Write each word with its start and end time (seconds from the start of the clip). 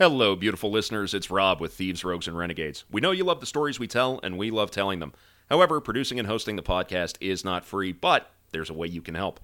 Hello, 0.00 0.36
beautiful 0.36 0.70
listeners. 0.70 1.12
It's 1.12 1.28
Rob 1.28 1.60
with 1.60 1.74
Thieves, 1.74 2.04
Rogues, 2.04 2.28
and 2.28 2.38
Renegades. 2.38 2.84
We 2.88 3.00
know 3.00 3.10
you 3.10 3.24
love 3.24 3.40
the 3.40 3.46
stories 3.46 3.80
we 3.80 3.88
tell, 3.88 4.20
and 4.22 4.38
we 4.38 4.52
love 4.52 4.70
telling 4.70 5.00
them. 5.00 5.12
However, 5.50 5.80
producing 5.80 6.20
and 6.20 6.28
hosting 6.28 6.54
the 6.54 6.62
podcast 6.62 7.16
is 7.20 7.44
not 7.44 7.64
free, 7.64 7.90
but 7.90 8.30
there's 8.52 8.70
a 8.70 8.74
way 8.74 8.86
you 8.86 9.02
can 9.02 9.16
help. 9.16 9.40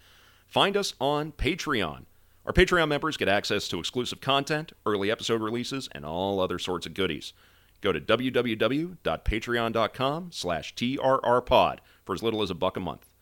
Find 0.47 0.77
us 0.77 0.95
on 1.01 1.33
Patreon. 1.33 2.05
Our 2.47 2.53
Patreon 2.53 2.87
members 2.87 3.17
get 3.17 3.29
access 3.29 3.67
to 3.67 3.81
exclusive 3.81 4.21
content, 4.21 4.71
early 4.87 5.11
episode 5.11 5.43
releases, 5.43 5.89
and 5.91 6.05
all 6.05 6.39
other 6.39 6.61
sorts 6.61 6.87
of 6.87 6.95
goodies. 6.95 7.33
Go 7.81 7.91
to 7.91 8.01
www.patreon.com 8.01 10.29
slash 10.31 10.75
trrpod 10.77 11.79
for 12.05 12.15
as 12.15 12.23
little 12.23 12.43
as 12.43 12.51
a 12.51 12.55
buck 12.55 12.77
a 12.77 12.81
month. 12.81 13.13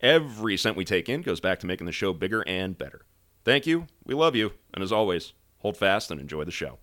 Every 0.00 0.56
cent 0.56 0.76
we 0.76 0.84
take 0.84 1.08
in 1.08 1.22
goes 1.22 1.40
back 1.40 1.58
to 1.58 1.66
making 1.66 1.86
the 1.86 1.92
show 1.92 2.12
bigger 2.12 2.44
and 2.46 2.78
better. 2.78 3.02
Thank 3.44 3.66
you, 3.66 3.88
we 4.04 4.14
love 4.14 4.36
you, 4.36 4.52
and 4.72 4.84
as 4.84 4.92
always, 4.92 5.32
hold 5.58 5.76
fast 5.76 6.10
and 6.10 6.20
enjoy 6.20 6.44
the 6.44 6.50
show. 6.50 6.78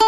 All 0.00 0.06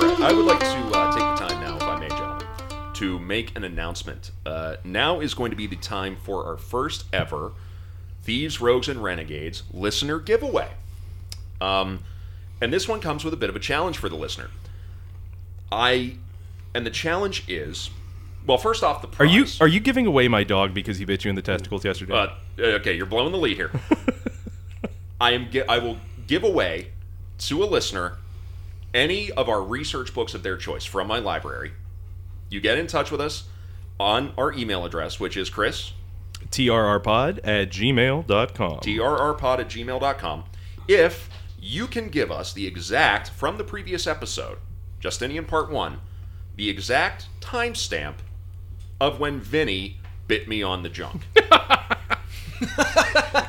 right, 0.00 0.20
I 0.20 0.32
would 0.32 0.44
like 0.44 0.60
to 0.60 0.66
take 0.66 0.84
the 0.84 1.36
time 1.38 1.60
now, 1.60 1.76
if 1.76 1.82
I 1.82 1.98
may, 1.98 2.08
gentlemen, 2.08 2.46
to 2.94 3.18
make 3.18 3.56
an 3.56 3.64
announcement. 3.64 4.30
Uh, 4.46 4.76
now 4.84 5.20
is 5.20 5.34
going 5.34 5.50
to 5.50 5.56
be 5.56 5.66
the 5.66 5.76
time 5.76 6.16
for 6.16 6.44
our 6.46 6.56
first 6.56 7.04
ever 7.12 7.52
Thieves, 8.22 8.60
Rogues, 8.60 8.88
and 8.88 9.02
Renegades 9.02 9.62
listener 9.72 10.18
giveaway. 10.18 10.68
Um, 11.60 12.04
and 12.60 12.72
this 12.72 12.88
one 12.88 13.00
comes 13.00 13.24
with 13.24 13.34
a 13.34 13.36
bit 13.36 13.50
of 13.50 13.56
a 13.56 13.60
challenge 13.60 13.98
for 13.98 14.08
the 14.08 14.16
listener. 14.16 14.50
I, 15.72 16.16
and 16.74 16.84
the 16.84 16.90
challenge 16.90 17.44
is, 17.48 17.90
well, 18.46 18.58
first 18.58 18.82
off, 18.82 19.02
the 19.02 19.22
Are 19.22 19.26
you 19.26 19.46
are 19.60 19.68
you 19.68 19.80
giving 19.80 20.06
away 20.06 20.28
my 20.28 20.44
dog 20.44 20.74
because 20.74 20.98
he 20.98 21.04
bit 21.04 21.24
you 21.24 21.28
in 21.28 21.36
the 21.36 21.42
testicles 21.42 21.84
yesterday? 21.84 22.12
Uh, 22.12 22.28
okay, 22.58 22.94
you're 22.94 23.06
blowing 23.06 23.32
the 23.32 23.38
lead 23.38 23.56
here. 23.56 23.70
I 25.20 25.32
am. 25.32 25.48
I 25.68 25.78
will 25.78 25.98
give 26.26 26.42
away 26.42 26.92
to 27.38 27.62
a 27.62 27.66
listener 27.66 28.16
any 28.92 29.30
of 29.32 29.48
our 29.48 29.62
research 29.62 30.12
books 30.14 30.34
of 30.34 30.42
their 30.42 30.56
choice 30.56 30.84
from 30.84 31.06
my 31.06 31.18
library. 31.18 31.72
You 32.48 32.60
get 32.60 32.78
in 32.78 32.86
touch 32.86 33.10
with 33.10 33.20
us 33.20 33.44
on 34.00 34.32
our 34.36 34.52
email 34.52 34.84
address, 34.84 35.20
which 35.20 35.36
is 35.36 35.50
Chris 35.50 35.92
trrpod 36.48 37.40
at 37.44 37.70
gmail.com. 37.70 38.80
trrpod 38.80 39.58
at 39.58 39.68
gmail.com. 39.68 40.44
If 40.88 41.28
you 41.60 41.86
can 41.86 42.08
give 42.08 42.30
us 42.30 42.52
the 42.52 42.66
exact 42.66 43.30
from 43.30 43.58
the 43.58 43.64
previous 43.64 44.06
episode, 44.06 44.58
Justinian 44.98 45.44
Part 45.44 45.70
One, 45.70 46.00
the 46.56 46.68
exact 46.68 47.28
timestamp 47.40 48.16
of 49.00 49.20
when 49.20 49.40
Vinny 49.40 49.98
bit 50.26 50.48
me 50.48 50.62
on 50.62 50.82
the 50.82 50.88
junk. 50.88 51.26
the 51.34 51.46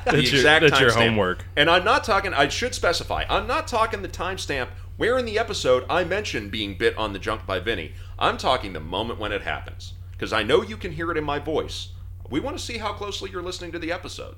that's 0.06 0.31
your, 0.31 0.44
that's 0.44 0.80
your 0.80 0.94
homework. 0.94 1.45
And 1.56 1.70
I'm 1.70 1.84
not 1.84 2.03
talking, 2.03 2.34
I 2.34 2.48
should 2.48 2.73
specify, 2.73 3.26
I'm 3.30 3.48
not 3.48 3.68
talking 3.68 4.02
the 4.02 4.09
timestamp 4.09 4.70
where 4.98 5.18
in 5.18 5.25
the 5.25 5.40
episode 5.40 5.86
I 5.90 6.03
mentioned 6.03 6.52
being 6.52 6.78
bit 6.78 6.96
on 6.98 7.14
the 7.14 7.20
junk 7.20 7.46
by 7.46 7.59
Vinny. 7.59 7.94
I'm 8.20 8.38
talking 8.38 8.73
the 8.73 8.80
moment 8.80 9.20
when 9.20 9.31
it 9.31 9.42
happens. 9.42 9.94
Because 10.12 10.34
I 10.34 10.44
know 10.44 10.62
you 10.62 10.78
can 10.78 10.92
hear 10.92 11.09
it 11.09 11.18
in 11.18 11.23
my 11.23 11.40
voice. 11.40 11.90
We 12.30 12.40
want 12.40 12.56
to 12.56 12.64
see 12.64 12.78
how 12.78 12.94
closely 12.94 13.31
you're 13.31 13.42
listening 13.42 13.72
to 13.72 13.80
the 13.80 13.92
episode. 13.92 14.36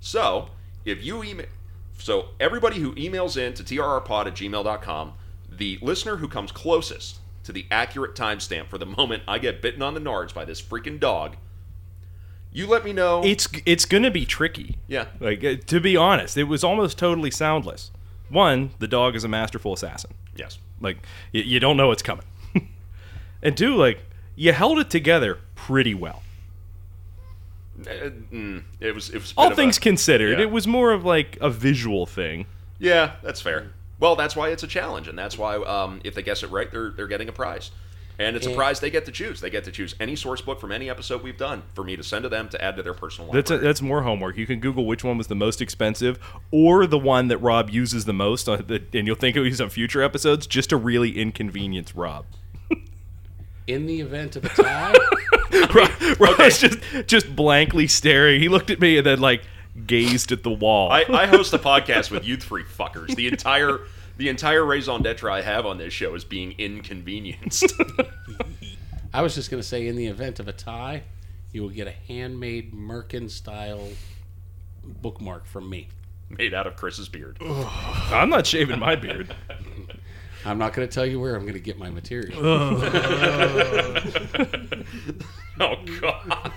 So, 0.00 0.48
if 0.84 1.04
you 1.04 1.22
email, 1.22 1.46
so 1.98 2.28
everybody 2.40 2.80
who 2.80 2.94
emails 2.94 3.36
in 3.36 3.54
to 3.54 3.62
trrpod 3.62 4.26
at 4.26 4.34
gmail.com, 4.34 5.12
the 5.50 5.78
listener 5.82 6.16
who 6.16 6.28
comes 6.28 6.50
closest 6.52 7.18
to 7.44 7.52
the 7.52 7.66
accurate 7.70 8.14
timestamp 8.14 8.68
for 8.68 8.78
the 8.78 8.86
moment 8.86 9.22
I 9.28 9.38
get 9.38 9.60
bitten 9.62 9.82
on 9.82 9.94
the 9.94 10.00
nards 10.00 10.32
by 10.34 10.44
this 10.44 10.60
freaking 10.62 10.98
dog, 11.00 11.36
you 12.52 12.66
let 12.66 12.84
me 12.84 12.92
know. 12.92 13.22
It's 13.24 13.48
it's 13.64 13.84
gonna 13.84 14.10
be 14.10 14.26
tricky. 14.26 14.76
yeah. 14.88 15.06
Like 15.20 15.42
uh, 15.44 15.56
to 15.66 15.80
be 15.80 15.96
honest, 15.96 16.36
it 16.36 16.44
was 16.44 16.62
almost 16.62 16.98
totally 16.98 17.30
soundless. 17.30 17.90
One, 18.28 18.70
the 18.78 18.88
dog 18.88 19.14
is 19.16 19.24
a 19.24 19.28
masterful 19.28 19.72
assassin. 19.72 20.12
Yes. 20.36 20.58
Like 20.80 20.98
y- 21.32 21.40
you 21.40 21.60
don't 21.60 21.76
know 21.76 21.88
what's 21.88 22.02
coming. 22.02 22.24
and 23.42 23.56
two, 23.56 23.74
like 23.74 24.00
you 24.36 24.52
held 24.52 24.78
it 24.78 24.90
together 24.90 25.38
pretty 25.54 25.94
well. 25.94 26.22
Uh, 27.86 28.10
mm, 28.32 28.62
it 28.80 28.94
was. 28.94 29.10
It 29.10 29.16
was. 29.16 29.34
All 29.36 29.54
things 29.54 29.78
a- 29.78 29.80
considered, 29.80 30.38
yeah. 30.38 30.44
it 30.44 30.50
was 30.50 30.66
more 30.66 30.92
of 30.92 31.04
like 31.04 31.38
a 31.40 31.50
visual 31.50 32.06
thing. 32.06 32.46
Yeah, 32.78 33.12
that's 33.22 33.40
fair. 33.40 33.72
Well, 34.00 34.16
that's 34.16 34.34
why 34.34 34.48
it's 34.48 34.62
a 34.64 34.66
challenge, 34.66 35.06
and 35.06 35.16
that's 35.16 35.38
why 35.38 35.56
um, 35.56 36.00
if 36.02 36.14
they 36.14 36.22
guess 36.22 36.42
it 36.42 36.50
right, 36.50 36.70
they're 36.70 36.90
they're 36.90 37.06
getting 37.06 37.28
a 37.28 37.32
prize, 37.32 37.70
and 38.18 38.34
it's 38.34 38.46
a 38.46 38.54
prize 38.54 38.80
they 38.80 38.90
get 38.90 39.04
to 39.06 39.12
choose. 39.12 39.40
They 39.40 39.50
get 39.50 39.62
to 39.64 39.70
choose 39.70 39.94
any 40.00 40.16
source 40.16 40.40
book 40.40 40.60
from 40.60 40.72
any 40.72 40.90
episode 40.90 41.22
we've 41.22 41.36
done 41.36 41.62
for 41.74 41.84
me 41.84 41.94
to 41.94 42.02
send 42.02 42.24
to 42.24 42.28
them 42.28 42.48
to 42.48 42.60
add 42.64 42.74
to 42.76 42.82
their 42.82 42.94
personal 42.94 43.30
That's 43.30 43.50
library. 43.50 43.68
that's 43.68 43.80
more 43.80 44.02
homework. 44.02 44.36
You 44.36 44.46
can 44.46 44.58
Google 44.58 44.86
which 44.86 45.04
one 45.04 45.18
was 45.18 45.28
the 45.28 45.36
most 45.36 45.62
expensive, 45.62 46.18
or 46.50 46.86
the 46.88 46.98
one 46.98 47.28
that 47.28 47.38
Rob 47.38 47.70
uses 47.70 48.04
the 48.04 48.12
most, 48.12 48.48
on 48.48 48.64
the, 48.66 48.82
and 48.92 49.06
you'll 49.06 49.14
think 49.14 49.36
of 49.36 49.44
these 49.44 49.60
on 49.60 49.70
future 49.70 50.02
episodes, 50.02 50.48
just 50.48 50.70
to 50.70 50.76
really 50.76 51.16
inconvenience 51.20 51.94
Rob. 51.94 52.24
In 53.72 53.86
the 53.86 54.00
event 54.00 54.36
of 54.36 54.44
a 54.44 54.48
tie, 54.50 54.92
Rob, 55.74 55.90
Rob 56.20 56.38
was 56.38 56.58
just 56.58 56.78
just 57.06 57.34
blankly 57.34 57.86
staring. 57.86 58.40
He 58.40 58.48
looked 58.48 58.70
at 58.70 58.80
me 58.80 58.98
and 58.98 59.06
then 59.06 59.20
like 59.20 59.42
gazed 59.86 60.30
at 60.32 60.42
the 60.42 60.50
wall. 60.50 60.90
I, 60.90 61.04
I 61.08 61.26
host 61.26 61.52
a 61.54 61.58
podcast 61.70 62.10
with 62.10 62.24
you 62.26 62.36
three 62.36 62.64
fuckers. 62.64 63.14
The 63.16 63.28
entire 63.28 63.80
the 64.18 64.28
entire 64.28 64.64
raison 64.64 65.02
d'etre 65.02 65.30
I 65.32 65.40
have 65.40 65.64
on 65.64 65.78
this 65.78 65.92
show 65.92 66.14
is 66.14 66.24
being 66.24 66.54
inconvenienced. 66.58 67.72
I 69.14 69.22
was 69.22 69.34
just 69.34 69.50
going 69.50 69.60
to 69.62 69.66
say, 69.66 69.86
in 69.88 69.96
the 69.96 70.06
event 70.06 70.38
of 70.40 70.48
a 70.48 70.52
tie, 70.52 71.02
you 71.52 71.62
will 71.62 71.70
get 71.70 71.86
a 71.86 71.90
handmade 71.92 72.72
Merkin 72.74 73.30
style 73.30 73.88
bookmark 74.84 75.44
from 75.46 75.68
me. 75.68 75.88
made 76.30 76.54
out 76.54 76.66
of 76.66 76.76
Chris's 76.76 77.08
beard. 77.08 77.38
I'm 77.42 78.30
not 78.30 78.46
shaving 78.46 78.78
my 78.78 78.96
beard. 78.96 79.34
I'm 80.44 80.58
not 80.58 80.72
going 80.72 80.88
to 80.88 80.92
tell 80.92 81.06
you 81.06 81.20
where 81.20 81.36
I'm 81.36 81.42
going 81.42 81.54
to 81.54 81.60
get 81.60 81.78
my 81.78 81.90
material. 81.90 82.44
Oh. 82.44 82.80
oh 85.60 85.76
God! 86.00 86.52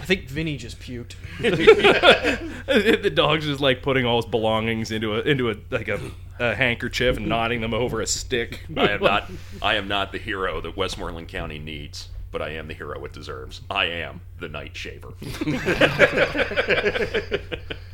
I 0.00 0.04
think 0.04 0.28
Vinny 0.28 0.56
just 0.56 0.80
puked. 0.80 1.14
the 3.02 3.10
dog's 3.10 3.44
just 3.44 3.60
like 3.60 3.82
putting 3.82 4.06
all 4.06 4.16
his 4.16 4.30
belongings 4.30 4.90
into 4.90 5.14
a 5.14 5.20
into 5.20 5.50
a 5.50 5.56
like 5.70 5.88
a, 5.88 6.00
a 6.38 6.54
handkerchief 6.54 7.18
and 7.18 7.26
knotting 7.26 7.60
them 7.60 7.74
over 7.74 8.00
a 8.00 8.06
stick. 8.06 8.64
I 8.76 8.90
am 8.90 9.02
not. 9.02 9.30
I 9.60 9.74
am 9.74 9.88
not 9.88 10.12
the 10.12 10.18
hero 10.18 10.60
that 10.62 10.76
Westmoreland 10.76 11.28
County 11.28 11.58
needs, 11.58 12.08
but 12.30 12.40
I 12.40 12.50
am 12.50 12.68
the 12.68 12.74
hero 12.74 13.04
it 13.04 13.12
deserves. 13.12 13.60
I 13.70 13.86
am 13.86 14.20
the 14.38 14.48
Night 14.48 14.76
Shaver. 14.76 15.12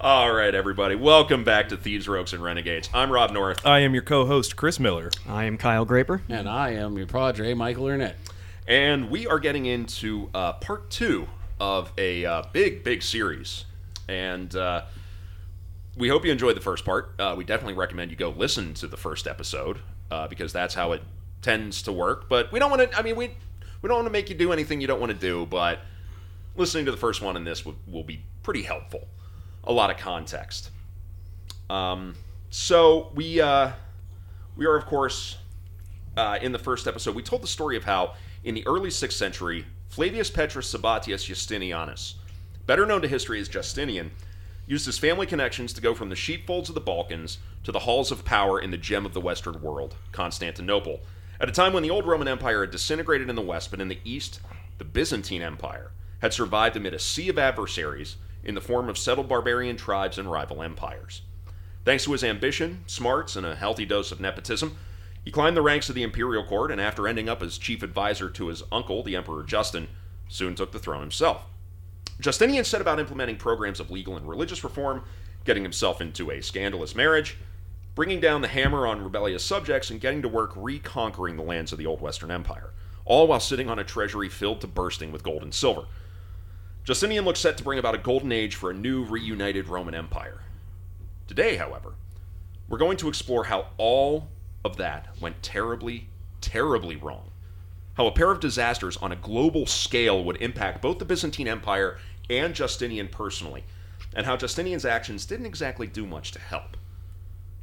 All 0.00 0.32
right, 0.32 0.54
everybody, 0.54 0.94
welcome 0.94 1.42
back 1.42 1.70
to 1.70 1.76
Thieves, 1.76 2.06
Rogues, 2.06 2.32
and 2.32 2.40
Renegades. 2.42 2.88
I'm 2.94 3.10
Rob 3.10 3.32
North, 3.32 3.66
I 3.66 3.80
am 3.80 3.94
your 3.94 4.02
co-host 4.02 4.54
Chris 4.54 4.78
Miller. 4.78 5.10
I 5.28 5.44
am 5.44 5.58
Kyle 5.58 5.84
Graper. 5.84 6.22
and 6.28 6.48
I 6.48 6.70
am 6.70 6.96
your 6.96 7.06
padre, 7.08 7.52
Michael 7.54 7.84
Ernett. 7.86 8.14
and 8.68 9.10
we 9.10 9.26
are 9.26 9.40
getting 9.40 9.66
into 9.66 10.30
uh, 10.34 10.52
part 10.54 10.90
two 10.90 11.26
of 11.58 11.92
a 11.98 12.24
uh, 12.24 12.42
big, 12.52 12.84
big 12.84 13.02
series. 13.02 13.64
And 14.08 14.54
uh, 14.54 14.82
we 15.96 16.08
hope 16.08 16.24
you 16.24 16.30
enjoyed 16.30 16.56
the 16.56 16.60
first 16.60 16.84
part. 16.84 17.14
Uh, 17.18 17.34
we 17.36 17.42
definitely 17.42 17.74
recommend 17.74 18.12
you 18.12 18.16
go 18.16 18.30
listen 18.30 18.74
to 18.74 18.86
the 18.86 18.96
first 18.96 19.26
episode 19.26 19.80
uh, 20.12 20.28
because 20.28 20.52
that's 20.52 20.74
how 20.74 20.92
it 20.92 21.02
tends 21.42 21.82
to 21.82 21.92
work. 21.92 22.28
But 22.28 22.52
we 22.52 22.60
don't 22.60 22.70
want 22.70 22.88
to. 22.88 22.96
I 22.96 23.02
mean, 23.02 23.16
we 23.16 23.32
we 23.82 23.88
don't 23.88 23.96
want 23.96 24.06
to 24.06 24.12
make 24.12 24.30
you 24.30 24.36
do 24.36 24.52
anything 24.52 24.80
you 24.80 24.86
don't 24.86 25.00
want 25.00 25.10
to 25.10 25.18
do. 25.18 25.44
But 25.44 25.80
listening 26.56 26.84
to 26.84 26.92
the 26.92 26.96
first 26.96 27.20
one 27.20 27.36
in 27.36 27.42
this 27.42 27.64
will, 27.66 27.74
will 27.88 28.04
be 28.04 28.22
pretty 28.44 28.62
helpful. 28.62 29.08
A 29.68 29.72
lot 29.72 29.90
of 29.90 29.96
context. 29.96 30.70
Um, 31.70 32.14
so 32.50 33.12
we 33.14 33.40
uh, 33.40 33.70
we 34.56 34.66
are 34.66 34.76
of 34.76 34.86
course 34.86 35.36
uh, 36.18 36.36
in 36.42 36.50
the 36.50 36.58
first 36.58 36.88
episode, 36.88 37.14
we 37.14 37.22
told 37.22 37.42
the 37.42 37.46
story 37.46 37.76
of 37.76 37.84
how, 37.84 38.14
in 38.42 38.54
the 38.54 38.66
early 38.66 38.90
6th 38.90 39.12
century, 39.12 39.64
Flavius 39.88 40.30
Petrus 40.30 40.74
Sabatius 40.74 41.28
Justinianus, 41.28 42.14
better 42.66 42.84
known 42.84 43.02
to 43.02 43.08
history 43.08 43.40
as 43.40 43.48
Justinian, 43.48 44.10
used 44.66 44.84
his 44.84 44.98
family 44.98 45.26
connections 45.26 45.72
to 45.72 45.80
go 45.80 45.94
from 45.94 46.08
the 46.08 46.16
sheepfolds 46.16 46.68
of 46.68 46.74
the 46.74 46.80
Balkans 46.80 47.38
to 47.62 47.70
the 47.70 47.78
halls 47.78 48.10
of 48.10 48.24
power 48.24 48.60
in 48.60 48.72
the 48.72 48.76
gem 48.76 49.06
of 49.06 49.14
the 49.14 49.20
Western 49.20 49.62
world, 49.62 49.94
Constantinople, 50.10 51.00
at 51.40 51.48
a 51.48 51.52
time 51.52 51.72
when 51.72 51.84
the 51.84 51.90
old 51.90 52.04
Roman 52.04 52.26
Empire 52.26 52.62
had 52.62 52.72
disintegrated 52.72 53.30
in 53.30 53.36
the 53.36 53.40
West, 53.40 53.70
but 53.70 53.80
in 53.80 53.86
the 53.86 54.00
East, 54.04 54.40
the 54.78 54.84
Byzantine 54.84 55.40
Empire 55.40 55.92
had 56.20 56.32
survived 56.32 56.76
amid 56.76 56.94
a 56.94 56.98
sea 56.98 57.28
of 57.28 57.38
adversaries 57.38 58.16
in 58.44 58.54
the 58.54 58.60
form 58.60 58.88
of 58.88 58.98
settled 58.98 59.28
barbarian 59.28 59.76
tribes 59.76 60.18
and 60.18 60.30
rival 60.30 60.62
empires. 60.62 61.22
Thanks 61.84 62.04
to 62.04 62.12
his 62.12 62.24
ambition, 62.24 62.84
smarts, 62.86 63.36
and 63.36 63.46
a 63.46 63.56
healthy 63.56 63.84
dose 63.84 64.12
of 64.12 64.20
nepotism, 64.20 64.76
he 65.24 65.30
climbed 65.30 65.56
the 65.56 65.62
ranks 65.62 65.88
of 65.88 65.94
the 65.94 66.02
imperial 66.02 66.44
court 66.44 66.70
and, 66.70 66.80
after 66.80 67.06
ending 67.06 67.28
up 67.28 67.42
as 67.42 67.58
chief 67.58 67.82
advisor 67.82 68.30
to 68.30 68.48
his 68.48 68.62
uncle, 68.72 69.02
the 69.02 69.16
Emperor 69.16 69.42
Justin, 69.42 69.88
soon 70.28 70.54
took 70.54 70.72
the 70.72 70.78
throne 70.78 71.00
himself. 71.00 71.44
Justinian 72.20 72.64
set 72.64 72.80
about 72.80 72.98
implementing 72.98 73.36
programs 73.36 73.80
of 73.80 73.90
legal 73.90 74.16
and 74.16 74.28
religious 74.28 74.64
reform, 74.64 75.04
getting 75.44 75.62
himself 75.62 76.00
into 76.00 76.30
a 76.30 76.42
scandalous 76.42 76.94
marriage, 76.94 77.36
bringing 77.94 78.20
down 78.20 78.42
the 78.42 78.48
hammer 78.48 78.86
on 78.86 79.02
rebellious 79.02 79.44
subjects 79.44 79.90
and 79.90 80.00
getting 80.00 80.22
to 80.22 80.28
work 80.28 80.52
reconquering 80.56 81.36
the 81.36 81.42
lands 81.42 81.72
of 81.72 81.78
the 81.78 81.86
old 81.86 82.00
Western 82.00 82.30
Empire, 82.30 82.72
all 83.04 83.26
while 83.26 83.40
sitting 83.40 83.68
on 83.68 83.78
a 83.78 83.84
treasury 83.84 84.28
filled 84.28 84.60
to 84.60 84.66
bursting 84.66 85.12
with 85.12 85.22
gold 85.22 85.42
and 85.42 85.54
silver. 85.54 85.82
Justinian 86.88 87.26
looks 87.26 87.40
set 87.40 87.58
to 87.58 87.62
bring 87.62 87.78
about 87.78 87.94
a 87.94 87.98
golden 87.98 88.32
age 88.32 88.54
for 88.54 88.70
a 88.70 88.74
new, 88.74 89.04
reunited 89.04 89.68
Roman 89.68 89.94
Empire. 89.94 90.40
Today, 91.26 91.56
however, 91.56 91.92
we're 92.66 92.78
going 92.78 92.96
to 92.96 93.10
explore 93.10 93.44
how 93.44 93.66
all 93.76 94.28
of 94.64 94.78
that 94.78 95.08
went 95.20 95.42
terribly, 95.42 96.08
terribly 96.40 96.96
wrong. 96.96 97.30
How 97.98 98.06
a 98.06 98.12
pair 98.12 98.30
of 98.30 98.40
disasters 98.40 98.96
on 98.96 99.12
a 99.12 99.16
global 99.16 99.66
scale 99.66 100.24
would 100.24 100.40
impact 100.40 100.80
both 100.80 100.98
the 100.98 101.04
Byzantine 101.04 101.46
Empire 101.46 101.98
and 102.30 102.54
Justinian 102.54 103.08
personally, 103.08 103.64
and 104.16 104.24
how 104.24 104.38
Justinian's 104.38 104.86
actions 104.86 105.26
didn't 105.26 105.44
exactly 105.44 105.86
do 105.86 106.06
much 106.06 106.32
to 106.32 106.38
help. 106.38 106.78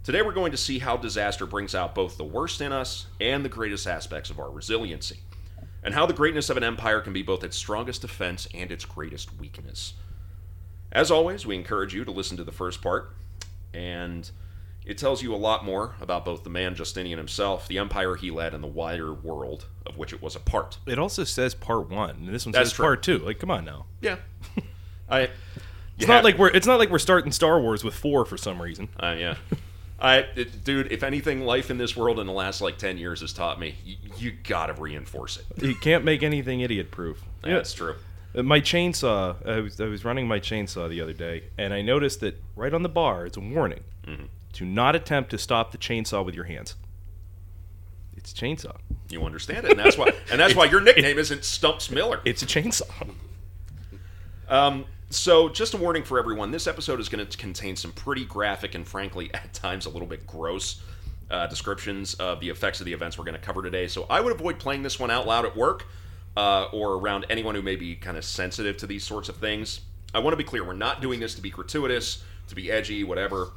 Today, 0.04 0.22
we're 0.22 0.34
going 0.34 0.52
to 0.52 0.56
see 0.56 0.78
how 0.78 0.98
disaster 0.98 1.48
brings 1.48 1.74
out 1.74 1.96
both 1.96 2.16
the 2.16 2.24
worst 2.24 2.62
in 2.62 2.72
us 2.72 3.08
and 3.20 3.44
the 3.44 3.50
greatest 3.50 3.88
aspects 3.88 4.30
of 4.30 4.40
our 4.40 4.52
resiliency, 4.52 5.18
and 5.86 5.94
how 5.94 6.06
the 6.06 6.14
greatness 6.14 6.50
of 6.50 6.58
an 6.58 6.64
empire 6.64 7.00
can 7.00 7.14
be 7.14 7.22
both 7.22 7.44
its 7.44 7.56
strongest 7.56 8.02
defense 8.02 8.48
and 8.54 8.72
its 8.72 8.84
greatest 8.84 9.30
weakness. 9.40 9.94
As 10.92 11.12
always, 11.12 11.46
we 11.46 11.56
encourage 11.56 11.94
you 11.94 12.04
to 12.04 12.12
listen 12.12 12.36
to 12.38 12.44
the 12.44 12.52
first 12.52 12.82
part, 12.82 13.12
and 13.74 14.30
it 14.84 14.98
tells 14.98 15.22
you 15.22 15.34
a 15.34 15.38
lot 15.38 15.64
more 15.64 15.94
about 16.02 16.26
both 16.26 16.44
the 16.44 16.50
man 16.50 16.74
Justinian 16.74 17.20
himself, 17.20 17.68
the 17.68 17.78
empire 17.78 18.16
he 18.16 18.32
led, 18.32 18.54
and 18.56 18.64
the 18.64 18.68
wider 18.68 19.14
world 19.14 19.68
of 19.86 19.96
which 19.98 20.12
it 20.12 20.22
was 20.22 20.36
a 20.36 20.40
part. 20.40 20.80
It 20.88 20.98
also 20.98 21.24
says 21.24 21.54
part 21.54 21.88
one, 21.90 22.10
and 22.12 22.30
this 22.30 22.46
one 22.48 22.52
That's 22.52 22.70
says 22.70 22.76
true. 22.76 22.86
part 22.86 23.04
two. 23.04 23.20
Like, 23.20 23.38
come 23.38 23.52
on 23.52 23.64
now. 23.64 23.86
Yeah, 24.02 24.18
I. 25.10 25.30
It's 25.98 26.08
not 26.08 26.26
like 26.26 26.38
we're 26.38 26.50
it's 26.50 26.68
not 26.68 26.78
like 26.80 26.90
we're 26.90 27.00
starting 27.00 27.32
Star 27.32 27.62
Wars 27.62 27.84
with 27.84 27.94
four 27.94 28.26
for 28.26 28.38
some 28.38 28.62
reason. 28.62 28.90
Uh, 29.00 29.16
yeah. 29.18 29.36
I, 30.00 30.18
it, 30.36 30.64
dude, 30.66 30.92
if 30.92 31.04
anything, 31.04 31.42
life 31.46 31.72
in 31.72 31.78
this 31.78 31.96
world 31.96 32.20
in 32.20 32.28
the 32.28 32.34
last 32.34 32.60
like 32.62 32.78
ten 32.78 32.98
years 32.98 33.22
has 33.22 33.32
taught 33.32 33.60
me, 33.60 33.76
you, 33.86 33.96
you 34.18 34.32
gotta 34.44 34.74
reinforce 34.74 35.38
it. 35.38 35.64
You 35.64 35.74
can't 35.76 36.04
make 36.04 36.22
anything 36.22 36.60
idiot 36.60 36.92
proof. 36.92 37.22
Yeah, 37.46 37.56
That's 37.56 37.74
true. 37.74 37.96
Uh, 38.38 38.44
My 38.44 38.60
chainsaw. 38.60 39.36
I 39.48 39.62
was 39.62 39.80
I 39.80 39.86
was 39.86 40.04
running 40.04 40.28
my 40.28 40.40
chainsaw 40.40 40.90
the 40.90 41.00
other 41.02 41.14
day, 41.14 41.44
and 41.58 41.74
I 41.74 41.82
noticed 41.82 42.20
that 42.20 42.42
right 42.58 42.74
on 42.74 42.84
the 42.84 42.90
bar, 42.90 43.26
it's 43.26 43.38
a 43.38 43.40
warning: 43.42 43.82
Mm-hmm. 44.06 44.26
to 44.54 44.66
not 44.66 44.96
attempt 44.96 45.30
to 45.32 45.38
stop 45.38 45.72
the 45.72 45.78
chainsaw 45.78 46.26
with 46.26 46.36
your 46.36 46.46
hands. 46.46 46.76
It's 48.18 48.32
a 48.34 48.36
chainsaw. 48.36 48.76
You 49.10 49.24
understand 49.24 49.66
it, 49.66 49.72
and 49.72 49.80
that's 49.80 49.98
why, 49.98 50.10
and 50.30 50.40
that's 50.40 50.56
why 50.56 50.66
your 50.66 50.82
nickname 50.90 51.18
isn't 51.18 51.46
Stumps 51.46 51.90
Miller. 51.90 52.20
It's 52.26 52.42
a 52.44 52.46
chainsaw. 52.46 53.10
Um, 54.50 54.86
so, 55.16 55.50
just 55.50 55.74
a 55.74 55.78
warning 55.78 56.04
for 56.04 56.20
everyone: 56.20 56.52
this 56.52 56.68
episode 56.68 57.00
is 57.00 57.10
going 57.10 57.26
to 57.26 57.38
contain 57.38 57.76
some 57.76 57.92
pretty 57.92 58.26
graphic 58.26 58.76
and, 58.76 58.88
frankly, 58.88 59.30
at 59.34 59.54
times 59.54 59.86
a 59.86 59.90
little 59.90 60.08
bit 60.08 60.28
gross 60.28 60.82
uh, 61.32 61.48
descriptions 61.48 62.14
of 62.16 62.40
the 62.40 62.50
effects 62.50 62.80
of 62.80 62.86
the 62.86 62.94
events 62.94 63.18
we're 63.18 63.26
going 63.26 63.40
to 63.40 63.42
cover 63.42 63.64
today. 63.64 63.88
So, 63.88 64.06
I 64.10 64.22
would 64.22 64.34
avoid 64.34 64.60
playing 64.60 64.84
this 64.84 65.00
one 65.00 65.12
out 65.12 65.26
loud 65.26 65.46
at 65.46 65.56
work 65.56 65.86
uh, 66.36 66.66
or 66.66 66.94
around 66.94 67.26
anyone 67.30 67.56
who 67.56 67.62
may 67.62 67.76
be 67.76 67.96
kind 67.96 68.18
of 68.18 68.26
sensitive 68.26 68.78
to 68.78 68.88
these 68.88 69.04
sorts 69.04 69.30
of 69.30 69.38
things. 69.38 69.82
I 70.14 70.20
want 70.20 70.34
to 70.34 70.38
be 70.38 70.44
clear: 70.44 70.64
we're 70.64 70.74
not 70.74 71.02
doing 71.02 71.20
this 71.20 71.36
to 71.36 71.42
be 71.42 71.50
gratuitous, 71.50 72.24
to 72.48 72.56
be 72.56 72.72
edgy, 72.72 73.04
whatever. 73.04 73.52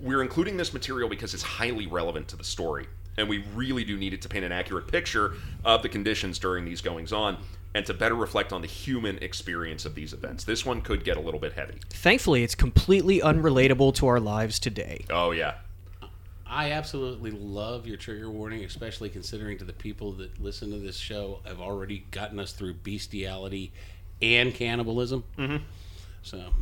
We're 0.00 0.22
including 0.22 0.56
this 0.56 0.72
material 0.72 1.08
because 1.08 1.34
it's 1.34 1.42
highly 1.42 1.86
relevant 1.86 2.28
to 2.28 2.36
the 2.36 2.44
story, 2.44 2.86
and 3.16 3.28
we 3.28 3.44
really 3.54 3.84
do 3.84 3.96
need 3.96 4.14
it 4.14 4.22
to 4.22 4.28
paint 4.28 4.44
an 4.44 4.52
accurate 4.52 4.88
picture 4.88 5.34
of 5.64 5.82
the 5.82 5.88
conditions 5.88 6.38
during 6.38 6.64
these 6.64 6.80
goings 6.80 7.12
on 7.12 7.38
and 7.74 7.86
to 7.86 7.94
better 7.94 8.14
reflect 8.14 8.52
on 8.52 8.60
the 8.60 8.66
human 8.66 9.18
experience 9.18 9.84
of 9.84 9.94
these 9.94 10.12
events. 10.12 10.44
This 10.44 10.66
one 10.66 10.82
could 10.82 11.04
get 11.04 11.16
a 11.16 11.20
little 11.20 11.40
bit 11.40 11.54
heavy. 11.54 11.78
Thankfully, 11.90 12.42
it's 12.42 12.54
completely 12.54 13.20
unrelatable 13.20 13.94
to 13.96 14.06
our 14.06 14.20
lives 14.20 14.58
today. 14.58 15.04
Oh 15.10 15.30
yeah. 15.30 15.54
I 16.46 16.72
absolutely 16.72 17.30
love 17.30 17.86
your 17.86 17.96
trigger 17.96 18.30
warning, 18.30 18.62
especially 18.64 19.08
considering 19.08 19.56
to 19.58 19.64
the 19.64 19.72
people 19.72 20.12
that 20.12 20.38
listen 20.38 20.70
to 20.70 20.78
this 20.78 20.98
show 20.98 21.40
have 21.46 21.62
already 21.62 22.04
gotten 22.10 22.38
us 22.38 22.52
through 22.52 22.74
bestiality 22.74 23.72
and 24.20 24.52
cannibalism. 24.52 25.24
Mm-hmm. 25.38 25.64
So 26.22 26.52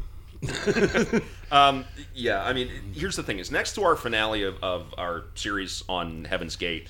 Um, 1.53 1.85
yeah, 2.15 2.45
I 2.45 2.53
mean, 2.53 2.71
here's 2.95 3.17
the 3.17 3.25
thing: 3.25 3.41
is 3.41 3.51
next 3.51 3.75
to 3.75 3.83
our 3.83 3.97
finale 3.97 4.45
of, 4.45 4.63
of 4.63 4.95
our 4.97 5.25
series 5.35 5.83
on 5.89 6.25
Heaven's 6.25 6.55
Gate, 6.55 6.87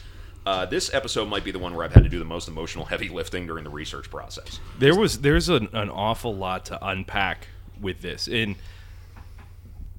uh, 0.47 0.67
this 0.67 0.93
episode 0.95 1.29
might 1.29 1.45
be 1.45 1.51
the 1.51 1.59
one 1.59 1.75
where 1.75 1.85
I've 1.85 1.93
had 1.93 2.03
to 2.05 2.09
do 2.09 2.19
the 2.19 2.25
most 2.25 2.49
emotional 2.49 2.87
heavy 2.87 3.09
lifting 3.09 3.47
during 3.47 3.65
the 3.65 3.71
research 3.71 4.11
process. 4.11 4.59
There 4.79 4.97
was 4.97 5.21
there's 5.21 5.49
an, 5.49 5.69
an 5.73 5.91
awful 5.91 6.35
lot 6.35 6.65
to 6.67 6.87
unpack 6.87 7.49
with 7.81 8.01
this, 8.03 8.27
and 8.27 8.57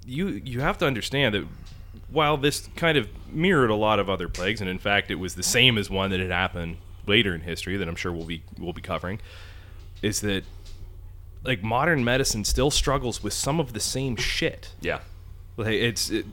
you 0.06 0.28
you 0.28 0.62
have 0.62 0.78
to 0.80 0.88
understand 0.88 1.36
that 1.36 1.46
while 2.10 2.38
this 2.38 2.68
kind 2.76 2.98
of 2.98 3.08
mirrored 3.32 3.70
a 3.70 3.76
lot 3.76 4.00
of 4.00 4.10
other 4.10 4.28
plagues, 4.28 4.62
and 4.62 4.70
in 4.70 4.80
fact 4.80 5.12
it 5.12 5.16
was 5.16 5.36
the 5.36 5.44
same 5.44 5.78
as 5.78 5.90
one 5.90 6.10
that 6.12 6.20
had 6.20 6.32
happened 6.32 6.78
later 7.08 7.34
in 7.34 7.42
history 7.42 7.78
that 7.78 7.88
I'm 7.88 7.96
sure 7.96 8.12
we'll 8.12 8.26
be 8.26 8.44
we'll 8.58 8.74
be 8.74 8.82
covering, 8.82 9.20
is 10.02 10.22
that 10.22 10.44
like 11.44 11.64
modern 11.64 12.04
medicine 12.04 12.44
still 12.46 12.72
struggles 12.72 13.24
with 13.24 13.34
some 13.34 13.60
of 13.60 13.74
the 13.74 13.80
same 13.80 14.16
shit. 14.16 14.74
Yeah, 14.82 15.00
Like 15.58 15.74
it's 15.74 16.10
it, 16.10 16.26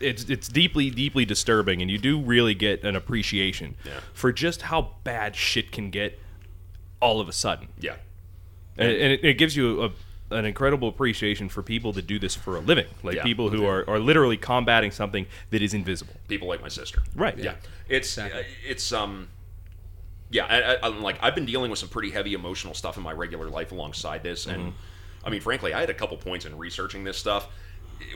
it's 0.00 0.24
it's 0.24 0.48
deeply 0.48 0.90
deeply 0.90 1.24
disturbing, 1.24 1.80
and 1.82 1.90
you 1.90 1.98
do 1.98 2.20
really 2.20 2.54
get 2.54 2.82
an 2.84 2.96
appreciation 2.96 3.76
Yeah. 3.84 4.00
for 4.14 4.32
just 4.32 4.62
how 4.62 4.92
bad 5.04 5.36
shit 5.36 5.70
can 5.72 5.90
get 5.90 6.18
all 7.00 7.20
of 7.20 7.28
a 7.28 7.32
sudden, 7.32 7.68
yeah, 7.78 7.96
and, 8.76 8.90
and 8.90 9.12
it, 9.12 9.24
it 9.24 9.34
gives 9.38 9.56
you 9.56 9.82
a, 9.84 9.90
an 10.34 10.44
incredible 10.44 10.88
appreciation 10.88 11.48
for 11.48 11.62
people 11.62 11.92
that 11.94 12.06
do 12.06 12.18
this 12.18 12.34
for 12.34 12.56
a 12.56 12.60
living, 12.60 12.86
like 13.02 13.16
Yeah. 13.16 13.22
people 13.24 13.48
who 13.50 13.64
are, 13.66 13.88
are 13.88 13.98
literally 13.98 14.36
combating 14.36 14.90
something 14.90 15.26
that 15.50 15.62
is 15.62 15.74
invisible. 15.74 16.14
people 16.28 16.46
like 16.48 16.60
my 16.62 16.68
sister. 16.68 17.02
Right. 17.14 17.36
Yeah, 17.38 17.54
it's 17.88 18.08
Exactly. 18.18 18.40
uh, 18.40 18.44
it's 18.66 18.92
um. 18.92 19.28
Yeah, 20.32 20.44
I, 20.46 20.74
I, 20.74 20.78
I'm 20.86 21.02
like 21.02 21.18
I've 21.22 21.34
been 21.34 21.46
dealing 21.46 21.70
with 21.70 21.80
some 21.80 21.88
pretty 21.88 22.10
heavy 22.10 22.34
emotional 22.34 22.72
stuff 22.74 22.96
in 22.96 23.02
my 23.02 23.12
regular 23.12 23.48
life 23.50 23.72
alongside 23.72 24.22
this, 24.22 24.46
and 24.46 24.72
I 25.24 25.30
mean, 25.30 25.40
frankly, 25.40 25.74
I 25.74 25.80
had 25.80 25.90
a 25.90 25.94
couple 25.94 26.16
points 26.18 26.44
in 26.46 26.56
researching 26.56 27.02
this 27.02 27.16
stuff 27.18 27.48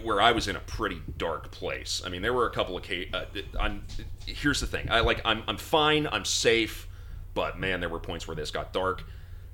where 0.03 0.21
I 0.21 0.33
was 0.33 0.49
in 0.49 0.57
a 0.57 0.61
pretty 0.61 1.01
dark 1.19 1.51
place. 1.51 2.03
I 2.05 2.09
mean, 2.09 2.23
there 2.23 2.33
were 2.33 2.47
a 2.47 2.51
couple 2.51 2.77
of 2.77 2.83
ca- 2.85 3.09
uh, 3.13 3.25
I'm 3.59 3.85
here's 4.27 4.61
the 4.61 4.67
thing. 4.67 4.91
I 4.91 5.01
like 5.01 5.21
I'm 5.25 5.43
I'm 5.49 5.57
fine. 5.57 6.07
I'm 6.11 6.25
safe, 6.25 6.89
but 7.35 7.59
man, 7.59 7.81
there 7.81 7.89
were 7.89 8.01
points 8.01 8.27
where 8.29 8.35
this 8.35 8.51
got 8.51 8.73
dark. 8.73 9.05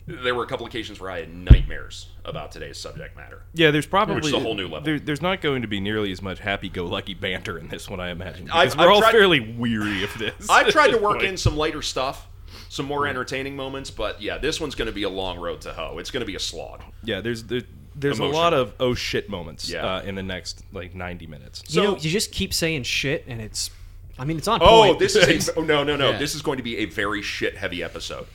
There 0.07 0.35
were 0.35 0.43
a 0.43 0.47
couple 0.47 0.67
of 0.67 0.71
occasions 0.73 0.99
where 0.99 1.11
I 1.11 1.21
had 1.21 1.33
nightmares 1.33 2.09
about 2.25 2.51
today's 2.51 2.79
subject 2.79 3.17
matter. 3.17 3.43
Yeah, 3.55 3.71
there's 3.71 3.87
probably 3.87 4.17
Which 4.17 4.27
is 4.27 4.33
a 4.33 4.41
whole 4.41 4.55
new 4.57 4.65
level. 4.65 4.81
There, 4.81 4.99
there's 4.99 5.23
not 5.23 5.41
going 5.41 5.63
to 5.63 5.69
be 5.69 5.79
nearly 5.79 6.11
as 6.11 6.21
much 6.21 6.41
happy-go-lucky 6.41 7.15
banter 7.15 7.59
in 7.59 7.69
this 7.69 7.89
one, 7.89 8.01
I 8.01 8.09
imagine. 8.11 8.51
I've- 8.51 8.71
Because 8.71 8.77
we're 8.77 8.85
I've 8.85 8.91
all 8.91 9.01
tried- 9.03 9.13
fairly 9.13 9.41
weary 9.55 10.03
of 10.03 10.13
this. 10.19 10.49
I've 10.51 10.69
tried 10.69 10.91
to 10.93 10.99
work 11.03 11.23
in 11.23 11.37
some 11.37 11.57
lighter 11.57 11.81
stuff, 11.83 12.27
some 12.69 12.87
more 12.87 13.07
entertaining 13.07 13.55
moments, 13.55 13.91
but 13.93 14.21
yeah, 14.21 14.39
this 14.39 14.61
one's 14.61 14.75
going 14.75 14.87
to 14.87 14.93
be 14.93 15.05
a 15.05 15.09
long 15.09 15.39
road 15.39 15.61
to 15.61 15.73
hoe. 15.75 15.99
It's 15.99 16.11
going 16.11 16.23
to 16.23 16.27
be 16.27 16.35
a 16.35 16.41
slog. 16.41 16.83
Yeah, 17.05 17.21
there's 17.21 17.45
there, 17.45 17.63
there's 17.95 18.19
a 18.19 18.25
lot 18.25 18.55
of 18.55 18.73
oh 18.81 18.95
shit 18.95 19.29
moments 19.29 19.69
Yeah. 19.69 19.97
uh, 19.97 20.03
in 20.03 20.15
the 20.15 20.23
next 20.23 20.65
like 20.73 20.95
90 20.95 21.27
minutes. 21.27 21.63
you 21.69 21.83
know, 21.83 21.97
So- 21.97 22.03
you 22.03 22.11
just 22.11 22.33
keep 22.33 22.55
saying 22.55 22.85
shit, 22.85 23.25
and 23.27 23.41
it's. 23.41 23.71
I 24.19 24.27
mean, 24.27 24.37
it's 24.37 24.49
on 24.49 24.61
Oh, 24.63 24.83
point. 24.89 24.99
this 24.99 25.17
is 25.17 25.49
a, 25.49 25.55
oh, 25.57 25.63
no, 25.63 25.83
no, 25.83 25.97
no. 25.97 26.11
Yeah. 26.11 26.19
This 26.19 26.35
is 26.35 26.43
going 26.43 26.59
to 26.59 26.63
be 26.63 26.77
a 26.79 26.85
very 26.85 27.23
shit 27.23 27.57
heavy 27.57 27.83
episode. 27.83 28.27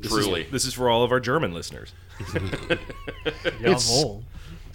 This 0.00 0.10
is- 0.12 0.24
Truly. 0.24 0.42
this 0.50 0.64
is 0.64 0.74
for 0.74 0.90
all 0.90 1.04
of 1.04 1.12
our 1.12 1.20
German 1.20 1.54
listeners. 1.54 1.92
Jawohl. 2.18 4.24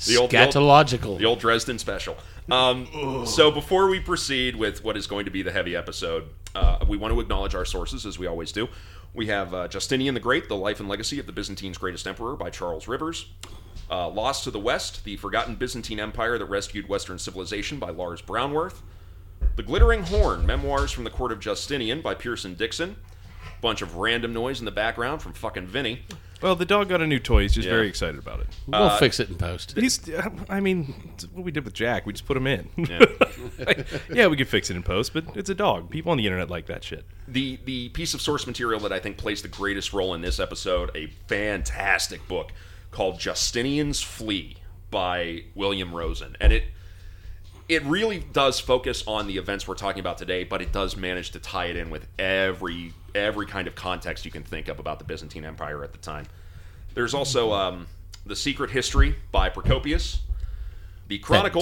The 0.05 0.17
old, 0.17 0.31
the 0.31 0.37
old, 0.37 0.53
scatological. 0.53 1.17
the 1.17 1.25
old 1.25 1.39
Dresden 1.39 1.77
special. 1.77 2.15
Um, 2.49 3.25
so 3.27 3.51
before 3.51 3.89
we 3.89 3.99
proceed 3.99 4.55
with 4.55 4.81
what 4.83 4.95
is 4.95 5.07
going 5.07 5.25
to 5.25 5.31
be 5.31 5.41
the 5.41 5.51
heavy 5.51 5.75
episode, 5.75 6.29
uh, 6.55 6.77
we 6.87 6.95
want 6.97 7.13
to 7.13 7.19
acknowledge 7.19 7.53
our 7.53 7.65
sources 7.65 8.05
as 8.05 8.17
we 8.17 8.25
always 8.25 8.53
do. 8.53 8.69
We 9.13 9.27
have 9.27 9.53
uh, 9.53 9.67
Justinian 9.67 10.13
the 10.13 10.19
Great, 10.21 10.47
The 10.47 10.55
Life 10.55 10.79
and 10.79 10.87
Legacy 10.87 11.19
of 11.19 11.25
the 11.25 11.33
Byzantine's 11.33 11.77
Greatest 11.77 12.07
Emperor 12.07 12.35
by 12.37 12.49
Charles 12.49 12.87
Rivers. 12.87 13.25
Uh, 13.89 14.07
Lost 14.09 14.43
to 14.43 14.51
the 14.51 14.59
West, 14.59 15.03
The 15.03 15.17
Forgotten 15.17 15.55
Byzantine 15.55 15.99
Empire 15.99 16.37
That 16.37 16.45
Rescued 16.45 16.87
Western 16.87 17.17
Civilization 17.17 17.79
by 17.79 17.89
Lars 17.89 18.21
Brownworth. 18.21 18.81
The 19.55 19.63
Glittering 19.63 20.03
Horn, 20.03 20.45
Memoirs 20.45 20.91
from 20.91 21.03
the 21.05 21.09
Court 21.09 21.31
of 21.31 21.39
Justinian 21.39 22.01
by 22.01 22.13
Pierson 22.13 22.53
Dixon. 22.53 22.95
Bunch 23.61 23.81
of 23.81 23.95
random 23.95 24.31
noise 24.33 24.59
in 24.59 24.65
the 24.65 24.71
background 24.71 25.21
from 25.21 25.33
fucking 25.33 25.67
Vinny. 25.67 26.03
Well, 26.41 26.55
the 26.55 26.63
dog 26.65 26.87
got 26.87 27.01
a 27.01 27.07
new 27.07 27.19
toy. 27.19 27.41
He's 27.41 27.53
just 27.53 27.67
Yeah. 27.67 27.73
very 27.73 27.87
excited 27.89 28.17
about 28.17 28.39
it. 28.39 28.47
we'll 28.67 28.83
uh, 28.83 28.97
fix 28.97 29.19
it 29.19 29.27
in 29.29 29.35
post. 29.35 29.75
He's, 29.77 29.99
I 30.47 30.61
mean, 30.61 31.11
it's 31.13 31.25
what 31.33 31.43
we 31.43 31.51
did 31.51 31.65
with 31.65 31.73
Jack. 31.73 32.05
We 32.05 32.13
just 32.13 32.25
put 32.25 32.37
him 32.37 32.47
in. 32.47 32.69
Yeah. 32.77 33.05
Like, 33.59 33.87
yeah, 34.13 34.27
we 34.27 34.37
could 34.37 34.47
fix 34.47 34.69
it 34.69 34.77
in 34.77 34.83
post, 34.83 35.11
but 35.13 35.25
it's 35.35 35.49
a 35.49 35.55
dog. 35.55 35.89
People 35.89 36.11
on 36.13 36.17
the 36.17 36.25
internet 36.25 36.49
like 36.49 36.67
that 36.67 36.81
shit. 36.83 37.03
the 37.27 37.59
the 37.65 37.89
piece 37.89 38.13
of 38.13 38.21
source 38.21 38.47
material 38.47 38.79
that 38.81 38.93
I 38.93 38.99
think 38.99 39.17
plays 39.17 39.41
the 39.41 39.47
greatest 39.49 39.91
role 39.91 40.13
in 40.13 40.21
this 40.21 40.39
episode, 40.39 40.91
a 40.95 41.07
fantastic 41.27 42.25
book 42.29 42.51
called 42.91 43.19
Justinian's 43.19 44.01
Flea 44.01 44.57
by 44.91 45.43
William 45.55 45.93
Rosen, 45.93 46.35
and 46.39 46.51
it 46.53 46.63
it 47.67 47.83
really 47.83 48.19
does 48.19 48.59
focus 48.59 49.03
on 49.05 49.27
the 49.27 49.37
events 49.37 49.67
we're 49.67 49.75
talking 49.75 49.99
about 49.99 50.17
today, 50.17 50.43
but 50.43 50.59
it 50.59 50.71
does 50.71 50.97
manage 50.97 51.29
to 51.31 51.39
tie 51.39 51.65
it 51.65 51.75
in 51.75 51.91
with 51.91 52.07
every 52.17 52.93
every 53.15 53.45
kind 53.45 53.67
of 53.67 53.75
context 53.75 54.25
you 54.25 54.31
can 54.31 54.43
think 54.43 54.67
of 54.67 54.79
about 54.79 54.99
the 54.99 55.05
Byzantine 55.05 55.45
Empire 55.45 55.83
at 55.83 55.91
the 55.91 55.99
time. 55.99 56.25
There's 56.95 57.13
also 57.13 57.53
um, 57.53 57.87
the 58.25 58.35
Secret 58.35 58.71
History 58.71 59.15
by 59.31 59.49
Procopius, 59.49 60.21
the 61.07 61.19
Chronicle. 61.19 61.61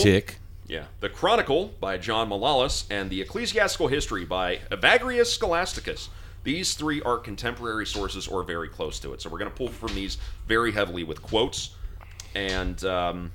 Yeah. 0.67 0.86
The 1.00 1.10
Chronicle 1.10 1.74
by 1.79 1.98
John 1.98 2.29
Malalas 2.29 2.86
and 2.89 3.10
the 3.10 3.22
Ecclesiastical 3.22 3.88
History 3.88 4.25
by 4.25 4.57
Evagrius 4.69 5.38
Scholasticus. 5.38 6.10
These 6.44 6.75
three 6.75 7.01
are 7.01 7.17
contemporary 7.17 7.86
sources 7.86 8.27
or 8.27 8.44
very 8.44 8.70
close 8.70 9.00
to 9.00 9.13
it. 9.13 9.22
So 9.22 9.29
we're 9.29 9.39
going 9.39 9.51
to 9.51 9.56
pull 9.58 9.67
from 9.67 9.94
these 9.96 10.17
very 10.48 10.72
heavily 10.72 11.03
with 11.03 11.22
quotes. 11.22 11.72
And 12.36 12.84
um, 12.86 13.32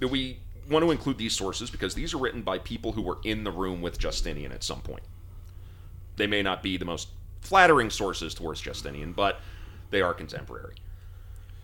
we 0.00 0.38
want 0.70 0.84
to 0.84 0.90
include 0.90 1.18
these 1.18 1.34
sources 1.34 1.70
because 1.70 1.94
these 1.94 2.14
are 2.14 2.18
written 2.18 2.42
by 2.42 2.58
people 2.58 2.92
who 2.92 3.02
were 3.02 3.18
in 3.24 3.44
the 3.44 3.50
room 3.50 3.82
with 3.82 3.98
Justinian 3.98 4.52
at 4.52 4.62
some 4.64 4.80
point. 4.80 5.02
They 6.16 6.26
may 6.26 6.42
not 6.42 6.62
be 6.62 6.76
the 6.76 6.84
most 6.84 7.08
flattering 7.40 7.90
sources 7.90 8.32
towards 8.34 8.60
Justinian, 8.60 9.12
but 9.12 9.40
they 9.90 10.00
are 10.00 10.14
contemporary. 10.14 10.76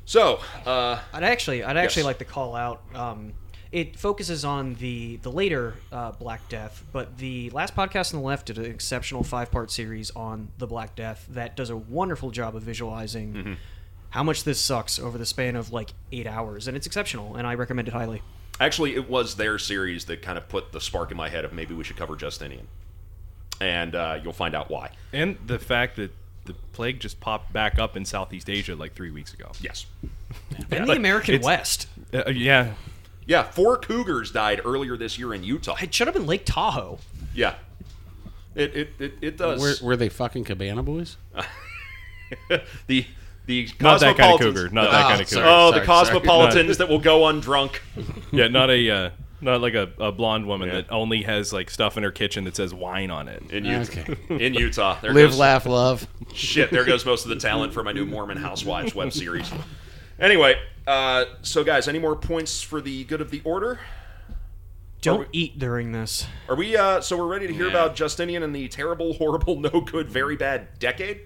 So, 0.04 0.40
uh, 0.66 0.98
I'd 1.12 1.22
actually, 1.22 1.62
I'd 1.62 1.76
actually 1.76 2.00
Yes. 2.00 2.06
like 2.06 2.18
to 2.18 2.24
call 2.24 2.54
out. 2.56 2.82
Um, 2.94 3.32
it 3.72 3.96
focuses 3.98 4.44
on 4.44 4.74
the 4.74 5.16
the 5.18 5.30
later 5.30 5.74
uh, 5.92 6.12
Black 6.12 6.48
Death, 6.48 6.84
but 6.92 7.18
the 7.18 7.50
last 7.50 7.74
podcast 7.76 8.12
on 8.14 8.20
the 8.20 8.26
left 8.26 8.46
did 8.46 8.58
an 8.58 8.64
exceptional 8.66 9.22
five 9.22 9.50
part 9.50 9.70
series 9.70 10.10
on 10.12 10.48
the 10.58 10.66
Black 10.66 10.96
Death 10.96 11.26
that 11.30 11.56
does 11.56 11.70
a 11.70 11.76
wonderful 11.76 12.30
job 12.30 12.56
of 12.56 12.62
visualizing 12.62 13.32
Mm-hmm. 13.34 13.52
how 14.10 14.22
much 14.24 14.42
this 14.44 14.60
sucks 14.60 14.98
over 14.98 15.16
the 15.18 15.26
span 15.26 15.54
of 15.56 15.72
like 15.72 15.90
eight 16.12 16.26
hours, 16.26 16.66
and 16.68 16.76
it's 16.76 16.86
exceptional, 16.86 17.36
and 17.36 17.46
I 17.46 17.54
recommend 17.54 17.86
it 17.88 17.94
highly. 17.94 18.22
Actually, 18.58 18.94
it 18.94 19.08
was 19.08 19.36
their 19.36 19.58
series 19.58 20.04
that 20.06 20.20
kind 20.20 20.36
of 20.36 20.48
put 20.48 20.72
the 20.72 20.80
spark 20.80 21.10
in 21.10 21.16
my 21.16 21.28
head 21.28 21.44
of 21.44 21.52
maybe 21.52 21.72
we 21.74 21.82
should 21.84 21.96
cover 21.96 22.14
Justinian. 22.16 22.66
And 23.60 23.94
uh, 23.94 24.18
you'll 24.22 24.32
find 24.32 24.54
out 24.54 24.70
why. 24.70 24.90
And 25.12 25.36
the 25.46 25.58
fact 25.58 25.96
that 25.96 26.10
the 26.46 26.54
plague 26.72 26.98
just 27.00 27.20
popped 27.20 27.52
back 27.52 27.78
up 27.78 27.96
in 27.96 28.04
Southeast 28.04 28.48
Asia 28.50 28.74
like 28.74 28.94
three 28.94 29.10
weeks 29.10 29.32
ago. 29.34 29.52
Yes. 29.60 29.86
And 30.70 30.86
the 30.88 30.92
American 30.92 31.40
West. 31.42 31.86
Uh, 32.12 32.30
yeah, 32.30 32.72
Yeah, 33.30 33.44
four 33.44 33.76
cougars 33.76 34.32
died 34.32 34.60
earlier 34.64 34.96
this 34.96 35.16
year 35.16 35.32
in 35.32 35.44
Utah. 35.44 35.76
It 35.80 35.94
should 35.94 36.08
have 36.08 36.14
been 36.14 36.26
Lake 36.26 36.42
Tahoe. 36.44 36.98
Yeah. 37.32 37.54
It, 38.56 38.74
it, 38.74 38.88
it, 38.98 39.12
it 39.20 39.36
does. 39.36 39.60
Were, 39.60 39.86
were 39.86 39.96
they 39.96 40.08
fucking 40.08 40.42
cabana 40.42 40.82
boys? 40.82 41.16
the 42.88 43.06
the 43.46 43.68
not 43.78 44.00
that 44.00 44.16
kind 44.16 44.34
of 44.34 44.40
cougar. 44.40 44.68
Not 44.70 44.90
that 44.90 45.04
Ah, 45.04 45.08
kind 45.10 45.20
of 45.20 45.28
sorry. 45.28 45.42
cougar. 45.44 45.48
Oh, 45.48 45.70
the 45.70 45.76
sorry. 45.76 45.86
cosmopolitans 45.86 46.78
that 46.78 46.88
will 46.88 46.98
go 46.98 47.20
undrunk. 47.20 47.76
Yeah, 48.32 48.48
not 48.48 48.68
a 48.68 48.90
uh, 48.90 49.10
not 49.40 49.60
like 49.60 49.74
a, 49.74 49.92
a 50.00 50.10
blonde 50.10 50.48
woman 50.48 50.66
Yeah. 50.66 50.74
that 50.80 50.90
only 50.90 51.22
has 51.22 51.52
like 51.52 51.70
stuff 51.70 51.96
in 51.96 52.02
her 52.02 52.10
kitchen 52.10 52.42
that 52.44 52.56
says 52.56 52.74
wine 52.74 53.12
on 53.12 53.28
it. 53.28 53.44
In 53.52 53.64
Utah. 53.64 54.00
Okay. 54.00 54.16
In 54.44 54.54
Utah. 54.54 54.98
There 55.00 55.12
Live, 55.14 55.30
goes, 55.30 55.38
laugh, 55.38 55.66
love. 55.66 56.04
Shit, 56.34 56.72
there 56.72 56.84
goes 56.84 57.06
most 57.06 57.26
of 57.26 57.28
the 57.28 57.36
talent 57.36 57.72
for 57.74 57.84
my 57.84 57.92
new 57.92 58.06
Mormon 58.06 58.38
Housewives 58.38 58.92
web 58.92 59.12
series. 59.12 59.48
Anyway, 60.20 60.60
uh, 60.86 61.24
so 61.42 61.64
guys, 61.64 61.88
any 61.88 61.98
more 61.98 62.14
points 62.16 62.62
for 62.62 62.80
the 62.80 63.04
good 63.04 63.20
of 63.20 63.30
the 63.30 63.40
order? 63.44 63.80
Don't 65.00 65.20
we- 65.20 65.26
eat 65.32 65.58
during 65.58 65.92
this. 65.92 66.26
Are 66.48 66.54
we? 66.56 66.76
Uh, 66.76 67.00
so 67.00 67.16
we're 67.16 67.26
ready 67.26 67.46
to 67.46 67.54
hear 67.54 67.64
Yeah. 67.66 67.70
about 67.70 67.96
Justinian 67.96 68.42
and 68.42 68.54
the 68.54 68.68
terrible, 68.68 69.14
horrible, 69.18 69.58
no 69.58 69.80
good, 69.80 70.10
very 70.10 70.36
bad 70.36 70.78
decade. 70.78 71.20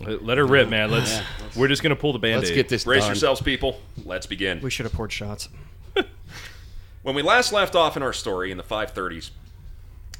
Let 0.00 0.24
let 0.24 0.38
her 0.38 0.46
rip, 0.46 0.68
man. 0.68 0.92
Let's. 0.92 1.10
Yeah. 1.16 1.24
We're 1.56 1.66
just 1.66 1.82
gonna 1.82 1.96
pull 1.96 2.12
the 2.12 2.20
band-aid. 2.20 2.44
Let's 2.44 2.54
get 2.54 2.68
this 2.68 2.84
Brace 2.84 3.00
done. 3.00 3.08
yourselves, 3.08 3.42
people. 3.42 3.80
Let's 4.04 4.26
begin. 4.26 4.60
We 4.60 4.70
should 4.70 4.86
have 4.86 4.92
poured 4.92 5.12
shots. 5.12 5.48
When 7.02 7.14
we 7.14 7.22
last 7.22 7.52
left 7.52 7.74
off 7.74 7.96
in 7.96 8.02
our 8.02 8.12
story 8.12 8.50
in 8.50 8.58
the 8.58 8.62
530s, 8.64 9.30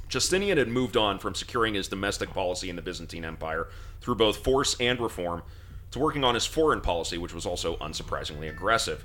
Justinian 0.09 0.57
had 0.57 0.69
moved 0.69 0.97
on 0.97 1.19
from 1.19 1.35
securing 1.35 1.75
his 1.75 1.87
domestic 1.89 2.31
policy 2.31 2.71
in 2.71 2.77
the 2.77 2.83
Byzantine 2.83 3.25
Empire 3.27 3.67
through 4.01 4.15
both 4.15 4.39
force 4.39 4.75
and 4.81 4.99
reform 4.99 5.43
to 5.91 5.99
working 5.99 6.25
on 6.25 6.35
his 6.35 6.47
foreign 6.47 6.81
policy, 6.81 7.19
which 7.19 7.35
was 7.35 7.47
also 7.47 7.77
unsurprisingly 7.77 8.49
aggressive. 8.49 9.05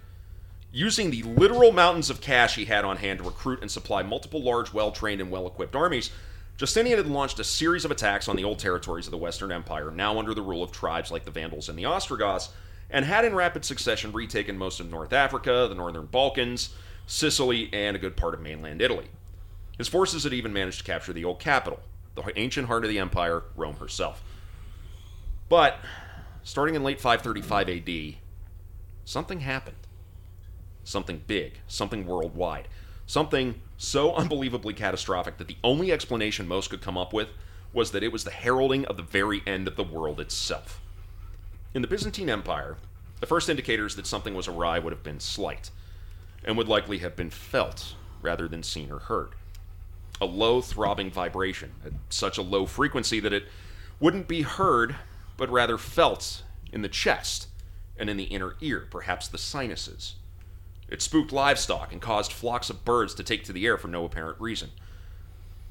Using 0.72 1.12
the 1.12 1.24
literal 1.24 1.72
mountains 1.72 2.10
of 2.10 2.22
cash 2.22 2.56
he 2.56 2.66
had 2.66 2.84
on 2.84 2.98
hand 2.98 3.20
to 3.20 3.26
recruit 3.26 3.62
and 3.62 3.70
supply 3.70 4.02
multiple 4.02 4.42
large, 4.42 4.74
well 4.74 4.92
trained, 4.92 5.22
and 5.22 5.30
well 5.30 5.48
equipped 5.48 5.76
armies, 5.76 6.10
Justinian 6.58 6.98
had 6.98 7.08
launched 7.08 7.40
a 7.40 7.44
series 7.44 7.86
of 7.86 7.92
attacks 7.92 8.28
on 8.28 8.36
the 8.36 8.44
old 8.44 8.60
territories 8.60 9.08
of 9.08 9.12
the 9.12 9.18
Western 9.18 9.52
Empire, 9.52 9.92
now 9.92 10.18
under 10.20 10.34
the 10.34 10.42
rule 10.42 10.64
of 10.64 10.72
tribes 10.72 11.12
like 11.12 11.26
the 11.26 11.32
Vandals 11.32 11.70
and 11.70 11.78
the 11.78 11.86
Ostrogoths, 11.86 12.50
and 12.90 13.06
had 13.06 13.26
in 13.26 13.34
rapid 13.34 13.66
succession 13.66 14.12
retaken 14.12 14.58
most 14.58 14.80
of 14.80 14.90
North 14.90 15.14
Africa, 15.14 15.66
the 15.68 15.76
northern 15.76 16.06
Balkans, 16.06 16.74
Sicily, 17.08 17.70
and 17.74 17.96
a 17.96 18.00
good 18.00 18.16
part 18.16 18.34
of 18.34 18.42
mainland 18.42 18.82
Italy. 18.82 19.08
His 19.78 19.88
forces 19.88 20.24
had 20.24 20.34
even 20.34 20.54
managed 20.54 20.80
to 20.80 20.84
capture 20.84 21.14
the 21.14 21.26
old 21.26 21.40
capital, 21.40 21.80
the 22.16 22.32
ancient 22.40 22.68
heart 22.68 22.84
of 22.84 22.90
the 22.90 23.00
empire, 23.00 23.44
Rome 23.56 23.76
herself. 23.78 24.24
But, 25.50 25.80
starting 26.44 26.76
in 26.76 26.84
late 26.84 27.00
535 27.00 27.70
AD, 27.70 28.16
something 29.06 29.40
happened. 29.42 29.78
Something 30.84 31.24
big, 31.28 31.60
something 31.68 32.06
worldwide, 32.06 32.68
something 33.06 33.62
so 33.78 34.14
unbelievably 34.16 34.74
catastrophic 34.74 35.38
that 35.38 35.48
the 35.48 35.58
only 35.64 35.92
explanation 35.92 36.48
most 36.48 36.70
could 36.70 36.82
come 36.82 36.98
up 36.98 37.14
with 37.14 37.30
was 37.72 37.92
that 37.92 38.04
it 38.04 38.12
was 38.12 38.24
the 38.24 38.32
heralding 38.32 38.86
of 38.86 38.98
the 38.98 39.04
very 39.04 39.42
end 39.48 39.68
of 39.68 39.76
the 39.76 39.84
world 39.84 40.20
itself. 40.20 40.80
In 41.74 41.82
the 41.82 41.88
Byzantine 41.88 42.30
Empire, 42.30 42.78
the 43.20 43.26
first 43.26 43.50
indicators 43.50 43.96
that 43.96 44.06
something 44.06 44.36
was 44.36 44.48
awry 44.48 44.78
would 44.78 44.94
have 44.94 45.02
been 45.02 45.20
slight, 45.20 45.72
and 46.44 46.58
would 46.58 46.68
likely 46.68 47.00
have 47.00 47.16
been 47.16 47.30
felt 47.30 47.96
rather 48.22 48.48
than 48.48 48.62
seen 48.62 48.92
or 48.92 49.00
heard. 49.00 49.30
A 50.22 50.26
low 50.26 50.62
throbbing 50.62 51.10
vibration 51.10 51.72
at 51.86 51.94
such 52.10 52.38
a 52.38 52.42
low 52.42 52.66
frequency 52.66 53.20
that 53.22 53.34
it 53.34 53.46
wouldn't 54.00 54.28
be 54.28 54.42
heard, 54.42 54.96
but 55.38 55.50
rather 55.50 55.78
felt 55.78 56.44
in 56.72 56.82
the 56.82 56.90
chest 56.90 57.48
and 57.98 58.10
in 58.10 58.18
the 58.18 58.24
inner 58.24 58.56
ear, 58.62 58.88
perhaps 58.90 59.28
the 59.28 59.38
sinuses. 59.38 60.16
It 60.90 61.02
spooked 61.02 61.32
livestock 61.32 61.92
and 61.92 62.02
caused 62.02 62.32
flocks 62.32 62.70
of 62.70 62.86
birds 62.86 63.14
to 63.16 63.24
take 63.24 63.44
to 63.46 63.54
the 63.54 63.66
air 63.66 63.78
for 63.78 63.88
no 63.88 64.06
apparent 64.06 64.40
reason. 64.40 64.70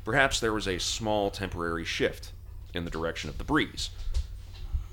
Perhaps 0.05 0.41
there 0.41 0.53
was 0.53 0.67
a 0.67 0.79
small 0.79 1.31
temporary 1.31 1.85
shift 1.85 2.33
in 2.75 2.85
the 2.85 2.91
direction 2.91 3.31
of 3.31 3.39
the 3.39 3.45
breeze. 3.45 3.91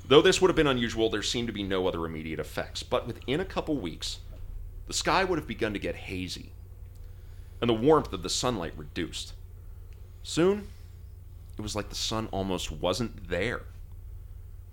Though 0.07 0.21
this 0.21 0.41
would 0.41 0.49
have 0.49 0.55
been 0.55 0.67
unusual, 0.67 1.09
there 1.09 1.23
seemed 1.23 1.47
to 1.47 1.53
be 1.53 1.63
no 1.63 1.87
other 1.87 2.05
immediate 2.05 2.39
effects. 2.39 2.83
But 2.83 3.07
within 3.07 3.39
a 3.39 3.45
couple 3.45 3.77
weeks, 3.77 4.19
the 4.87 4.93
sky 4.93 5.23
would 5.23 5.37
have 5.37 5.47
begun 5.47 5.73
to 5.73 5.79
get 5.79 5.95
hazy, 5.95 6.51
and 7.61 7.69
the 7.69 7.75
warmth 7.75 8.11
of 8.11 8.23
the 8.23 8.29
sunlight 8.29 8.73
reduced. 8.75 9.33
Soon, 10.23 10.67
it 11.57 11.61
was 11.61 11.75
like 11.75 11.89
the 11.89 11.95
sun 11.95 12.27
almost 12.31 12.71
wasn't 12.71 13.29
there. 13.29 13.61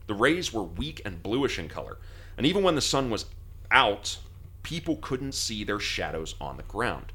The 0.06 0.14
rays 0.14 0.52
were 0.52 0.62
weak 0.62 1.02
and 1.04 1.22
bluish 1.22 1.58
in 1.58 1.68
color, 1.68 1.98
and 2.36 2.46
even 2.46 2.62
when 2.62 2.74
the 2.74 2.80
sun 2.80 3.10
was 3.10 3.26
out, 3.70 4.18
people 4.62 4.96
couldn't 4.96 5.32
see 5.32 5.64
their 5.64 5.80
shadows 5.80 6.34
on 6.40 6.56
the 6.56 6.62
ground. 6.64 7.12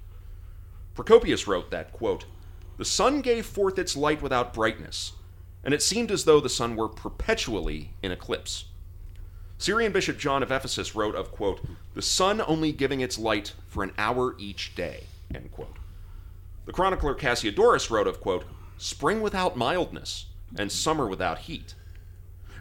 Procopius 0.95 1.47
wrote 1.47 1.71
that, 1.71 1.93
quote, 1.93 2.25
The 2.77 2.85
sun 2.85 3.21
gave 3.21 3.45
forth 3.45 3.79
its 3.79 3.95
light 3.95 4.21
without 4.21 4.53
brightness, 4.53 5.13
and 5.63 5.73
it 5.73 5.81
seemed 5.81 6.11
as 6.11 6.25
though 6.25 6.39
the 6.39 6.49
sun 6.49 6.75
were 6.75 6.89
perpetually 6.89 7.91
in 8.01 8.11
eclipse. 8.11 8.65
Syrian 9.57 9.91
Bishop 9.91 10.17
John 10.17 10.41
of 10.41 10.51
Ephesus 10.51 10.95
wrote 10.95 11.15
of, 11.15 11.31
quote, 11.31 11.61
The 11.93 12.01
sun 12.01 12.41
only 12.41 12.71
giving 12.71 12.99
its 12.99 13.19
light 13.19 13.53
for 13.67 13.83
an 13.83 13.93
hour 13.97 14.35
each 14.39 14.75
day, 14.75 15.03
end 15.33 15.51
quote. 15.51 15.77
The 16.65 16.73
chronicler 16.73 17.13
Cassiodorus 17.15 17.89
wrote 17.89 18.07
of, 18.07 18.19
quote, 18.19 18.45
Spring 18.77 19.21
without 19.21 19.55
mildness, 19.55 20.25
and 20.57 20.71
summer 20.71 21.07
without 21.07 21.39
heat. 21.39 21.75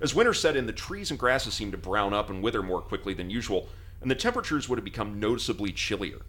As 0.01 0.15
winter 0.15 0.33
set 0.33 0.57
in, 0.57 0.67
the 0.67 0.73
trees 0.73 1.11
and 1.11 1.21
grasses 1.21 1.55
seemed 1.55 1.73
to 1.73 1.79
brown 1.79 2.15
up 2.15 2.31
and 2.31 2.43
wither 2.43 2.63
more 2.63 2.81
quickly 2.81 3.13
than 3.13 3.29
usual, 3.29 3.69
and 4.01 4.11
the 4.11 4.15
temperatures 4.15 4.69
would 4.69 4.79
have 4.79 4.85
become 4.85 5.21
noticeably 5.21 5.73
chillier. 5.73 6.23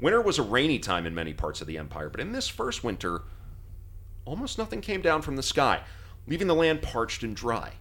Winter 0.00 0.20
was 0.20 0.38
a 0.38 0.42
rainy 0.42 0.80
time 0.80 1.06
in 1.06 1.14
many 1.14 1.32
parts 1.32 1.60
of 1.60 1.68
the 1.68 1.78
empire, 1.78 2.08
but 2.08 2.20
in 2.20 2.32
this 2.32 2.48
first 2.48 2.82
winter, 2.82 3.22
almost 4.24 4.58
nothing 4.58 4.80
came 4.80 5.00
down 5.00 5.22
from 5.22 5.36
the 5.36 5.42
sky, 5.42 5.82
leaving 6.26 6.48
the 6.48 6.54
land 6.54 6.82
parched 6.82 7.22
and 7.22 7.36
dry. 7.36 7.72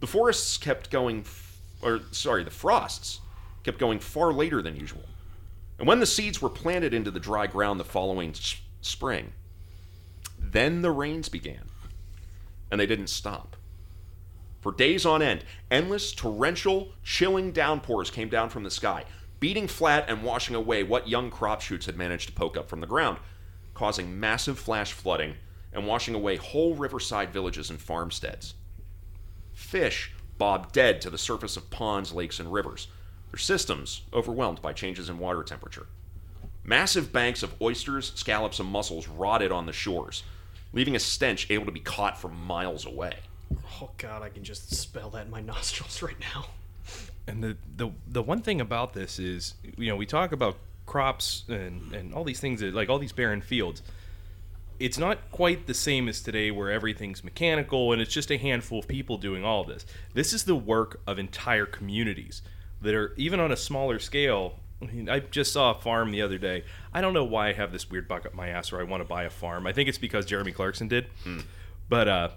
The 0.00 0.06
forests 0.06 0.58
kept 0.58 0.90
going, 0.90 1.20
f- 1.20 1.60
or 1.80 2.00
sorry, 2.10 2.44
the 2.44 2.50
frosts 2.50 3.20
kept 3.64 3.78
going 3.78 4.00
far 4.00 4.32
later 4.32 4.60
than 4.60 4.76
usual. 4.76 5.04
And 5.78 5.88
when 5.88 6.00
the 6.00 6.06
seeds 6.06 6.42
were 6.42 6.50
planted 6.50 6.92
into 6.92 7.10
the 7.10 7.20
dry 7.20 7.46
ground 7.46 7.80
the 7.80 7.84
following 7.84 8.34
spring, 8.82 9.32
then 10.38 10.82
the 10.82 10.90
rains 10.90 11.30
began. 11.30 11.64
And 12.70 12.78
they 12.78 12.86
didn't 12.86 13.08
stop. 13.08 13.56
For 14.60 14.72
days 14.72 15.06
on 15.06 15.22
end, 15.22 15.44
endless, 15.70 16.12
torrential, 16.12 16.92
chilling 17.02 17.50
downpours 17.52 18.10
came 18.10 18.28
down 18.28 18.50
from 18.50 18.62
the 18.62 18.70
sky, 18.70 19.04
beating 19.40 19.66
flat 19.66 20.04
and 20.08 20.22
washing 20.22 20.54
away 20.54 20.82
what 20.82 21.08
young 21.08 21.30
crop 21.30 21.62
shoots 21.62 21.86
had 21.86 21.96
managed 21.96 22.28
to 22.28 22.34
poke 22.34 22.58
up 22.58 22.68
from 22.68 22.80
the 22.80 22.86
ground, 22.86 23.18
causing 23.72 24.20
massive 24.20 24.58
flash 24.58 24.92
flooding 24.92 25.34
and 25.72 25.86
washing 25.86 26.14
away 26.14 26.36
whole 26.36 26.74
riverside 26.74 27.32
villages 27.32 27.70
and 27.70 27.80
farmsteads. 27.80 28.54
Fish 29.54 30.12
bobbed 30.36 30.72
dead 30.72 31.00
to 31.00 31.10
the 31.10 31.18
surface 31.18 31.56
of 31.56 31.70
ponds, 31.70 32.12
lakes, 32.12 32.38
and 32.38 32.52
rivers, 32.52 32.88
their 33.30 33.38
systems 33.38 34.02
overwhelmed 34.12 34.60
by 34.60 34.72
changes 34.72 35.08
in 35.08 35.18
water 35.18 35.42
temperature. 35.42 35.86
Massive 36.64 37.12
banks 37.12 37.42
of 37.42 37.54
oysters, 37.62 38.12
scallops, 38.14 38.60
and 38.60 38.68
mussels 38.68 39.08
rotted 39.08 39.52
on 39.52 39.64
the 39.64 39.72
shores, 39.72 40.22
leaving 40.72 40.94
a 40.94 41.00
stench 41.00 41.50
able 41.50 41.64
to 41.64 41.72
be 41.72 41.80
caught 41.80 42.20
from 42.20 42.36
miles 42.44 42.84
away. 42.84 43.16
Oh 43.82 43.90
god, 43.98 44.22
I 44.22 44.28
can 44.28 44.44
just 44.44 44.74
smell 44.74 45.10
that 45.10 45.26
in 45.26 45.30
my 45.30 45.40
nostrils 45.54 46.02
right 46.02 46.18
now. 46.20 46.46
And 47.26 47.42
the, 47.42 47.56
the 47.76 47.90
the 48.08 48.22
one 48.22 48.42
thing 48.42 48.60
about 48.60 48.92
this 48.92 49.18
is, 49.18 49.54
you 49.76 49.88
know, 49.88 49.96
we 49.96 50.06
talk 50.06 50.32
about 50.32 50.56
crops 50.86 51.44
and 51.48 51.92
and 51.94 52.12
all 52.12 52.24
these 52.24 52.40
things 52.40 52.60
that 52.60 52.74
like 52.74 52.88
all 52.88 52.98
these 52.98 53.12
barren 53.12 53.40
fields. 53.40 53.82
It's 54.80 54.96
not 54.96 55.30
quite 55.30 55.66
the 55.66 55.74
same 55.74 56.08
as 56.08 56.22
today 56.22 56.50
where 56.50 56.70
everything's 56.70 57.22
mechanical 57.22 57.92
and 57.92 58.00
it's 58.00 58.12
just 58.12 58.30
a 58.30 58.38
handful 58.38 58.78
of 58.78 58.88
people 58.88 59.18
doing 59.18 59.44
all 59.44 59.60
of 59.60 59.66
this. 59.68 59.84
This 60.14 60.32
is 60.32 60.44
the 60.44 60.56
work 60.56 61.00
of 61.06 61.18
entire 61.18 61.66
communities 61.66 62.40
that 62.80 62.94
are 62.94 63.12
even 63.18 63.40
on 63.40 63.52
a 63.52 63.56
smaller 63.56 63.98
scale. 63.98 64.54
I, 64.80 64.86
mean, 64.86 65.10
I 65.10 65.20
just 65.20 65.52
saw 65.52 65.72
a 65.72 65.80
farm 65.80 66.10
the 66.12 66.22
other 66.22 66.38
day. 66.38 66.64
I 66.94 67.02
don't 67.02 67.12
know 67.12 67.24
why 67.24 67.50
I 67.50 67.52
have 67.52 67.72
this 67.72 67.90
weird 67.90 68.08
bug 68.08 68.24
up 68.24 68.32
my 68.32 68.48
ass 68.48 68.72
where 68.72 68.80
I 68.80 68.84
want 68.84 69.02
to 69.02 69.04
buy 69.06 69.24
a 69.24 69.30
farm. 69.30 69.66
I 69.66 69.74
think 69.74 69.90
it's 69.90 69.98
because 69.98 70.24
Jeremy 70.24 70.52
Clarkson 70.52 70.88
did. 70.88 71.08
But 71.90 72.08
uh 72.08 72.28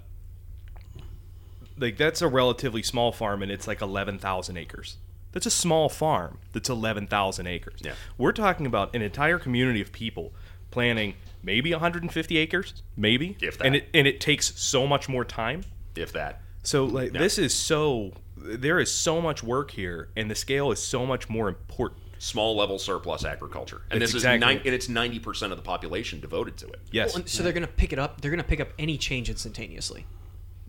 like 1.78 1.98
that's 1.98 2.22
a 2.22 2.28
relatively 2.28 2.84
small 2.84 3.12
farm 3.12 3.42
and 3.44 3.52
it's 3.52 3.68
like 3.68 3.82
11,000 3.82 4.58
acres. 4.58 4.98
That's 5.32 5.46
a 5.46 5.52
small 5.52 5.90
farm 5.90 6.38
that's 6.52 6.70
11,000 6.70 7.48
acres. 7.48 7.80
Yeah. 7.84 7.94
We're 8.18 8.34
talking 8.34 8.66
about 8.66 8.96
an 8.96 9.02
entire 9.02 9.40
community 9.40 9.82
of 9.82 9.92
people 9.92 10.32
planning 10.72 11.16
maybe 11.42 11.72
150 11.72 12.38
acres, 12.38 12.84
maybe. 12.96 13.38
If 13.42 13.58
that. 13.58 13.66
And 13.66 13.76
it 13.76 13.88
and 13.94 14.08
it 14.08 14.20
takes 14.22 14.60
so 14.60 14.86
much 14.88 15.10
more 15.10 15.26
time. 15.26 15.64
if 15.96 16.14
that. 16.14 16.42
So 16.64 16.86
like 16.86 17.14
this 17.14 17.38
is 17.38 17.54
so 17.54 18.14
there 18.38 18.80
is 18.80 18.92
so 18.92 19.22
much 19.22 19.44
work 19.44 19.72
here 19.72 20.10
and 20.16 20.30
the 20.30 20.36
scale 20.36 20.72
is 20.72 20.84
so 20.84 21.06
much 21.06 21.30
more 21.30 21.48
important. 21.48 22.02
Small 22.20 22.56
level 22.56 22.80
surplus 22.80 23.26
agriculture, 23.26 23.82
and 23.92 24.02
That's 24.02 24.14
this 24.14 24.22
exactly 24.22 24.38
is 24.38 24.42
nine, 24.42 24.58
it. 24.60 24.66
and 24.68 24.74
it's 24.74 24.88
ninety 24.88 25.20
percent 25.20 25.52
of 25.52 25.58
the 25.58 25.64
population 25.64 26.22
devoted 26.22 26.56
to 26.58 26.68
it. 26.68 26.80
Yes. 26.90 27.10
Well, 27.10 27.18
and 27.22 27.30
so 27.30 27.44
they're 27.44 27.52
going 27.52 27.68
to 27.68 27.74
pick 27.74 27.92
it 27.92 28.00
up. 28.00 28.22
They're 28.22 28.32
going 28.32 28.42
to 28.42 28.48
pick 28.48 28.62
up 28.62 28.70
any 28.80 28.98
change 28.98 29.30
instantaneously. 29.30 30.06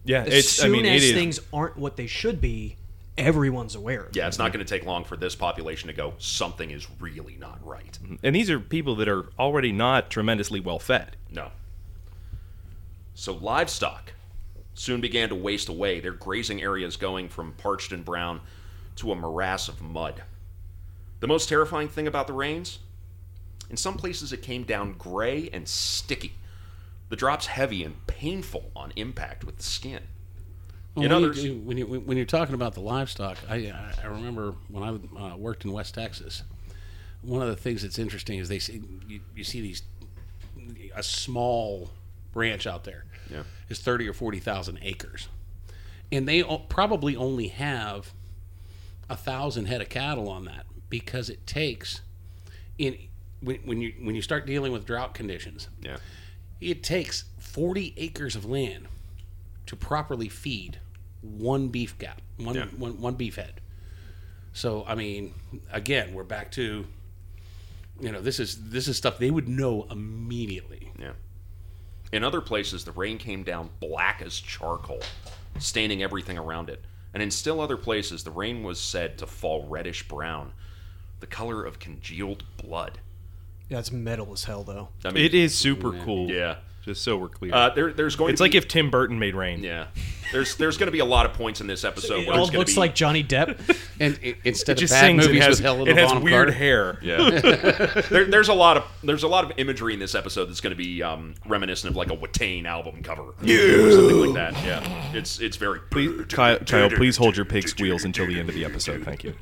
Yeah, 0.04 0.22
As 0.22 0.32
it's 0.34 0.48
soon 0.50 0.66
I 0.66 0.68
mean 0.72 0.86
as 0.86 1.02
it 1.02 1.06
is 1.08 1.12
things 1.14 1.40
aren't 1.52 1.76
what 1.76 1.96
they 1.96 2.06
should 2.06 2.40
be, 2.40 2.76
everyone's 3.16 3.74
aware. 3.74 4.04
Of 4.04 4.16
Yeah, 4.16 4.24
it. 4.24 4.28
it's 4.28 4.38
not 4.38 4.52
going 4.52 4.64
to 4.64 4.68
take 4.68 4.84
long 4.86 5.04
for 5.04 5.16
this 5.16 5.34
population 5.34 5.86
to 5.88 5.92
go. 5.94 6.14
Something 6.18 6.70
is 6.70 6.86
really 7.00 7.36
not 7.38 7.64
right. 7.66 7.98
Mm-hmm. 8.02 8.16
and 8.22 8.34
these 8.34 8.50
are 8.50 8.60
people 8.60 8.96
that 8.96 9.08
are 9.08 9.30
already 9.38 9.72
not 9.72 10.10
tremendously 10.10 10.60
well 10.60 10.78
fed. 10.78 11.16
No. 11.30 11.50
So 13.14 13.32
livestock 13.34 14.12
soon 14.74 15.00
began 15.00 15.28
to 15.28 15.34
waste 15.34 15.68
away, 15.68 16.00
their 16.00 16.12
grazing 16.12 16.60
areas 16.62 16.96
going 16.96 17.28
from 17.28 17.52
parched 17.52 17.92
and 17.92 18.04
brown 18.04 18.40
to 18.96 19.12
a 19.12 19.14
morass 19.14 19.68
of 19.68 19.80
mud. 19.80 20.22
The 21.20 21.28
most 21.28 21.48
terrifying 21.48 21.88
thing 21.88 22.06
about 22.06 22.26
the 22.26 22.32
rains? 22.32 22.80
In 23.70 23.76
some 23.76 23.96
places 23.96 24.32
it 24.32 24.42
came 24.42 24.64
down 24.64 24.94
gray 24.94 25.48
and 25.52 25.66
sticky. 25.66 26.34
The 27.08 27.16
drops 27.16 27.46
heavy 27.46 27.84
and 27.84 28.06
painful 28.06 28.70
on 28.74 28.92
impact 28.96 29.44
with 29.44 29.58
the 29.58 29.62
skin. 29.62 30.02
Well, 30.94 31.04
In 31.06 31.12
when, 31.12 31.24
others- 31.24 31.44
you, 31.44 31.56
when, 31.58 31.76
you, 31.78 31.84
when 31.86 32.16
you're 32.16 32.26
talking 32.26 32.54
about 32.54 32.74
the 32.74 32.80
livestock, 32.80 33.38
I, 33.48 33.72
I 34.02 34.06
remember 34.06 34.54
when 34.68 34.82
I 35.18 35.32
uh, 35.32 35.36
worked 35.36 35.64
in 35.64 35.72
West 35.72 35.94
Texas. 35.94 36.42
One 37.22 37.42
of 37.42 37.48
the 37.48 37.56
things 37.56 37.82
that's 37.82 37.98
interesting 37.98 38.38
is 38.38 38.48
they 38.48 38.58
see 38.58 38.82
you, 39.08 39.20
you 39.34 39.44
see 39.44 39.60
these 39.60 39.82
a 40.94 41.02
small 41.02 41.90
ranch 42.34 42.66
out 42.66 42.84
there 42.84 43.04
Yeah. 43.30 43.42
is 43.68 43.78
thirty 43.80 44.06
or 44.08 44.12
forty 44.12 44.38
thousand 44.40 44.78
acres, 44.82 45.28
and 46.12 46.28
they 46.28 46.42
probably 46.68 47.16
only 47.16 47.48
have 47.48 48.12
a 49.08 49.16
thousand 49.16 49.66
head 49.66 49.80
of 49.80 49.88
cattle 49.88 50.28
on 50.28 50.44
that 50.44 50.66
because 50.90 51.30
it 51.30 51.46
takes 51.46 52.02
in 52.78 52.96
when, 53.40 53.56
when 53.64 53.80
you 53.80 53.94
when 54.02 54.14
you 54.14 54.20
start 54.22 54.46
dealing 54.46 54.70
with 54.72 54.84
drought 54.84 55.14
conditions, 55.14 55.68
Yeah. 55.82 55.96
It 56.60 56.82
takes 56.82 57.24
40 57.38 57.94
acres 57.96 58.36
of 58.36 58.44
land 58.44 58.86
to 59.66 59.76
properly 59.76 60.28
feed 60.28 60.78
one 61.22 61.68
beef 61.68 61.96
gap, 61.98 62.20
one, 62.36 62.54
Yeah. 62.54 62.66
one, 62.76 63.00
one 63.00 63.14
beef 63.14 63.36
head. 63.36 63.60
So, 64.52 64.84
I 64.86 64.94
mean, 64.94 65.34
again, 65.72 66.14
we're 66.14 66.22
back 66.22 66.52
to, 66.52 66.86
you 68.00 68.12
know, 68.12 68.20
this 68.20 68.38
is 68.38 68.70
this 68.70 68.86
is 68.88 68.96
stuff 68.96 69.18
they 69.18 69.30
would 69.30 69.48
know 69.48 69.86
immediately. 69.90 70.92
Yeah. 70.98 71.12
In 72.12 72.22
other 72.22 72.40
places, 72.40 72.84
the 72.84 72.92
rain 72.92 73.18
came 73.18 73.42
down 73.42 73.70
black 73.80 74.22
as 74.22 74.38
charcoal, 74.38 75.00
staining 75.58 76.02
everything 76.02 76.38
around 76.38 76.68
it. 76.70 76.84
And 77.12 77.22
in 77.22 77.30
still 77.30 77.60
other 77.60 77.76
places, 77.76 78.22
the 78.24 78.30
rain 78.30 78.62
was 78.62 78.78
said 78.80 79.18
to 79.18 79.26
fall 79.26 79.66
reddish 79.66 80.06
brown, 80.06 80.52
the 81.20 81.26
color 81.26 81.64
of 81.64 81.78
congealed 81.78 82.44
blood. 82.56 82.98
Yeah, 83.68 83.78
it's 83.78 83.92
metal 83.92 84.32
as 84.32 84.44
hell, 84.44 84.62
though. 84.62 84.88
I 85.04 85.10
mean, 85.10 85.24
It 85.24 85.34
is 85.34 85.56
super 85.56 85.92
cool. 85.92 86.30
Yeah. 86.30 86.56
Just 86.84 87.02
so 87.02 87.16
we're 87.16 87.30
clear. 87.30 87.54
Uh, 87.54 87.70
there, 87.70 87.94
there's 87.94 88.14
going 88.14 88.32
it's 88.32 88.40
to 88.40 88.44
like 88.44 88.52
be, 88.52 88.58
if 88.58 88.68
Tim 88.68 88.90
Burton 88.90 89.18
made 89.18 89.34
rain. 89.34 89.62
yeah, 89.64 89.86
there's 90.32 90.56
there's 90.56 90.76
going 90.76 90.88
to 90.88 90.92
be 90.92 90.98
a 90.98 91.04
lot 91.06 91.24
of 91.24 91.32
points 91.32 91.62
in 91.62 91.66
this 91.66 91.82
episode. 91.82 92.20
It 92.20 92.26
where 92.26 92.36
all 92.36 92.42
it's 92.42 92.50
gonna 92.50 92.58
looks 92.58 92.74
be, 92.74 92.80
like 92.80 92.94
Johnny 92.94 93.24
Depp. 93.24 93.58
And 94.00 94.18
i 94.22 94.34
instead 94.44 94.72
It 94.72 94.78
of 94.78 94.80
just 94.80 94.92
bad 94.92 95.00
sings. 95.00 95.24
It 95.24 95.28
movies 95.28 95.42
has, 95.44 95.56
with 95.58 95.64
Helena 95.64 95.90
it 95.92 95.96
has 95.96 96.08
Bonham 96.08 96.24
weird 96.24 96.48
Carter, 96.48 96.52
hair. 96.52 96.98
Yeah, 97.02 97.30
there, 98.10 98.24
there's 98.26 98.48
a 98.48 98.54
lot 98.54 98.76
of 98.76 98.84
there's 99.02 99.22
a 99.22 99.28
lot 99.28 99.44
of 99.44 99.52
imagery 99.56 99.94
in 99.94 99.98
this 100.00 100.14
episode 100.14 100.46
that's 100.46 100.60
going 100.60 100.72
to 100.72 100.76
be 100.76 101.02
um, 101.02 101.36
reminiscent 101.46 101.90
of 101.92 101.96
like 101.96 102.10
a 102.10 102.16
Watain 102.16 102.66
album 102.66 103.02
cover 103.02 103.22
or 103.22 103.32
something 103.32 104.20
like 104.20 104.34
that. 104.34 104.52
Yeah, 104.64 105.12
it's 105.14 105.40
it's 105.40 105.56
very 105.56 105.78
Please, 105.90 106.26
Kyle, 106.28 106.58
Kyle, 106.58 106.90
please 106.90 107.16
hold 107.16 107.34
your 107.34 107.46
pig 107.46 107.66
squeals 107.66 108.04
until 108.04 108.26
the 108.26 108.38
end 108.38 108.50
of 108.50 108.54
the 108.54 108.64
episode. 108.66 109.04
Thank 109.04 109.24
you. 109.24 109.34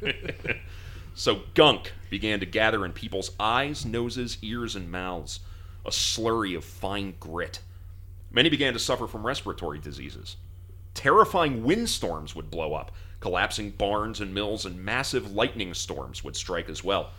So 1.14 1.42
gunk 1.55 1.92
began 2.11 2.40
to 2.40 2.46
gather 2.46 2.85
in 2.85 2.92
people's 2.92 3.33
eyes, 3.38 3.85
noses, 3.85 4.38
ears, 4.42 4.75
and 4.77 4.90
mouths, 4.90 5.40
a 5.85 5.90
slurry 5.90 6.57
of 6.57 6.64
fine 6.64 7.14
grit. 7.20 7.61
Many 8.31 8.48
began 8.48 8.72
to 8.72 8.79
suffer 8.79 9.07
from 9.07 9.27
respiratory 9.27 9.79
diseases. 9.79 10.37
Terrifying 10.94 11.64
windstorms 11.64 12.35
would 12.35 12.51
blow 12.51 12.75
up, 12.75 12.92
collapsing 13.20 13.70
barns 13.70 14.20
and 14.20 14.35
mills, 14.35 14.64
and 14.64 14.83
massive 14.83 15.33
lightning 15.33 15.75
storms 15.75 16.25
would 16.25 16.37
strike 16.37 16.68
as 16.68 16.83
well, 16.83 17.11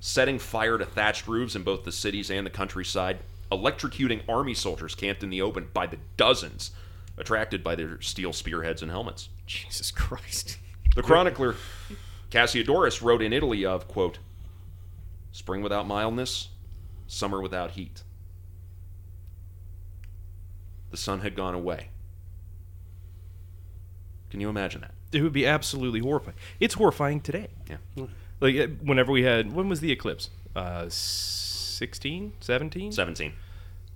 setting 0.00 0.38
fire 0.38 0.78
to 0.78 0.84
thatched 0.84 1.26
roofs 1.26 1.56
in 1.56 1.62
both 1.62 1.84
the 1.84 1.92
cities 1.92 2.30
and 2.30 2.46
the 2.46 2.50
countryside, 2.50 3.18
electrocuting 3.50 4.22
army 4.28 4.54
soldiers 4.54 4.94
camped 4.94 5.22
in 5.22 5.30
the 5.30 5.42
open 5.42 5.68
by 5.72 5.86
the 5.86 5.98
dozens, 6.16 6.72
attracted 7.16 7.64
by 7.64 7.74
their 7.74 8.00
steel 8.00 8.32
spearheads 8.32 8.82
and 8.82 8.90
helmets. 8.90 9.28
Jesus 9.46 9.90
Christ. 9.90 10.58
The 10.94 11.02
chronicler 11.02 11.56
Cassiodorus 12.30 13.02
wrote 13.02 13.22
in 13.22 13.32
Italy 13.32 13.64
of, 13.64 13.88
quote, 13.88 14.18
Spring 15.32 15.62
without 15.62 15.86
mildness, 15.86 16.48
summer 17.06 17.40
without 17.40 17.72
heat. 17.72 18.02
The 20.90 20.96
sun 20.96 21.20
had 21.20 21.36
gone 21.36 21.54
away. 21.54 21.88
Can 24.30 24.40
you 24.40 24.48
imagine 24.48 24.80
that? 24.80 24.94
It 25.12 25.22
would 25.22 25.32
be 25.32 25.46
absolutely 25.46 26.00
horrifying. 26.00 26.36
It's 26.60 26.74
horrifying 26.74 27.20
today. 27.20 27.48
Yeah. 27.68 28.06
Like 28.40 28.56
uh, 28.56 28.66
whenever 28.82 29.12
we 29.12 29.22
had, 29.22 29.52
when 29.52 29.68
was 29.68 29.80
the 29.80 29.92
eclipse? 29.92 30.30
Uh, 30.54 30.86
16, 30.88 32.32
17? 32.40 32.92
17. 32.92 33.32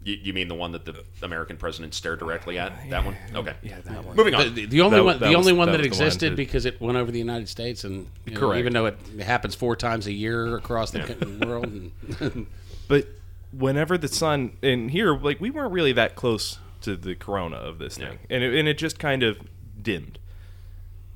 You, 0.05 0.19
you 0.23 0.33
mean 0.35 0.49
the 0.49 0.55
one 0.55 0.73
that 0.73 0.85
the 0.85 1.03
American 1.23 1.57
president 1.57 1.95
stared 1.95 2.19
directly 2.19 2.59
at? 2.59 2.73
That 2.91 3.05
one? 3.05 3.17
Okay. 3.35 3.55
Yeah, 3.63 3.81
that 3.85 4.05
one. 4.05 4.15
Moving 4.17 4.35
on. 4.35 4.55
the, 4.55 4.67
the 4.67 4.81
only 4.83 4.99
That- 4.99 5.05
one, 5.05 5.19
that 5.19 5.21
the 5.21 5.29
was- 5.29 5.37
only 5.47 5.53
one 5.55 5.67
that 5.69 5.79
that, 5.79 5.89
was 5.89 5.99
one 5.99 6.07
existed 6.07 6.37
because 6.37 6.67
it 6.67 6.81
went 6.81 6.99
over 6.99 7.11
the 7.11 7.19
United 7.19 7.49
States, 7.49 7.85
and 7.85 8.07
you 8.27 8.35
know, 8.35 8.41
Correct. 8.41 8.59
even 8.59 8.73
though 8.75 8.87
it 8.87 8.99
happens 9.21 9.55
four 9.55 9.77
times 9.77 10.07
a 10.07 10.13
year 10.13 10.57
across 10.57 10.91
the 10.91 11.01
co- 11.01 11.47
world, 11.49 11.67
and 11.67 12.47
But 12.89 13.09
whenever 13.51 13.97
the 13.97 14.09
sun, 14.09 14.57
and 14.63 14.91
here, 14.91 15.17
like 15.17 15.41
we 15.41 15.49
weren't 15.51 15.73
really 15.73 15.93
that 15.95 16.17
close 16.17 16.59
to 16.83 16.97
the 16.97 17.15
corona 17.15 17.57
of 17.57 17.79
this 17.79 17.97
thing, 17.97 18.19
Yeah. 18.29 18.37
and 18.37 18.45
it, 18.45 18.55
and 18.59 18.69
it 18.69 18.77
just 18.77 18.99
kind 18.99 19.23
of 19.23 19.39
dimmed. 19.81 20.19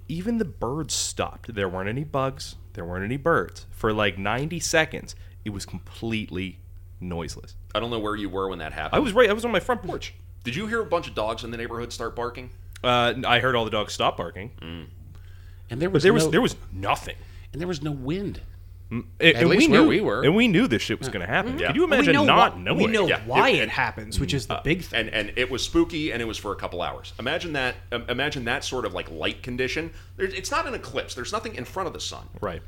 Even 0.09 0.39
the 0.39 0.47
birds 0.47 0.95
stopped. 0.95 1.55
There 1.55 1.69
weren't 1.69 1.91
any 1.91 2.05
bugs. 2.05 2.57
There 2.73 2.87
weren't 2.87 3.05
any 3.05 3.19
birds 3.19 3.67
for 3.71 3.93
like 3.93 4.17
90 4.17 4.59
seconds. 4.61 5.15
It 5.45 5.51
was 5.51 5.67
completely 5.67 6.61
noiseless. 7.01 7.55
I 7.75 7.81
don't 7.81 7.91
know 7.91 7.99
where 7.99 8.17
you 8.17 8.29
were 8.29 8.49
when 8.49 8.59
that 8.61 8.73
happened. 8.73 8.97
I 8.97 9.01
was 9.01 9.13
right. 9.13 9.29
I 9.29 9.33
was 9.33 9.45
on 9.45 9.53
my 9.53 9.61
front 9.61 9.83
porch. 9.83 10.15
Did 10.45 10.57
you 10.57 10.67
hear 10.67 10.81
a 10.81 10.87
bunch 10.87 11.09
of 11.09 11.15
dogs 11.15 11.45
in 11.45 11.51
the 11.51 11.57
neighborhood 11.57 11.93
start 11.93 12.17
barking? 12.17 12.51
Uh, 12.83 13.15
I 13.27 13.41
heard 13.41 13.55
all 13.57 13.65
the 13.65 13.71
dogs 13.71 13.93
stop 13.93 14.17
barking, 14.17 14.53
and 15.71 15.81
there 15.83 15.91
was 15.91 16.03
there 16.03 16.13
was 16.13 16.31
there 16.31 16.41
was 16.41 16.57
nothing. 16.73 17.17
and 17.53 17.61
there 17.61 17.69
was 17.69 17.83
no 17.83 17.91
wind. 17.93 18.41
And, 18.91 19.05
and 19.21 19.51
least 19.51 19.69
we 19.69 19.73
where 19.73 19.87
we 19.87 20.01
were. 20.01 20.23
and 20.25 20.35
we 20.35 20.49
knew 20.49 20.67
this 20.67 20.81
shit 20.81 20.99
was 20.99 21.11
going 21.11 21.21
to 21.21 21.27
happen. 21.27 21.59
Yeah. 21.59 21.67
Could 21.67 21.77
you 21.77 21.83
Well, 21.83 21.93
imagine 21.93 22.07
we 22.13 22.13
know 22.15 22.25
not 22.25 22.55
why, 22.57 22.63
knowing? 22.63 22.79
We 22.79 22.87
know 22.87 23.07
Yeah. 23.07 23.21
why 23.27 23.51
It- 23.51 23.57
it, 23.57 23.63
it- 23.65 23.69
happens, 23.69 24.19
which 24.19 24.33
is 24.33 24.47
the 24.47 24.63
big 24.65 24.81
thing. 24.83 25.01
and 25.01 25.11
and 25.11 25.33
it 25.37 25.51
was 25.51 25.63
spooky 25.63 26.11
and 26.11 26.23
it 26.23 26.25
was 26.25 26.39
for 26.39 26.53
a 26.53 26.57
couple 26.57 26.81
hours 26.81 27.13
imagine 27.19 27.53
that 27.53 27.75
um, 27.93 28.05
imagine 28.09 28.45
that 28.47 28.65
sort 28.65 28.87
of 28.87 28.95
like 28.95 29.11
light 29.11 29.43
condition 29.43 29.93
There's, 30.17 30.33
it's 30.33 30.51
not 30.51 30.67
an 30.67 30.73
eclipse 30.73 31.15
there's 31.15 31.33
nothing 31.33 31.55
in 31.55 31.67
front 31.67 31.87
of 31.87 31.93
the 31.93 32.01
sun 32.01 32.27
Right. 32.41 32.63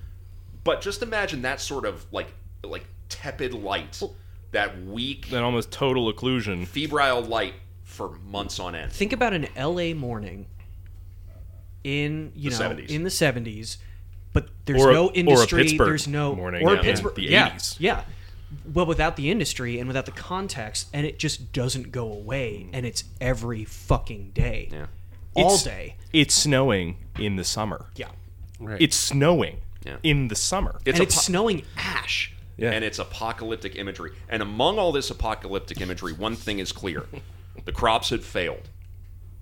but 0.62 0.82
just 0.82 1.00
imagine 1.02 1.40
that 1.40 1.58
sort 1.58 1.86
of 1.86 2.04
like 2.12 2.34
like 2.62 2.84
tepid 3.08 3.54
light 3.54 4.02
that 4.52 4.82
weak 4.84 5.28
Then 5.30 5.42
almost 5.42 5.70
total 5.70 6.12
occlusion. 6.12 6.66
febrile 6.66 7.20
light 7.22 7.54
for 7.84 8.10
months 8.26 8.58
on 8.58 8.74
end 8.74 8.92
Think 8.92 9.12
about 9.12 9.32
an 9.32 9.46
LA 9.56 9.94
morning 9.94 10.46
in 11.84 12.32
you 12.34 12.50
The 12.50 12.58
know 12.58 12.70
70s. 12.74 12.88
in 12.90 13.04
the 13.04 13.10
seventies, 13.10 13.78
but 14.32 14.48
there's 14.66 14.82
Or 14.82 14.90
a- 14.90 14.94
no 14.94 15.06
or 15.06 15.10
a 15.10 15.14
industry. 15.14 15.62
Pittsburgh 15.62 15.88
there's 15.88 16.08
no 16.08 16.34
morning 16.34 16.66
or 16.66 16.74
in 16.76 16.80
Pittsburgh. 16.82 17.14
the 17.14 17.22
yeah, 17.22 17.50
80s. 17.50 17.76
yeah. 17.78 18.04
Well, 18.72 18.84
without 18.86 19.16
the 19.16 19.30
industry 19.30 19.78
and 19.78 19.86
without 19.86 20.06
the 20.06 20.12
context, 20.12 20.88
and 20.92 21.06
it 21.06 21.18
just 21.18 21.52
doesn't 21.52 21.92
go 21.92 22.12
away, 22.12 22.66
mm. 22.66 22.70
and 22.72 22.84
it's 22.84 23.04
every 23.20 23.64
fucking 23.64 24.32
day, 24.34 24.68
yeah 24.72 24.86
all 25.34 25.46
It's- 25.54 25.62
day. 25.62 25.94
It's 26.12 26.34
snowing 26.34 26.96
in 27.18 27.36
the 27.36 27.44
summer. 27.44 27.86
Yeah, 27.94 28.08
Right. 28.58 28.82
It's 28.82 28.96
snowing 28.96 29.58
Yeah. 29.86 29.96
in 30.02 30.26
the 30.28 30.34
summer. 30.34 30.80
it's 30.84 30.96
and 30.96 31.00
a 31.00 31.02
it's 31.04 31.14
po- 31.14 31.20
snowing 31.20 31.62
ash. 31.76 32.32
Yeah. 32.56 32.72
And 32.72 32.84
it's 32.84 32.98
apocalyptic 32.98 33.76
imagery. 33.76 34.12
And 34.28 34.42
among 34.42 34.78
all 34.78 34.92
this 34.92 35.10
apocalyptic 35.10 35.80
imagery, 35.80 36.12
one 36.12 36.36
thing 36.36 36.58
is 36.58 36.72
clear 36.72 37.06
the 37.64 37.72
crops 37.72 38.10
had 38.10 38.22
failed, 38.22 38.68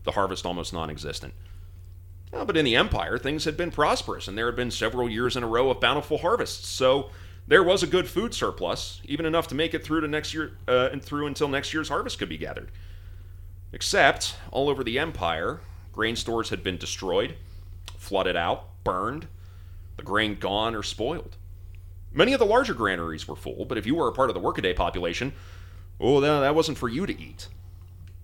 the 0.04 0.12
harvest 0.12 0.46
almost 0.46 0.72
non 0.72 0.90
existent. 0.90 1.34
Well, 2.32 2.44
but 2.44 2.56
in 2.56 2.64
the 2.64 2.76
empire, 2.76 3.18
things 3.18 3.44
had 3.44 3.56
been 3.56 3.70
prosperous, 3.70 4.28
and 4.28 4.36
there 4.36 4.46
had 4.46 4.56
been 4.56 4.70
several 4.70 5.08
years 5.08 5.36
in 5.36 5.42
a 5.42 5.48
row 5.48 5.70
of 5.70 5.80
bountiful 5.80 6.18
harvests. 6.18 6.68
So 6.68 7.10
there 7.46 7.62
was 7.62 7.82
a 7.82 7.86
good 7.86 8.06
food 8.06 8.34
surplus, 8.34 9.00
even 9.06 9.24
enough 9.24 9.48
to 9.48 9.54
make 9.54 9.72
it 9.72 9.82
through 9.82 10.02
to 10.02 10.08
next 10.08 10.34
year 10.34 10.52
uh, 10.68 10.90
and 10.92 11.02
through 11.02 11.26
until 11.26 11.48
next 11.48 11.72
year's 11.72 11.88
harvest 11.88 12.18
could 12.18 12.28
be 12.28 12.36
gathered. 12.36 12.70
Except 13.72 14.36
all 14.50 14.68
over 14.68 14.84
the 14.84 14.98
empire, 14.98 15.60
grain 15.92 16.16
stores 16.16 16.50
had 16.50 16.62
been 16.62 16.76
destroyed, 16.76 17.36
flooded 17.96 18.36
out, 18.36 18.68
burned, 18.84 19.26
the 19.96 20.02
grain 20.02 20.36
gone 20.38 20.74
or 20.74 20.82
spoiled. 20.82 21.36
Many 22.12 22.32
of 22.32 22.38
the 22.38 22.46
larger 22.46 22.74
granaries 22.74 23.28
were 23.28 23.36
full, 23.36 23.64
but 23.64 23.78
if 23.78 23.86
you 23.86 23.94
were 23.94 24.08
a 24.08 24.12
part 24.12 24.30
of 24.30 24.34
the 24.34 24.40
workaday 24.40 24.74
population, 24.74 25.32
oh, 26.00 26.20
that 26.20 26.40
that 26.40 26.54
wasn't 26.54 26.78
for 26.78 26.88
you 26.88 27.06
to 27.06 27.20
eat. 27.20 27.48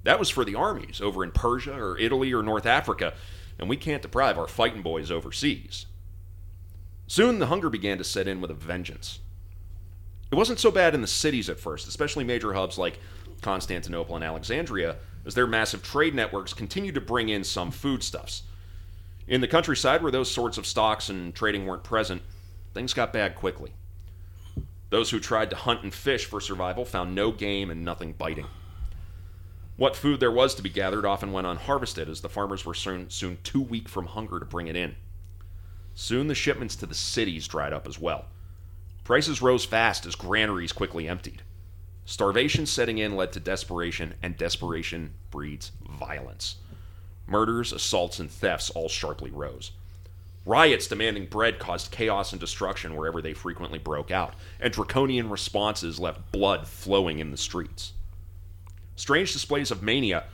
That 0.05 0.19
was 0.19 0.31
for 0.31 0.45
the 0.45 0.55
armies 0.55 1.01
over 1.01 1.25
in 1.25 1.31
Persia 1.31 1.75
or 1.75 1.99
Italy 1.99 2.33
or 2.33 2.43
North 2.43 2.67
Africa, 2.67 3.15
and 3.59 3.69
we 3.69 3.77
can't 3.77 4.03
deprive 4.03 4.39
our 4.39 4.49
fighting 4.49 4.83
boys 4.83 5.11
overseas. 5.11 5.87
Soon 7.07 7.39
the 7.39 7.47
hunger 7.47 7.71
began 7.71 7.99
to 7.99 8.05
set 8.05 8.29
in 8.29 8.41
with 8.41 8.51
a 8.51 8.55
vengeance. 8.55 9.21
It 10.31 10.37
wasn't 10.37 10.59
so 10.59 10.71
bad 10.71 10.95
in 10.95 11.01
the 11.01 11.07
cities 11.07 11.49
at 11.49 11.61
first, 11.61 11.87
especially 11.87 12.25
major 12.25 12.55
hubs 12.55 12.79
like 12.79 12.99
Constantinople 13.43 14.15
and 14.17 14.25
Alexandria, 14.25 14.97
as 15.27 15.35
their 15.35 15.47
massive 15.47 15.83
trade 15.83 16.15
networks 16.15 16.53
continued 16.53 16.95
to 16.95 17.01
bring 17.01 17.29
in 17.29 17.45
some 17.45 17.71
foodstuffs. 17.71 18.43
In 19.27 19.41
the 19.41 19.49
countryside, 19.49 20.03
where 20.03 20.13
those 20.13 20.31
sorts 20.31 20.59
of 20.59 20.67
stocks 20.67 21.09
and 21.09 21.35
trading 21.35 21.67
weren't 21.67 21.85
present, 21.85 22.23
things 22.75 22.93
got 22.93 23.13
bad 23.13 23.35
quickly. 23.35 23.73
Those 24.91 25.11
who 25.11 25.21
tried 25.21 25.51
to 25.51 25.57
hunt 25.57 25.83
and 25.83 25.95
fish 25.95 26.27
for 26.27 26.41
survival 26.41 26.85
found 26.85 27.15
no 27.15 27.33
game 27.33 27.71
and 27.71 27.85
nothing 27.85 28.13
biting. 28.13 28.47
What 29.77 29.97
food 29.97 30.21
there 30.21 30.31
was 30.31 30.55
to 30.55 30.63
be 30.63 30.69
gathered 30.69 31.05
often 31.05 31.33
went 31.33 31.47
unharvested, 31.47 32.09
as 32.09 32.21
the 32.21 32.29
farmers 32.29 32.65
were 32.65 32.75
soon, 32.75 33.11
soon 33.11 33.39
too 33.43 33.61
weak 33.61 33.89
from 33.89 34.07
hunger 34.07 34.39
to 34.39 34.45
bring 34.45 34.69
it 34.69 34.77
in. 34.77 34.95
Soon 35.95 36.29
the 36.29 36.35
shipments 36.35 36.77
to 36.77 36.87
the 36.87 36.95
cities 36.95 37.49
dried 37.49 37.73
up 37.73 37.89
as 37.89 37.99
well. 37.99 38.27
Prices 39.03 39.43
rose 39.43 39.65
fast 39.65 40.07
as 40.07 40.15
granaries 40.15 40.73
quickly 40.73 41.09
emptied. 41.09 41.43
Starvation 42.05 42.67
setting 42.67 42.99
in 42.99 43.17
led 43.17 43.33
to 43.33 43.41
desperation, 43.41 44.15
and 44.23 44.37
desperation 44.37 45.15
breeds 45.31 45.73
violence. 45.99 46.57
Murders, 47.27 47.73
assaults, 47.73 48.19
and 48.21 48.31
thefts 48.31 48.71
all 48.71 48.89
sharply 48.89 49.31
rose. 49.31 49.73
Riots 50.47 50.87
demanding 50.87 51.27
bread 51.27 51.59
caused 51.59 51.91
chaos 51.91 52.33
and 52.33 52.41
destruction 52.41 52.95
wherever 52.97 53.23
they 53.23 53.33
frequently 53.33 53.79
broke 53.79 54.11
out, 54.11 54.35
and 54.61 54.73
draconian 54.73 55.31
responses 55.31 55.99
left 55.99 56.31
blood 56.33 56.69
flowing 56.69 57.19
in 57.19 57.31
the 57.31 57.37
streets. 57.37 57.93
Strange 58.95 59.33
displays 59.33 59.71
of 59.71 59.83
mania, 59.83 60.25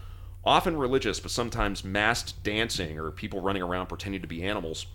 often 0.45 0.77
religious 0.77 1.21
but 1.21 1.31
sometimes 1.31 1.85
masked 1.85 2.43
dancing 2.43 2.99
or 2.99 3.11
people 3.13 3.41
running 3.41 3.63
around 3.63 3.87
pretending 3.87 4.21
to 4.21 4.27
be 4.27 4.43
animals, 4.43 4.87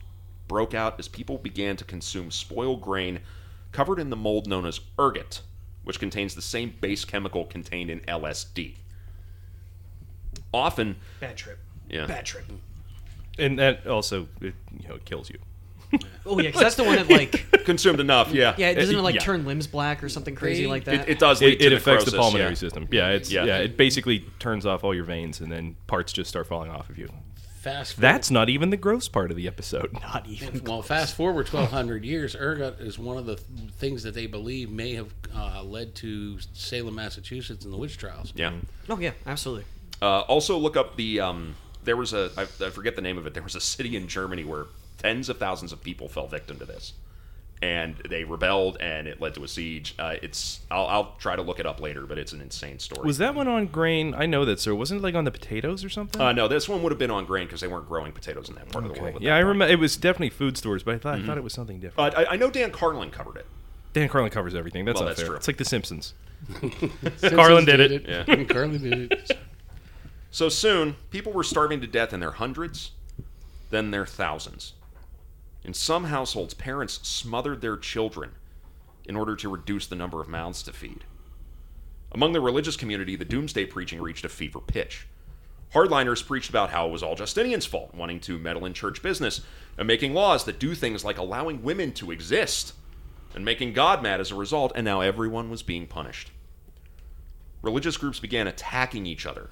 broke 0.47 0.73
out 0.73 0.99
as 0.99 1.08
people 1.08 1.38
began 1.38 1.78
to 1.78 1.84
consume 1.86 2.30
spoiled 2.30 2.82
grain 2.82 3.19
covered 3.71 3.99
in 3.99 4.10
the 4.10 4.15
mold 4.15 4.47
known 4.47 4.65
as 4.65 4.82
ergot, 4.99 5.41
which 5.84 5.99
contains 5.99 6.36
the 6.36 6.41
same 6.41 6.73
base 6.82 7.06
chemical 7.06 7.45
contained 7.45 7.89
in 7.89 7.99
LSD. 8.01 8.75
Often, 10.54 10.97
Bad 11.19 11.38
trip. 11.38 11.60
yeah, 11.89 12.06
Bad 12.06 12.25
trip. 12.25 12.45
And 13.38 13.60
that 13.60 13.88
also 13.88 14.28
it, 14.41 14.54
you 14.80 14.88
know 14.88 14.98
kills 15.06 15.30
you. 15.30 15.39
Oh 16.28 16.39
yeah, 16.39 16.48
because 16.48 16.62
that's 16.62 16.76
the 16.76 16.84
one 16.84 16.95
that 16.95 17.08
like 17.08 17.45
consumed 17.65 18.00
enough, 18.00 18.34
yeah. 18.34 18.56
yeah, 18.58 18.74
doesn't 18.74 18.95
it 18.95 19.02
like 19.02 19.13
yeah. 19.15 19.21
turn 19.21 19.45
limbs 19.45 19.67
black 19.67 20.04
or 20.04 20.10
something 20.10 20.34
crazy 20.34 20.63
They- 20.63 20.67
like 20.67 20.86
that? 20.86 21.08
It, 21.08 21.10
it 21.10 21.19
does 21.19 21.39
lead 21.39 21.54
It, 21.54 21.60
to 21.60 21.65
it 21.67 21.74
affects 21.74 22.06
the 22.06 22.12
necrosis, 22.12 22.19
pulmonary 22.19 22.50
yeah. 22.50 22.56
system. 22.56 22.88
Yeah, 22.91 23.10
it's 23.10 23.32
Yeah. 23.32 23.43
yeah. 23.45 23.58
It 23.60 23.78
basically 23.78 24.26
turns 24.39 24.65
off 24.65 24.84
all 24.84 24.95
your 24.95 25.04
veins, 25.04 25.39
and 25.39 25.52
then 25.52 25.76
parts 25.86 26.12
just 26.12 26.28
start 26.30 26.48
falling 26.48 26.71
off 26.71 26.89
of 26.89 26.98
you. 26.98 27.10
Fast 27.62 27.93
forward, 27.93 28.02
That's 28.02 28.32
not 28.32 28.50
even 28.50 28.71
the 28.71 28.78
gross 28.78 29.08
part 29.08 29.30
of 29.30 29.38
the 29.38 29.48
episode. 29.48 29.93
Not 30.02 30.28
even. 30.28 30.63
well, 30.65 30.82
fast 30.82 31.15
forward 31.15 31.48
1,200 31.48 32.04
years, 32.04 32.36
ergot 32.36 32.80
is 32.80 32.98
one 33.00 33.17
of 33.17 33.26
the 33.28 33.36
th- 33.38 33.48
things 33.74 34.02
that 34.04 34.13
they 34.15 34.26
believe 34.28 34.69
may 34.71 34.93
have 34.95 35.13
uh, 35.36 35.63
led 35.63 35.93
to 35.95 36.38
Salem, 36.54 36.95
Massachusetts, 36.95 37.65
and 37.65 37.74
the 37.74 37.78
witch 37.78 37.98
trials. 37.98 38.34
Yeah. 38.36 38.52
Oh 38.89 39.00
yeah, 39.00 39.12
absolutely. 39.28 39.65
Uh, 40.02 40.21
also, 40.21 40.58
look 40.58 40.76
up 40.76 40.95
the. 40.95 41.19
Um, 41.19 41.56
there 41.86 41.95
was 41.98 42.13
a. 42.13 42.32
I, 42.38 42.41
I 42.43 42.69
forget 42.69 42.95
the 42.95 43.02
name 43.02 43.17
of 43.17 43.26
it. 43.28 43.34
There 43.34 43.43
was 43.43 43.56
a 43.56 43.62
city 43.62 43.95
in 43.95 44.08
Germany 44.08 44.43
where 44.43 44.65
tens 44.98 45.30
of 45.30 45.38
thousands 45.38 45.71
of 45.71 45.82
people 45.84 46.10
fell 46.10 46.28
victim 46.28 46.58
to 46.60 46.65
this, 46.65 46.93
and 47.62 47.95
they 48.10 48.24
rebelled, 48.24 48.78
and 48.82 49.08
it 49.08 49.21
led 49.21 49.34
to 49.36 49.43
a 49.43 49.48
siege. 49.48 49.95
Uh, 49.98 50.15
it's. 50.21 50.60
I'll, 50.69 50.88
I'll 50.88 51.15
try 51.19 51.36
to 51.36 51.41
look 51.41 51.60
it 51.60 51.65
up 51.65 51.80
later, 51.80 52.06
but 52.06 52.17
it's 52.17 52.34
an 52.34 52.41
insane 52.41 52.80
story. 52.80 53.06
Was 53.06 53.17
that 53.19 53.34
one 53.36 53.48
on 53.48 53.67
grain? 53.67 54.13
I 54.13 54.26
know 54.26 54.43
that, 54.45 54.60
sir. 54.60 54.74
Wasn't 54.76 55.00
it 55.00 55.04
like 55.04 55.15
on 55.15 55.24
the 55.24 55.32
potatoes 55.32 55.84
or 55.86 55.89
something? 55.89 56.21
Uh, 56.21 56.32
no, 56.34 56.48
this 56.48 56.67
one 56.67 56.84
would 56.84 56.91
have 56.91 57.00
been 57.00 57.12
on 57.12 57.26
grain 57.26 57.45
because 57.48 57.62
they 57.62 57.67
weren't 57.67 57.88
growing 57.88 58.12
potatoes 58.12 58.50
in 58.50 58.56
that 58.56 58.69
part 58.69 58.84
of 58.86 58.89
the 58.91 58.95
okay. 58.95 59.02
world. 59.02 59.15
at 59.17 59.21
Yeah, 59.21 59.32
that 59.32 59.38
I 59.38 59.41
point. 59.41 59.48
remember. 59.50 59.71
It 59.74 59.80
was 59.80 59.95
definitely 59.95 60.30
food 60.32 60.58
stores, 60.58 60.84
but 60.84 60.95
I 60.95 60.98
thought 60.98 61.19
I 61.19 61.26
thought 61.26 61.38
it 61.38 61.43
was 61.43 61.54
something 61.54 61.80
different. 61.80 62.15
Uh, 62.15 62.21
I, 62.21 62.34
I 62.34 62.36
know 62.36 62.50
Dan 62.50 62.71
Carlin 62.71 63.12
covered 63.12 63.38
it. 63.38 63.45
Dan 63.93 64.10
Carlin 64.10 64.30
covers 64.32 64.54
everything. 64.56 64.84
That's 64.86 64.95
Well, 65.00 65.06
not 65.06 65.10
that's 65.12 65.21
fair. 65.21 65.28
true. 65.30 65.38
It's 65.38 65.48
like 65.48 65.56
The 65.58 65.63
Simpsons. 65.65 66.13
Simpsons 66.60 67.34
Carlin 67.34 67.63
did 67.65 67.80
it. 67.80 68.06
Yeah. 68.08 68.43
Carlin 68.50 68.82
did 68.82 69.12
it. 69.12 69.32
So 70.36 70.50
soon, 70.50 70.98
people 71.12 71.32
were 71.32 71.45
starving 71.45 71.80
to 71.80 71.88
death 71.88 72.12
in 72.12 72.19
their 72.19 72.32
hundreds, 72.32 72.91
then 73.69 73.91
their 73.91 74.06
thousands. 74.06 74.74
In 75.63 75.74
some 75.74 76.04
households, 76.04 76.54
parents 76.54 77.00
smothered 77.08 77.62
their 77.62 77.78
children 77.78 78.32
in 79.06 79.15
order 79.15 79.38
to 79.38 79.48
reduce 79.48 79.88
the 79.88 79.95
number 79.95 80.19
of 80.19 80.28
mouths 80.28 80.62
to 80.63 80.74
feed. 80.74 81.06
Among 82.12 82.34
the 82.34 82.41
religious 82.41 82.76
community, 82.76 83.15
the 83.15 83.24
doomsday 83.24 83.67
preaching 83.67 84.02
reached 84.02 84.26
a 84.26 84.30
fever 84.30 84.60
pitch. 84.60 85.08
Hardliners 85.74 86.28
preached 86.28 86.50
about 86.50 86.71
how 86.71 86.86
it 86.86 86.91
was 86.91 87.02
all 87.02 87.15
Justinian's 87.15 87.65
fault, 87.65 87.95
wanting 87.95 88.19
to 88.19 88.38
meddle 88.38 88.65
in 88.65 88.74
church 88.74 89.02
business 89.02 89.39
and 89.78 89.88
making 89.88 90.13
laws 90.13 90.43
that 90.43 90.60
do 90.60 90.76
things 90.76 91.06
like 91.06 91.17
allowing 91.17 91.63
women 91.63 91.93
to 91.93 92.12
exist 92.12 92.74
and 93.34 93.45
making 93.45 93.71
God 93.71 94.04
mad 94.04 94.19
as 94.19 94.32
a 94.32 94.36
result, 94.36 94.74
and 94.76 94.84
now 94.84 95.00
everyone 95.00 95.50
was 95.50 95.63
being 95.63 95.88
punished. 95.88 96.32
Religious 97.62 97.95
groups 97.95 98.19
began 98.19 98.48
attacking 98.48 99.06
each 99.06 99.26
other, 99.26 99.50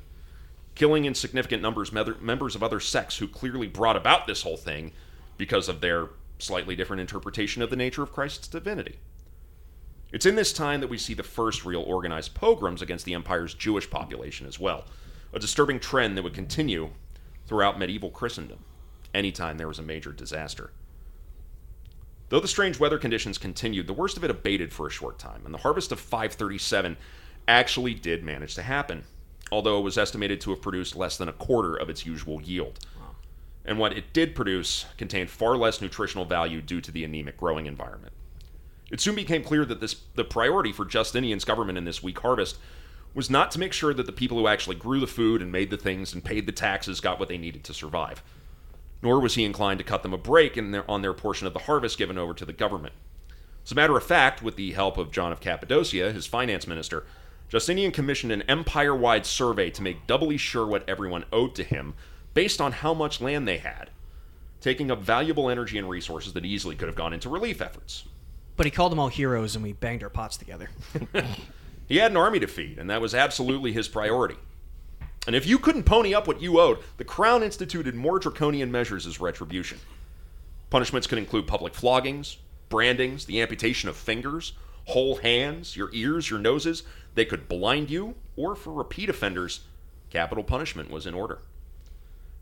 killing 0.75 1.05
in 1.05 1.13
significant 1.13 1.61
numbers 1.61 1.91
members 1.91 2.55
of 2.55 2.63
other 2.63 2.79
sects 2.79 3.17
who 3.17 3.27
clearly 3.27 3.67
brought 3.67 3.95
about 3.95 4.27
this 4.27 4.41
whole 4.41 4.57
thing 4.57 4.91
because 5.37 5.69
of 5.69 5.81
their 5.81 6.09
slightly 6.39 6.75
different 6.75 7.01
interpretation 7.01 7.61
of 7.61 7.69
the 7.69 7.75
nature 7.75 8.03
of 8.03 8.11
Christ's 8.11 8.47
divinity. 8.47 8.97
It's 10.11 10.25
in 10.25 10.35
this 10.35 10.53
time 10.53 10.79
that 10.81 10.89
we 10.89 10.97
see 10.97 11.13
the 11.13 11.23
first 11.23 11.65
real 11.65 11.81
organized 11.81 12.35
pogroms 12.35 12.81
against 12.81 13.05
the 13.05 13.15
empire's 13.15 13.55
Jewish 13.55 13.89
population 13.89 14.45
as 14.45 14.59
well, 14.59 14.85
a 15.31 15.39
disturbing 15.39 15.79
trend 15.79 16.15
that 16.15 16.23
would 16.23 16.35
continue 16.35 16.91
throughout 17.47 17.79
medieval 17.79 18.11
Christendom, 18.11 18.59
anytime 19.13 19.57
there 19.57 19.67
was 19.67 19.79
a 19.79 19.83
major 19.83 20.11
disaster. 20.11 20.71
Though 22.29 22.39
the 22.39 22.47
strange 22.47 22.79
weather 22.79 22.97
conditions 22.97 23.37
continued, 23.37 23.87
the 23.87 23.93
worst 23.93 24.17
of 24.17 24.23
it 24.23 24.31
abated 24.31 24.71
for 24.71 24.87
a 24.87 24.91
short 24.91 25.19
time, 25.19 25.41
and 25.45 25.53
the 25.53 25.59
harvest 25.59 25.91
of 25.91 25.99
537 25.99 26.97
actually 27.47 27.93
did 27.93 28.23
manage 28.23 28.55
to 28.55 28.61
happen, 28.61 29.03
although 29.53 29.77
it 29.77 29.83
was 29.83 29.97
estimated 29.99 30.41
to 30.41 30.49
have 30.49 30.61
produced 30.61 30.95
less 30.95 31.15
than 31.15 31.29
a 31.29 31.33
quarter 31.33 31.75
of 31.75 31.89
its 31.89 32.05
usual 32.05 32.41
yield. 32.41 32.79
And 33.63 33.77
what 33.77 33.95
it 33.95 34.11
did 34.11 34.35
produce 34.35 34.85
contained 34.97 35.29
far 35.29 35.55
less 35.55 35.79
nutritional 35.79 36.25
value 36.25 36.61
due 36.61 36.81
to 36.81 36.91
the 36.91 37.03
anemic 37.03 37.37
growing 37.37 37.65
environment. 37.65 38.13
It 38.91 38.99
soon 38.99 39.15
became 39.15 39.43
clear 39.43 39.63
that 39.65 39.79
this, 39.79 39.95
the 40.15 40.25
priority 40.25 40.71
for 40.71 40.85
Justinian's 40.85 41.45
government 41.45 41.77
in 41.77 41.85
this 41.85 42.03
weak 42.03 42.19
harvest 42.19 42.57
was 43.13 43.29
not 43.29 43.51
to 43.51 43.59
make 43.59 43.73
sure 43.73 43.93
that 43.93 44.05
the 44.05 44.11
people 44.11 44.37
who 44.37 44.47
actually 44.47 44.75
grew 44.75 44.99
the 44.99 45.07
food 45.07 45.41
and 45.41 45.51
made 45.51 45.69
the 45.69 45.77
things 45.77 46.13
and 46.13 46.23
paid 46.23 46.45
the 46.45 46.51
taxes 46.51 46.99
got 46.99 47.19
what 47.19 47.29
they 47.29 47.37
needed 47.37 47.63
to 47.63 47.73
survive. 47.73 48.23
Nor 49.01 49.19
was 49.19 49.35
he 49.35 49.45
inclined 49.45 49.77
to 49.77 49.85
cut 49.85 50.01
them 50.01 50.13
a 50.13 50.17
break 50.17 50.57
in 50.57 50.71
their, 50.71 50.89
on 50.89 51.03
their 51.03 51.13
portion 51.13 51.45
of 51.45 51.53
the 51.53 51.59
harvest 51.59 51.97
given 51.97 52.17
over 52.17 52.33
to 52.33 52.45
the 52.45 52.53
government. 52.53 52.95
As 53.63 53.71
a 53.71 53.75
matter 53.75 53.95
of 53.95 54.03
fact, 54.03 54.41
with 54.41 54.55
the 54.57 54.73
help 54.73 54.97
of 54.97 55.11
John 55.11 55.31
of 55.31 55.39
Cappadocia, 55.39 56.11
his 56.11 56.25
finance 56.25 56.67
minister, 56.67 57.05
Justinian 57.53 57.91
commissioned 57.91 58.31
an 58.31 58.41
empire 58.43 58.95
wide 58.95 59.27
survey 59.27 59.69
to 59.69 59.83
make 59.83 60.07
doubly 60.07 60.37
sure 60.37 60.65
what 60.65 60.89
everyone 60.89 61.23
owed 61.31 61.53
to 61.53 61.63
him 61.63 61.93
based 62.33 62.59
on 62.59 62.71
how 62.71 62.95
much 62.95 63.21
land 63.21 63.47
they 63.47 63.59
had, 63.59 63.91
taking 64.59 64.89
up 64.89 65.03
valuable 65.03 65.51
energy 65.51 65.77
and 65.77 65.87
resources 65.87 66.33
that 66.33 66.45
easily 66.45 66.75
could 66.75 66.87
have 66.87 66.95
gone 66.95 67.13
into 67.13 67.29
relief 67.29 67.61
efforts. 67.61 68.05
But 68.57 68.65
he 68.65 68.71
called 68.71 68.91
them 68.91 68.97
all 68.97 69.09
heroes, 69.09 69.53
and 69.53 69.63
we 69.63 69.73
banged 69.73 70.01
our 70.01 70.09
pots 70.09 70.35
together. 70.35 70.71
He 71.85 71.97
had 71.97 72.11
an 72.11 72.17
army 72.17 72.39
to 72.39 72.47
feed, 72.47 72.79
and 72.79 72.89
that 72.89 73.01
was 73.01 73.13
absolutely 73.13 73.73
his 73.73 73.89
priority. 73.89 74.37
And 75.27 75.35
if 75.35 75.45
you 75.45 75.59
couldn't 75.59 75.83
pony 75.83 76.13
up 76.15 76.27
what 76.27 76.41
you 76.41 76.59
owed, 76.59 76.79
the 76.97 77.03
Crown 77.03 77.43
instituted 77.43 77.93
more 77.93 78.19
draconian 78.19 78.71
measures 78.71 79.05
as 79.05 79.19
retribution. 79.19 79.79
Punishments 80.69 81.07
could 81.07 81.17
include 81.17 81.45
public 81.45 81.73
floggings, 81.73 82.37
brandings, 82.69 83.25
the 83.25 83.41
amputation 83.41 83.89
of 83.89 83.97
fingers, 83.97 84.53
whole 84.85 85.17
hands, 85.17 85.75
your 85.75 85.89
ears, 85.93 86.29
your 86.29 86.39
noses. 86.39 86.83
They 87.15 87.25
could 87.25 87.47
blind 87.47 87.89
you, 87.89 88.15
or 88.35 88.55
for 88.55 88.73
repeat 88.73 89.09
offenders, 89.09 89.61
capital 90.09 90.43
punishment 90.43 90.89
was 90.89 91.05
in 91.05 91.13
order. 91.13 91.39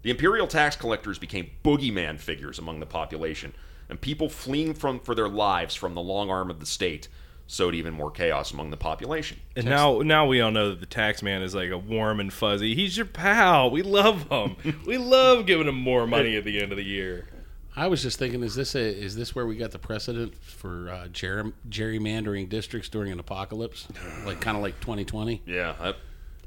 The 0.04 0.12
imperial 0.12 0.48
tax 0.48 0.76
collectors 0.76 1.20
became 1.20 1.52
boogeyman 1.64 2.20
figures 2.20 2.58
among 2.58 2.80
the 2.80 2.86
population, 2.86 3.54
and 3.90 4.00
people 4.00 4.30
fleeing 4.30 4.74
from 4.74 5.00
for 5.00 5.14
their 5.14 5.30
lives 5.30 5.76
from 5.76 5.94
the 5.94 6.02
long 6.02 6.30
arm 6.30 6.50
of 6.50 6.60
the 6.60 6.66
state 6.66 7.08
sowed 7.52 7.76
even 7.76 7.94
more 7.94 8.10
chaos 8.10 8.52
among 8.52 8.72
the 8.72 8.78
population. 8.78 9.38
And 9.58 9.66
now, 9.66 10.00
now 10.00 10.26
we 10.26 10.40
all 10.40 10.52
know 10.52 10.70
that 10.70 10.80
the 10.80 10.86
tax 10.86 11.22
man 11.22 11.42
is 11.42 11.54
like 11.54 11.70
a 11.70 11.78
warm 11.78 12.22
and 12.22 12.32
fuzzy. 12.32 12.76
He's 12.76 12.96
your 12.96 13.06
pal. 13.06 13.70
We 13.70 13.82
love 13.82 14.30
him. 14.30 14.56
we 14.86 14.98
love 14.98 15.46
giving 15.46 15.68
him 15.68 15.76
more 15.76 16.08
money 16.08 16.38
at 16.38 16.46
the 16.46 16.62
end 16.62 16.72
of 16.72 16.78
the 16.78 16.86
year. 16.86 17.28
I 17.76 17.88
was 17.88 18.02
just 18.02 18.20
thinking, 18.20 18.44
is 18.44 18.56
this 18.56 18.76
a 18.76 18.82
is 18.82 19.16
this 19.16 19.34
where 19.34 19.46
we 19.46 19.56
got 19.56 19.72
the 19.72 19.80
precedent 19.80 20.36
for 20.36 20.90
uh, 20.90 21.08
gerry- 21.08 21.54
gerrymandering 21.70 22.50
districts 22.50 22.90
during 22.90 23.12
an 23.12 23.20
apocalypse, 23.20 23.88
like 24.26 24.42
kind 24.42 24.58
of 24.58 24.64
like 24.64 24.80
2020? 24.82 25.42
Yeah, 25.46 25.76
that, 25.82 25.98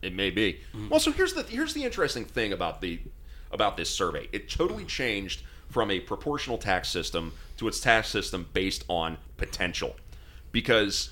it 0.03 0.15
may 0.15 0.31
be. 0.31 0.61
Well, 0.91 1.01
so 1.01 1.13
here's 1.13 1.33
the 1.33 1.45
here's 1.45 1.73
the 1.73 1.85
interesting 1.85 2.25
thing 2.25 2.53
about 2.53 2.81
the 2.81 3.01
about 3.51 3.77
this 3.77 3.89
survey. 3.89 4.29
It 4.33 4.51
totally 4.51 4.85
changed 4.85 5.43
from 5.71 5.91
a 5.91 6.01
proportional 6.01 6.59
tax 6.59 6.89
system 6.89 7.33
to 7.57 7.69
its 7.69 7.81
tax 7.81 8.09
system 8.09 8.49
based 8.53 8.85
on 8.89 9.17
potential, 9.39 9.97
because 10.53 11.11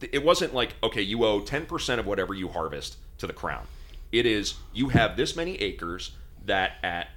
it 0.00 0.22
wasn't 0.24 0.54
like 0.54 0.76
okay, 0.84 1.02
you 1.02 1.24
owe 1.24 1.40
ten 1.40 1.66
percent 1.66 1.98
of 1.98 2.06
whatever 2.06 2.32
you 2.32 2.48
harvest 2.48 2.96
to 3.18 3.26
the 3.26 3.32
crown. 3.32 3.66
It 4.12 4.24
is 4.24 4.54
you 4.72 4.90
have 4.90 5.16
this 5.16 5.34
many 5.34 5.56
acres 5.56 6.12
that 6.46 6.74
at 6.84 7.08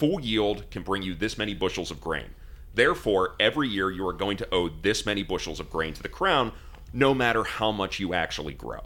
full 0.00 0.18
yield 0.18 0.68
can 0.70 0.82
bring 0.82 1.02
you 1.02 1.14
this 1.14 1.36
many 1.36 1.54
bushels 1.54 1.90
of 1.90 2.00
grain. 2.00 2.30
Therefore, 2.74 3.34
every 3.38 3.68
year 3.68 3.90
you 3.90 4.06
are 4.06 4.14
going 4.14 4.38
to 4.38 4.48
owe 4.52 4.70
this 4.70 5.04
many 5.04 5.22
bushels 5.22 5.60
of 5.60 5.68
grain 5.68 5.92
to 5.92 6.02
the 6.02 6.08
crown, 6.08 6.52
no 6.92 7.12
matter 7.12 7.44
how 7.44 7.70
much 7.70 8.00
you 8.00 8.14
actually 8.14 8.54
grow. 8.54 8.80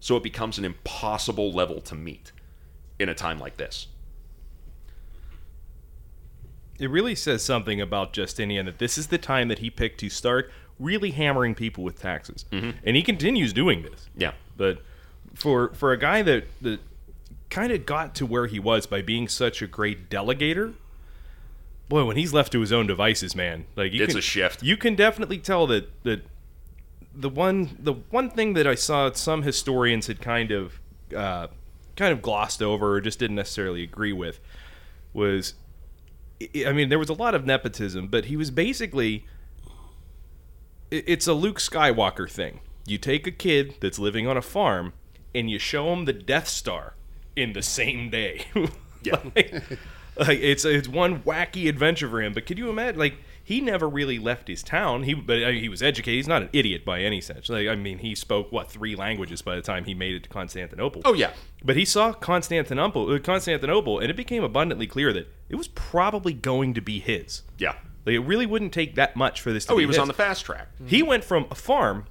So 0.00 0.16
it 0.16 0.24
becomes 0.24 0.58
an 0.58 0.64
impossible 0.64 1.52
level 1.52 1.80
to 1.82 1.94
meet 1.94 2.32
in 2.98 3.08
a 3.08 3.14
time 3.14 3.38
like 3.38 3.56
this. 3.56 3.86
It 6.80 6.90
really 6.90 7.14
says 7.14 7.44
something 7.44 7.80
about 7.80 8.12
Justinian 8.12 8.66
that 8.66 8.78
this 8.78 8.98
is 8.98 9.06
the 9.06 9.18
time 9.18 9.46
that 9.48 9.60
he 9.60 9.70
picked 9.70 10.00
to 10.00 10.10
start 10.10 10.50
really 10.80 11.12
hammering 11.12 11.54
people 11.54 11.84
with 11.84 12.00
taxes, 12.00 12.44
mm-hmm. 12.50 12.76
and 12.82 12.96
he 12.96 13.02
continues 13.02 13.52
doing 13.52 13.82
this. 13.82 14.08
Yeah. 14.16 14.32
But 14.56 14.82
for 15.34 15.72
for 15.74 15.92
a 15.92 15.96
guy 15.96 16.22
that 16.22 16.44
that 16.62 16.80
kind 17.54 17.70
of 17.72 17.86
got 17.86 18.16
to 18.16 18.26
where 18.26 18.46
he 18.46 18.58
was 18.58 18.84
by 18.84 19.00
being 19.00 19.28
such 19.28 19.62
a 19.62 19.66
great 19.68 20.10
delegator, 20.10 20.74
boy, 21.88 22.04
when 22.04 22.16
he's 22.16 22.32
left 22.34 22.50
to 22.50 22.60
his 22.60 22.72
own 22.72 22.86
devices, 22.88 23.36
man, 23.36 23.64
like 23.76 23.92
you 23.92 24.02
It's 24.02 24.12
can, 24.14 24.18
a 24.18 24.22
shift. 24.22 24.62
You 24.64 24.76
can 24.76 24.96
definitely 24.96 25.38
tell 25.38 25.66
that 25.68 25.88
that 26.02 26.22
the 27.14 27.28
one 27.28 27.76
the 27.78 27.92
one 28.10 28.28
thing 28.28 28.54
that 28.54 28.66
I 28.66 28.74
saw 28.74 29.12
some 29.12 29.42
historians 29.42 30.08
had 30.08 30.20
kind 30.20 30.50
of 30.50 30.80
uh, 31.16 31.46
kind 31.94 32.12
of 32.12 32.20
glossed 32.22 32.60
over 32.60 32.94
or 32.94 33.00
just 33.00 33.20
didn't 33.20 33.36
necessarily 33.36 33.84
agree 33.84 34.12
with 34.12 34.40
was 35.12 35.54
I- 36.42 36.64
I 36.66 36.72
mean 36.72 36.88
there 36.88 36.98
was 36.98 37.08
a 37.08 37.14
lot 37.14 37.36
of 37.36 37.46
nepotism, 37.46 38.08
but 38.08 38.24
he 38.24 38.36
was 38.36 38.50
basically 38.50 39.26
it's 40.90 41.28
a 41.28 41.34
Luke 41.34 41.58
Skywalker 41.60 42.28
thing. 42.28 42.60
You 42.84 42.98
take 42.98 43.28
a 43.28 43.30
kid 43.30 43.76
that's 43.80 43.98
living 44.00 44.26
on 44.26 44.36
a 44.36 44.42
farm 44.42 44.92
and 45.34 45.48
you 45.48 45.58
show 45.60 45.92
him 45.92 46.04
the 46.04 46.12
Death 46.12 46.48
Star 46.48 46.94
in 47.36 47.52
the 47.52 47.62
same 47.62 48.10
day. 48.10 48.46
Yeah. 49.04 49.16
like, 49.36 49.52
like, 50.16 50.38
it's 50.40 50.64
it's 50.64 50.88
one 50.88 51.20
wacky 51.24 51.68
adventure 51.68 52.08
for 52.08 52.22
him. 52.22 52.32
But 52.32 52.46
could 52.46 52.56
you 52.58 52.70
imagine? 52.70 52.98
Like 52.98 53.16
he 53.42 53.60
never 53.60 53.86
really 53.86 54.18
left 54.18 54.48
his 54.48 54.62
town. 54.62 55.02
He 55.02 55.12
but 55.12 55.44
I 55.44 55.50
mean, 55.52 55.60
he 55.60 55.68
was 55.68 55.82
educated. 55.82 56.14
He's 56.16 56.26
not 56.26 56.40
an 56.40 56.48
idiot 56.54 56.86
by 56.86 57.02
any 57.02 57.20
sense. 57.20 57.50
Like 57.50 57.68
I 57.68 57.74
mean, 57.76 57.98
he 57.98 58.14
spoke 58.14 58.50
what 58.50 58.70
three 58.70 58.96
languages 58.96 59.42
by 59.42 59.56
the 59.56 59.60
time 59.60 59.84
he 59.84 59.92
made 59.92 60.14
it 60.14 60.22
to 60.22 60.30
Constantinople. 60.30 61.02
Oh 61.04 61.12
yeah. 61.12 61.32
But 61.62 61.76
he 61.76 61.84
saw 61.84 62.14
Constantinople, 62.14 63.12
uh, 63.12 63.18
Constantinople, 63.18 63.98
and 63.98 64.08
it 64.10 64.16
became 64.16 64.42
abundantly 64.42 64.86
clear 64.86 65.12
that 65.12 65.28
it 65.50 65.56
was 65.56 65.68
probably 65.68 66.32
going 66.32 66.72
to 66.72 66.80
be 66.80 67.00
his. 67.00 67.42
Yeah. 67.58 67.74
Like 68.06 68.14
it 68.14 68.20
really 68.20 68.46
wouldn't 68.46 68.72
take 68.72 68.94
that 68.94 69.16
much 69.16 69.42
for 69.42 69.52
this 69.52 69.66
to 69.66 69.74
Oh, 69.74 69.76
he 69.76 69.84
was 69.84 69.96
his. 69.96 70.00
on 70.00 70.08
the 70.08 70.14
fast 70.14 70.46
track. 70.46 70.68
He 70.86 71.02
went 71.02 71.24
from 71.24 71.46
a 71.50 71.54
farm 71.54 72.06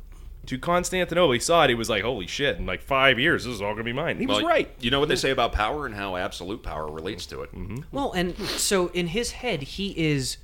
to 0.45 0.57
Constantinople. 0.57 1.31
He 1.33 1.39
saw 1.39 1.63
it. 1.63 1.69
He 1.69 1.75
was 1.75 1.89
like, 1.89 2.03
"Holy 2.03 2.27
shit!" 2.27 2.57
In 2.57 2.65
like 2.65 2.81
five 2.81 3.17
years, 3.19 3.45
this 3.45 3.53
is 3.55 3.61
all 3.61 3.71
gonna 3.73 3.83
be 3.83 3.93
mine. 3.93 4.19
He 4.19 4.25
was 4.25 4.37
Well, 4.37 4.47
right. 4.47 4.69
You 4.79 4.91
know 4.91 4.99
what 4.99 5.09
they 5.09 5.15
say 5.15 5.29
about 5.31 5.53
power 5.53 5.85
and 5.85 5.95
how 5.95 6.15
absolute 6.15 6.63
power 6.63 6.89
relates 6.91 7.25
to 7.27 7.41
it. 7.43 7.49
Well, 7.91 8.11
and 8.13 8.37
so 8.37 8.87
in 8.87 9.07
his 9.07 9.31
head, 9.31 9.61
he 9.63 9.97
is 9.97 10.37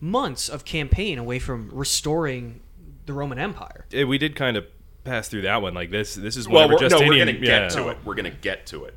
months 0.00 0.48
of 0.48 0.64
campaign 0.64 1.18
away 1.18 1.38
from 1.38 1.70
restoring 1.72 2.60
the 3.06 3.12
Roman 3.12 3.38
Empire. 3.38 3.86
Eh, 3.92 4.04
We 4.04 4.18
did 4.18 4.36
kind 4.36 4.56
of 4.56 4.66
pass 5.04 5.28
through 5.28 5.42
that 5.42 5.62
one. 5.62 5.74
Like 5.74 5.90
this. 5.90 6.14
This 6.14 6.36
is 6.36 6.48
Well, 6.48 6.68
whenever 6.68 6.84
we're, 6.84 6.88
no, 6.90 6.98
we're 7.08 7.24
going 7.24 7.34
to 7.36 7.40
yeah, 7.46 7.60
get 7.60 7.70
to 7.72 7.88
it. 7.88 7.98
We're 8.04 8.14
going 8.14 8.30
to 8.30 8.38
get 8.38 8.66
to 8.66 8.84
it. 8.84 8.94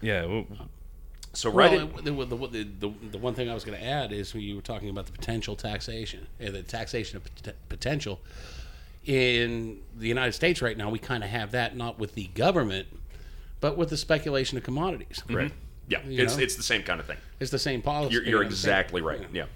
Yeah. 0.00 0.26
well, 0.26 0.46
So 1.32 1.50
right. 1.50 1.70
Well, 1.72 1.98
in- 1.98 2.04
the, 2.04 2.24
the, 2.26 2.36
the, 2.48 2.64
the, 2.88 2.92
the 3.12 3.18
one 3.18 3.34
thing 3.34 3.48
I 3.48 3.54
was 3.54 3.64
going 3.64 3.78
to 3.78 3.84
add 3.84 4.12
is 4.12 4.34
when 4.34 4.42
you 4.42 4.56
were 4.56 4.62
talking 4.62 4.88
about 4.90 5.06
the 5.06 5.12
potential 5.12 5.54
taxation, 5.56 6.26
uh, 6.44 6.50
the 6.50 6.62
taxation 6.62 7.16
of 7.18 7.24
pot- 7.44 7.54
potential. 7.68 8.20
In 9.04 9.80
the 9.96 10.06
United 10.06 10.32
States 10.32 10.62
right 10.62 10.76
now, 10.76 10.88
we 10.90 10.98
kind 10.98 11.24
of 11.24 11.30
have 11.30 11.52
that 11.52 11.76
not 11.76 11.98
with 11.98 12.14
the 12.14 12.28
government, 12.28 12.86
but 13.60 13.76
with 13.76 13.90
the 13.90 13.96
speculation 13.96 14.56
of 14.58 14.64
commodities. 14.64 15.22
Mm-hmm. 15.24 15.34
right. 15.34 15.52
yeah, 15.88 16.04
you 16.06 16.22
it's 16.22 16.36
know? 16.36 16.42
it's 16.42 16.54
the 16.54 16.62
same 16.62 16.82
kind 16.82 17.00
of 17.00 17.06
thing. 17.06 17.16
It's 17.40 17.50
the 17.50 17.58
same 17.58 17.82
policy. 17.82 18.14
You're, 18.14 18.24
you're 18.24 18.42
exactly 18.42 19.00
right. 19.00 19.20
Yeah. 19.32 19.46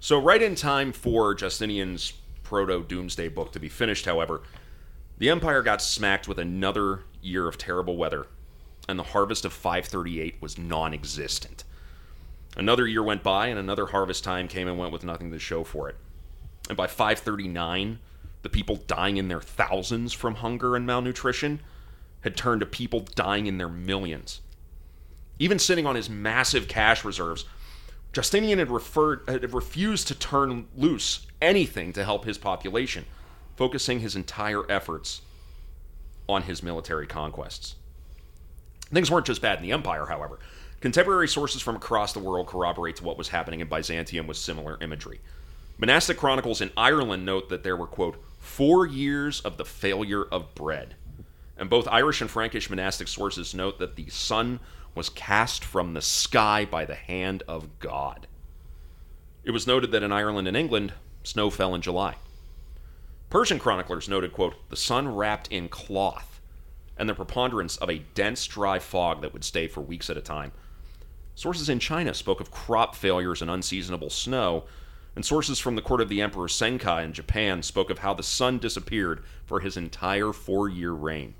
So 0.00 0.18
right 0.20 0.40
in 0.40 0.54
time 0.54 0.92
for 0.92 1.34
Justinian's 1.34 2.12
proto 2.44 2.82
doomsday 2.82 3.28
book 3.28 3.52
to 3.52 3.60
be 3.60 3.68
finished, 3.68 4.06
however, 4.06 4.42
the 5.18 5.28
empire 5.28 5.62
got 5.62 5.82
smacked 5.82 6.28
with 6.28 6.38
another 6.38 7.00
year 7.20 7.48
of 7.48 7.58
terrible 7.58 7.96
weather, 7.96 8.26
and 8.88 8.98
the 8.98 9.02
harvest 9.04 9.44
of 9.44 9.52
538 9.52 10.36
was 10.40 10.56
non-existent. 10.56 11.64
Another 12.56 12.86
year 12.86 13.02
went 13.02 13.22
by, 13.22 13.48
and 13.48 13.58
another 13.58 13.86
harvest 13.86 14.24
time 14.24 14.48
came 14.48 14.68
and 14.68 14.78
went 14.78 14.92
with 14.92 15.04
nothing 15.04 15.30
to 15.32 15.38
show 15.38 15.64
for 15.64 15.88
it. 15.88 15.96
And 16.68 16.76
by 16.76 16.86
539, 16.86 17.98
the 18.42 18.48
people 18.48 18.76
dying 18.76 19.16
in 19.16 19.28
their 19.28 19.40
thousands 19.40 20.12
from 20.12 20.36
hunger 20.36 20.76
and 20.76 20.86
malnutrition 20.86 21.60
had 22.20 22.36
turned 22.36 22.60
to 22.60 22.66
people 22.66 23.00
dying 23.14 23.46
in 23.46 23.58
their 23.58 23.68
millions. 23.68 24.40
Even 25.38 25.58
sitting 25.58 25.86
on 25.86 25.94
his 25.94 26.10
massive 26.10 26.68
cash 26.68 27.04
reserves, 27.04 27.44
Justinian 28.12 28.58
had, 28.58 28.70
referred, 28.70 29.22
had 29.28 29.52
refused 29.52 30.08
to 30.08 30.14
turn 30.14 30.66
loose 30.76 31.26
anything 31.40 31.92
to 31.92 32.04
help 32.04 32.24
his 32.24 32.38
population, 32.38 33.04
focusing 33.56 34.00
his 34.00 34.16
entire 34.16 34.70
efforts 34.70 35.22
on 36.28 36.42
his 36.42 36.62
military 36.62 37.06
conquests. 37.06 37.76
Things 38.90 39.10
weren't 39.10 39.26
just 39.26 39.42
bad 39.42 39.58
in 39.58 39.62
the 39.62 39.72
empire, 39.72 40.06
however. 40.06 40.38
Contemporary 40.80 41.28
sources 41.28 41.60
from 41.60 41.76
across 41.76 42.12
the 42.12 42.18
world 42.18 42.46
corroborate 42.46 42.96
to 42.96 43.04
what 43.04 43.18
was 43.18 43.28
happening 43.28 43.60
in 43.60 43.68
Byzantium 43.68 44.26
with 44.26 44.36
similar 44.36 44.78
imagery. 44.80 45.20
Monastic 45.76 46.16
chronicles 46.16 46.60
in 46.60 46.70
Ireland 46.76 47.24
note 47.24 47.48
that 47.50 47.62
there 47.62 47.76
were, 47.76 47.86
quote, 47.86 48.22
four 48.48 48.86
years 48.86 49.40
of 49.40 49.56
the 49.56 49.64
failure 49.64 50.24
of 50.24 50.54
bread. 50.54 50.96
And 51.56 51.68
both 51.68 51.86
Irish 51.88 52.20
and 52.20 52.30
Frankish 52.30 52.70
monastic 52.70 53.06
sources 53.06 53.54
note 53.54 53.78
that 53.78 53.96
the 53.96 54.08
sun 54.08 54.58
was 54.94 55.10
cast 55.10 55.62
from 55.62 55.94
the 55.94 56.02
sky 56.02 56.64
by 56.64 56.84
the 56.84 56.94
hand 56.94 57.42
of 57.46 57.78
God. 57.78 58.26
It 59.44 59.50
was 59.50 59.66
noted 59.66 59.92
that 59.92 60.02
in 60.02 60.12
Ireland 60.12 60.48
and 60.48 60.56
England, 60.56 60.94
snow 61.22 61.50
fell 61.50 61.74
in 61.74 61.82
July. 61.82 62.16
Persian 63.30 63.58
chroniclers 63.58 64.08
noted, 64.08 64.32
quote, 64.32 64.54
the 64.70 64.76
sun 64.76 65.14
wrapped 65.14 65.48
in 65.48 65.68
cloth, 65.68 66.40
and 66.96 67.08
the 67.08 67.14
preponderance 67.14 67.76
of 67.76 67.90
a 67.90 68.02
dense, 68.14 68.46
dry 68.46 68.78
fog 68.78 69.20
that 69.20 69.32
would 69.32 69.44
stay 69.44 69.68
for 69.68 69.80
weeks 69.82 70.08
at 70.10 70.16
a 70.16 70.22
time. 70.22 70.52
Sources 71.34 71.68
in 71.68 71.78
China 71.78 72.14
spoke 72.14 72.40
of 72.40 72.50
crop 72.50 72.96
failures 72.96 73.42
and 73.42 73.50
unseasonable 73.50 74.10
snow, 74.10 74.64
and 75.18 75.26
sources 75.26 75.58
from 75.58 75.74
the 75.74 75.82
court 75.82 76.00
of 76.00 76.08
the 76.08 76.22
Emperor 76.22 76.46
Senkai 76.46 77.04
in 77.04 77.12
Japan 77.12 77.60
spoke 77.60 77.90
of 77.90 77.98
how 77.98 78.14
the 78.14 78.22
sun 78.22 78.56
disappeared 78.60 79.20
for 79.44 79.58
his 79.58 79.76
entire 79.76 80.32
four 80.32 80.68
year 80.68 80.92
reign. 80.92 81.34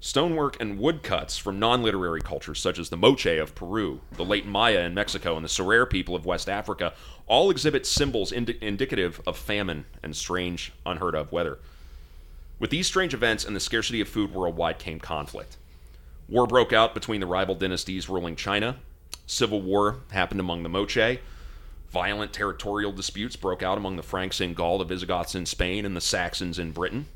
Stonework 0.00 0.58
and 0.58 0.78
woodcuts 0.78 1.36
from 1.36 1.58
non 1.58 1.82
literary 1.82 2.22
cultures 2.22 2.60
such 2.60 2.78
as 2.78 2.88
the 2.88 2.96
Moche 2.96 3.26
of 3.26 3.54
Peru, 3.54 4.00
the 4.12 4.24
late 4.24 4.46
Maya 4.46 4.80
in 4.86 4.94
Mexico, 4.94 5.36
and 5.36 5.44
the 5.44 5.50
Serer 5.50 5.84
people 5.84 6.14
of 6.14 6.24
West 6.24 6.48
Africa 6.48 6.94
all 7.26 7.50
exhibit 7.50 7.84
symbols 7.84 8.32
indi- 8.32 8.56
indicative 8.62 9.20
of 9.26 9.36
famine 9.36 9.84
and 10.02 10.16
strange, 10.16 10.72
unheard 10.86 11.14
of 11.14 11.30
weather. 11.30 11.58
With 12.58 12.70
these 12.70 12.86
strange 12.86 13.12
events 13.12 13.44
and 13.44 13.54
the 13.54 13.60
scarcity 13.60 14.00
of 14.00 14.08
food 14.08 14.32
worldwide 14.32 14.78
came 14.78 14.98
conflict. 14.98 15.58
War 16.30 16.46
broke 16.46 16.72
out 16.72 16.94
between 16.94 17.20
the 17.20 17.26
rival 17.26 17.54
dynasties 17.54 18.08
ruling 18.08 18.34
China. 18.34 18.76
Civil 19.26 19.60
war 19.60 19.96
happened 20.10 20.40
among 20.40 20.62
the 20.62 20.70
Moche. 20.70 21.18
Violent 21.94 22.34
territorial 22.34 22.92
disputes 22.92 23.36
broke 23.36 23.62
out 23.62 23.78
among 23.78 23.96
the 23.96 24.02
Franks 24.02 24.40
in 24.40 24.52
Gaul, 24.52 24.76
the 24.76 24.84
Visigoths 24.84 25.34
in 25.34 25.46
Spain, 25.46 25.86
and 25.86 25.96
the 25.96 26.00
Saxons 26.02 26.58
in 26.58 26.72
Britain 26.72 27.06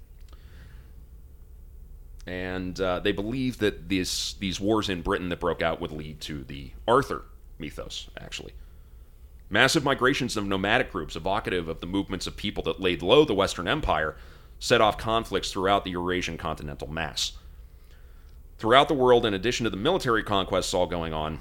and 2.29 2.79
uh, 2.79 3.01
they 3.01 3.13
believed 3.13 3.59
that 3.61 3.89
these 3.89 4.35
these 4.39 4.61
wars 4.61 4.91
in 4.91 5.01
Britain 5.01 5.31
that 5.31 5.41
broke 5.41 5.63
out 5.63 5.81
would 5.81 5.91
lead 5.91 6.21
to 6.21 6.45
the 6.45 6.71
Arthur 6.87 7.25
mythos. 7.59 8.11
Actually, 8.19 8.53
massive 9.49 9.83
migrations 9.83 10.37
of 10.37 10.47
nomadic 10.47 10.93
groups, 10.93 11.17
evocative 11.17 11.69
of 11.69 11.81
the 11.81 11.87
movements 11.87 12.27
of 12.27 12.37
people 12.37 12.63
that 12.65 12.81
laid 12.81 13.01
low 13.01 13.25
the 13.25 13.33
Western 13.33 13.67
Empire, 13.67 14.15
set 14.59 14.83
off 14.83 14.99
conflicts 14.99 15.51
throughout 15.51 15.85
the 15.85 15.93
Eurasian 15.93 16.37
continental 16.37 16.89
mass. 16.89 17.33
Throughout 18.59 18.89
the 18.89 18.95
world, 18.95 19.25
in 19.25 19.33
addition 19.33 19.65
to 19.65 19.71
the 19.71 19.77
military 19.79 20.23
conquests 20.23 20.75
all 20.75 20.87
going 20.87 21.15
on, 21.15 21.41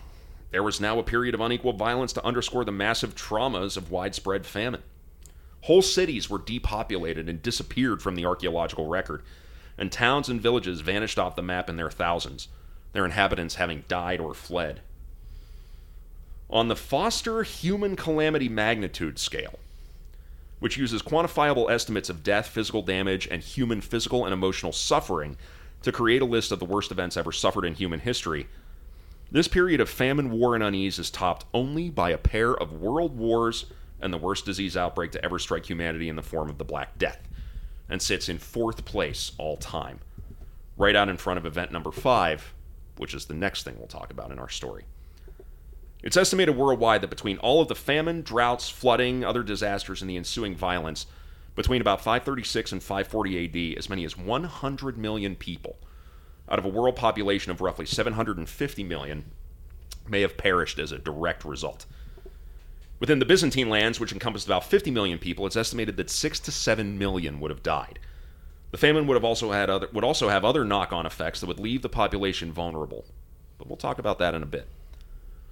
there 0.52 0.64
was 0.64 0.80
now 0.80 0.98
a 0.98 1.04
period 1.04 1.36
of 1.36 1.42
unequal 1.42 1.74
violence 1.74 2.14
to 2.14 2.26
underscore 2.26 2.66
the 2.66 2.72
massive 2.72 3.16
traumas 3.16 3.76
of 3.78 3.92
widespread 3.92 4.46
famine. 4.46 4.84
Whole 5.62 5.82
cities 5.82 6.30
were 6.30 6.38
depopulated 6.38 7.28
and 7.28 7.42
disappeared 7.42 8.02
from 8.02 8.16
the 8.16 8.26
archaeological 8.26 8.88
record, 8.88 9.24
and 9.78 9.92
towns 9.92 10.30
and 10.30 10.42
villages 10.42 10.82
vanished 10.82 11.20
off 11.20 11.36
the 11.36 11.42
map 11.42 11.70
in 11.70 11.76
their 11.76 11.92
thousands, 11.92 12.48
their 12.94 13.06
inhabitants 13.06 13.56
having 13.56 13.84
died 13.88 14.20
or 14.20 14.34
fled. 14.34 14.82
On 16.50 16.70
the 16.70 16.76
Foster 16.76 17.44
Human 17.44 17.98
Calamity 17.98 18.48
Magnitude 18.48 19.20
Scale, 19.20 19.60
which 20.60 20.78
uses 20.78 21.02
quantifiable 21.02 21.70
estimates 21.70 22.10
of 22.10 22.24
death, 22.24 22.48
physical 22.48 22.82
damage, 22.82 23.28
and 23.30 23.44
human 23.44 23.82
physical 23.82 24.24
and 24.24 24.34
emotional 24.34 24.72
suffering 24.72 25.38
to 25.84 25.92
create 25.92 26.22
a 26.22 26.26
list 26.26 26.52
of 26.52 26.60
the 26.60 26.66
worst 26.66 26.92
events 26.92 27.18
ever 27.18 27.32
suffered 27.32 27.66
in 27.66 27.76
human 27.76 28.00
history, 28.00 28.48
this 29.32 29.48
period 29.48 29.82
of 29.82 29.90
famine, 29.90 30.32
war, 30.32 30.56
and 30.56 30.64
unease 30.64 31.00
is 31.00 31.12
topped 31.12 31.46
only 31.54 31.90
by 31.90 32.12
a 32.12 32.18
pair 32.18 32.54
of 32.54 32.72
world 32.72 33.18
wars 33.18 33.66
and 34.00 34.14
the 34.14 34.18
worst 34.18 34.46
disease 34.46 34.78
outbreak 34.78 35.12
to 35.12 35.24
ever 35.26 35.40
strike 35.40 35.66
humanity 35.66 36.08
in 36.08 36.16
the 36.16 36.24
form 36.24 36.50
of 36.50 36.58
the 36.58 36.64
Black 36.64 36.98
Death, 36.98 37.28
and 37.90 38.02
sits 38.02 38.30
in 38.30 38.38
fourth 38.38 38.86
place 38.86 39.32
all 39.38 39.58
time, 39.58 40.00
right 40.78 40.96
out 40.96 41.10
in 41.10 41.18
front 41.18 41.38
of 41.38 41.46
event 41.46 41.72
number 41.72 41.92
five, 41.92 42.54
which 42.98 43.14
is 43.14 43.26
the 43.26 43.34
next 43.34 43.64
thing 43.64 43.76
we'll 43.78 43.88
talk 43.88 44.12
about 44.12 44.32
in 44.32 44.40
our 44.40 44.50
story. 44.50 44.86
It's 46.04 46.18
estimated 46.18 46.56
worldwide 46.56 47.02
that 47.02 47.10
between 47.10 47.40
all 47.40 47.62
of 47.62 47.68
the 47.68 47.76
famine, 47.76 48.22
droughts, 48.22 48.70
flooding, 48.70 49.26
other 49.26 49.44
disasters, 49.44 50.02
and 50.02 50.10
the 50.10 50.18
ensuing 50.18 50.56
violence, 50.56 51.08
between 51.56 51.82
about 51.82 52.02
536 52.02 52.72
and 52.72 52.84
540 52.84 53.74
AD, 53.74 53.78
as 53.80 53.90
many 53.90 54.06
as 54.06 54.16
100 54.16 54.98
million 54.98 55.36
people, 55.36 55.78
out 56.50 56.60
of 56.60 56.66
a 56.66 56.70
world 56.70 56.96
population 56.96 57.52
of 57.52 57.62
roughly 57.62 57.86
750 57.86 58.84
million, 58.84 59.26
may 60.08 60.22
have 60.22 60.38
perished 60.38 60.80
as 60.80 60.92
a 60.92 60.98
direct 60.98 61.44
result. 61.44 61.86
Within 63.00 63.20
the 63.20 63.26
Byzantine 63.26 63.70
lands, 63.70 64.00
which 64.00 64.12
encompassed 64.12 64.48
about 64.48 64.64
50 64.64 64.90
million 64.92 65.20
people, 65.20 65.46
it's 65.46 65.56
estimated 65.56 65.98
that 65.98 66.10
6 66.10 66.40
to 66.40 66.52
7 66.52 66.98
million 66.98 67.40
would 67.40 67.52
have 67.52 67.62
died. 67.62 68.00
The 68.72 68.78
famine 68.78 69.08
would 69.08 69.14
have 69.14 69.24
also 69.24 69.52
had 69.52 69.70
other 69.70 69.88
would 69.94 70.04
also 70.04 70.30
have 70.30 70.44
other 70.44 70.66
knock-on 70.66 71.06
effects 71.06 71.40
that 71.40 71.48
would 71.48 71.60
leave 71.60 71.82
the 71.82 71.90
population 71.90 72.52
vulnerable. 72.52 73.06
But 73.58 73.68
we'll 73.68 73.78
talk 73.78 74.00
about 74.00 74.20
that 74.20 74.34
in 74.34 74.44
a 74.44 74.48
bit. 74.48 74.68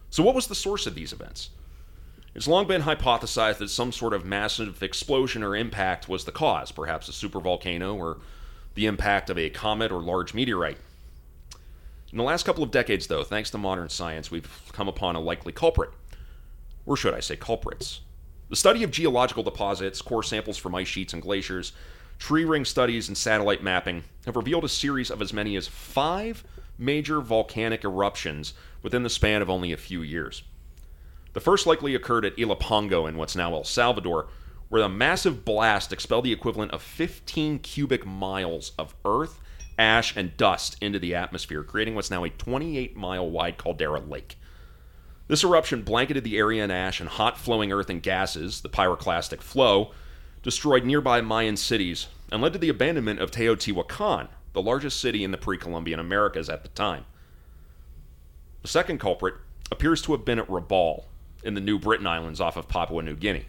So 0.09 0.23
what 0.23 0.35
was 0.35 0.47
the 0.47 0.55
source 0.55 0.85
of 0.85 0.95
these 0.95 1.13
events? 1.13 1.49
It's 2.33 2.47
long 2.47 2.67
been 2.67 2.81
hypothesized 2.81 3.59
that 3.59 3.69
some 3.69 3.93
sort 3.93 4.13
of 4.13 4.25
massive 4.25 4.83
explosion 4.83 5.41
or 5.41 5.55
impact 5.55 6.09
was 6.09 6.25
the 6.25 6.33
cause, 6.33 6.71
perhaps 6.71 7.07
a 7.07 7.11
supervolcano 7.11 7.95
or 7.95 8.17
the 8.75 8.85
impact 8.85 9.29
of 9.29 9.37
a 9.37 9.49
comet 9.49 9.91
or 9.91 10.01
large 10.01 10.33
meteorite. 10.33 10.77
In 12.11 12.17
the 12.17 12.23
last 12.23 12.45
couple 12.45 12.63
of 12.63 12.71
decades, 12.71 13.07
though, 13.07 13.23
thanks 13.23 13.49
to 13.49 13.57
modern 13.57 13.89
science, 13.89 14.31
we've 14.31 14.49
come 14.71 14.87
upon 14.87 15.15
a 15.15 15.19
likely 15.19 15.51
culprit. 15.51 15.89
Or 16.85 16.95
should 16.95 17.13
I 17.13 17.19
say 17.19 17.35
culprits? 17.35 18.01
The 18.49 18.55
study 18.55 18.83
of 18.83 18.91
geological 18.91 19.43
deposits, 19.43 20.01
core 20.01 20.23
samples 20.23 20.57
from 20.57 20.75
ice 20.75 20.87
sheets 20.87 21.13
and 21.13 21.21
glaciers, 21.21 21.73
tree 22.19 22.45
ring 22.45 22.63
studies, 22.63 23.07
and 23.07 23.17
satellite 23.17 23.63
mapping 23.63 24.03
have 24.25 24.35
revealed 24.35 24.63
a 24.63 24.69
series 24.69 25.09
of 25.09 25.21
as 25.21 25.33
many 25.33 25.55
as 25.55 25.67
five 25.67 26.43
major 26.77 27.21
volcanic 27.21 27.83
eruptions 27.83 28.53
within 28.83 29.03
the 29.03 29.09
span 29.09 29.41
of 29.41 29.49
only 29.49 29.71
a 29.71 29.77
few 29.77 30.01
years. 30.01 30.43
The 31.33 31.39
first 31.41 31.65
likely 31.65 31.95
occurred 31.95 32.23
at 32.23 32.37
Ilopango 32.37 33.09
in 33.09 33.17
what's 33.17 33.35
now 33.35 33.53
El 33.53 33.63
Salvador, 33.63 34.27
where 34.69 34.83
a 34.83 34.89
massive 34.89 35.45
blast 35.45 35.93
expelled 35.93 36.25
the 36.25 36.33
equivalent 36.33 36.71
of 36.71 36.81
15 36.81 37.59
cubic 37.59 38.05
miles 38.05 38.71
of 38.77 38.95
earth, 39.05 39.39
ash, 39.77 40.15
and 40.15 40.35
dust 40.37 40.77
into 40.81 40.99
the 40.99 41.15
atmosphere, 41.15 41.63
creating 41.63 41.95
what's 41.95 42.11
now 42.11 42.23
a 42.23 42.29
28 42.29 42.95
mile 42.95 43.29
wide 43.29 43.57
caldera 43.57 43.99
lake. 43.99 44.37
This 45.27 45.43
eruption 45.43 45.81
blanketed 45.81 46.23
the 46.23 46.37
area 46.37 46.63
in 46.63 46.71
ash 46.71 46.99
and 46.99 47.09
hot 47.09 47.37
flowing 47.37 47.71
earth 47.71 47.89
and 47.89 48.01
gases, 48.01 48.61
the 48.61 48.69
pyroclastic 48.69 49.41
flow, 49.41 49.91
destroyed 50.43 50.85
nearby 50.85 51.21
Mayan 51.21 51.57
cities, 51.57 52.07
and 52.31 52.41
led 52.41 52.53
to 52.53 52.59
the 52.59 52.69
abandonment 52.69 53.19
of 53.19 53.31
Teotihuacan, 53.31 54.27
the 54.53 54.61
largest 54.61 54.99
city 54.99 55.23
in 55.23 55.31
the 55.31 55.37
pre 55.37 55.57
Columbian 55.57 55.99
Americas 55.99 56.49
at 56.49 56.63
the 56.63 56.69
time. 56.69 57.05
The 58.61 58.67
second 58.67 58.99
culprit 58.99 59.35
appears 59.71 60.01
to 60.03 60.11
have 60.11 60.25
been 60.25 60.39
at 60.39 60.47
Rabaul, 60.47 61.05
in 61.45 61.53
the 61.53 61.61
New 61.61 61.79
Britain 61.79 62.07
Islands 62.07 62.41
off 62.41 62.57
of 62.57 62.67
Papua 62.67 63.03
New 63.03 63.15
Guinea. 63.15 63.45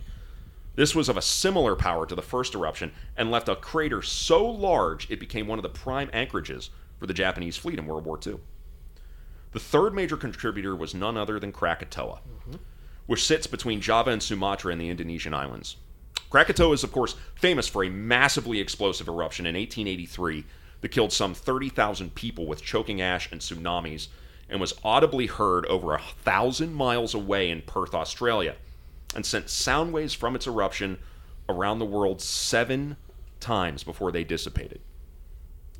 This 0.76 0.94
was 0.94 1.08
of 1.08 1.16
a 1.16 1.22
similar 1.22 1.74
power 1.74 2.06
to 2.06 2.14
the 2.14 2.22
first 2.22 2.54
eruption 2.54 2.92
and 3.16 3.30
left 3.30 3.48
a 3.48 3.56
crater 3.56 4.02
so 4.02 4.46
large 4.46 5.10
it 5.10 5.18
became 5.18 5.48
one 5.48 5.58
of 5.58 5.62
the 5.62 5.68
prime 5.70 6.10
anchorages 6.12 6.70
for 6.98 7.06
the 7.06 7.14
Japanese 7.14 7.56
fleet 7.56 7.78
in 7.78 7.86
World 7.86 8.04
War 8.04 8.20
II. 8.24 8.36
The 9.52 9.60
third 9.60 9.94
major 9.94 10.18
contributor 10.18 10.76
was 10.76 10.94
none 10.94 11.16
other 11.16 11.40
than 11.40 11.50
Krakatoa, 11.50 12.20
mm-hmm. 12.20 12.56
which 13.06 13.26
sits 13.26 13.46
between 13.46 13.80
Java 13.80 14.10
and 14.10 14.22
Sumatra 14.22 14.70
in 14.70 14.78
the 14.78 14.90
Indonesian 14.90 15.32
islands. 15.32 15.76
Krakatoa 16.28 16.74
is, 16.74 16.84
of 16.84 16.92
course, 16.92 17.14
famous 17.34 17.66
for 17.66 17.82
a 17.82 17.88
massively 17.88 18.60
explosive 18.60 19.08
eruption 19.08 19.46
in 19.46 19.54
1883 19.54 20.44
that 20.82 20.88
killed 20.90 21.12
some 21.12 21.32
30,000 21.32 22.14
people 22.14 22.46
with 22.46 22.62
choking 22.62 23.00
ash 23.00 23.32
and 23.32 23.40
tsunamis 23.40 24.08
and 24.48 24.60
was 24.60 24.74
audibly 24.84 25.26
heard 25.26 25.64
over 25.66 25.94
a 25.94 26.02
thousand 26.22 26.74
miles 26.74 27.14
away 27.14 27.48
in 27.48 27.62
Perth, 27.62 27.94
Australia, 27.94 28.56
and 29.16 29.24
sent 29.24 29.48
sound 29.48 29.94
waves 29.94 30.12
from 30.12 30.36
its 30.36 30.46
eruption 30.46 30.98
around 31.48 31.78
the 31.78 31.86
world 31.86 32.20
seven 32.20 32.96
times 33.40 33.82
before 33.82 34.12
they 34.12 34.22
dissipated. 34.22 34.78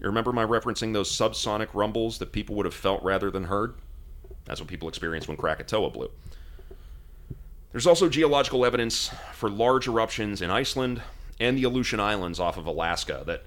You 0.01 0.07
remember 0.07 0.33
my 0.33 0.45
referencing 0.45 0.95
those 0.95 1.13
subsonic 1.13 1.69
rumbles 1.75 2.19
that 2.19 2.33
people 2.33 2.57
would 2.57 2.65
have 2.65 2.75
felt 2.75 3.03
rather 3.03 3.31
than 3.31 3.45
heard? 3.45 3.75
That's 4.47 4.59
what 4.61 4.69
people 4.69 4.89
experienced 4.89 5.29
when 5.29 5.37
Krakatoa 5.37 5.91
blew. 5.91 6.11
There's 7.73 7.87
also 7.87 8.09
geological 8.09 8.65
evidence 8.65 9.11
for 9.35 9.51
large 9.51 9.87
eruptions 9.87 10.41
in 10.41 10.51
Iceland 10.51 11.03
and 11.39 11.59
the 11.59 11.65
Aleutian 11.65 12.01
Islands 12.01 12.41
off 12.41 12.57
of 12.57 12.65
Alaska 12.65 13.23
that 13.27 13.45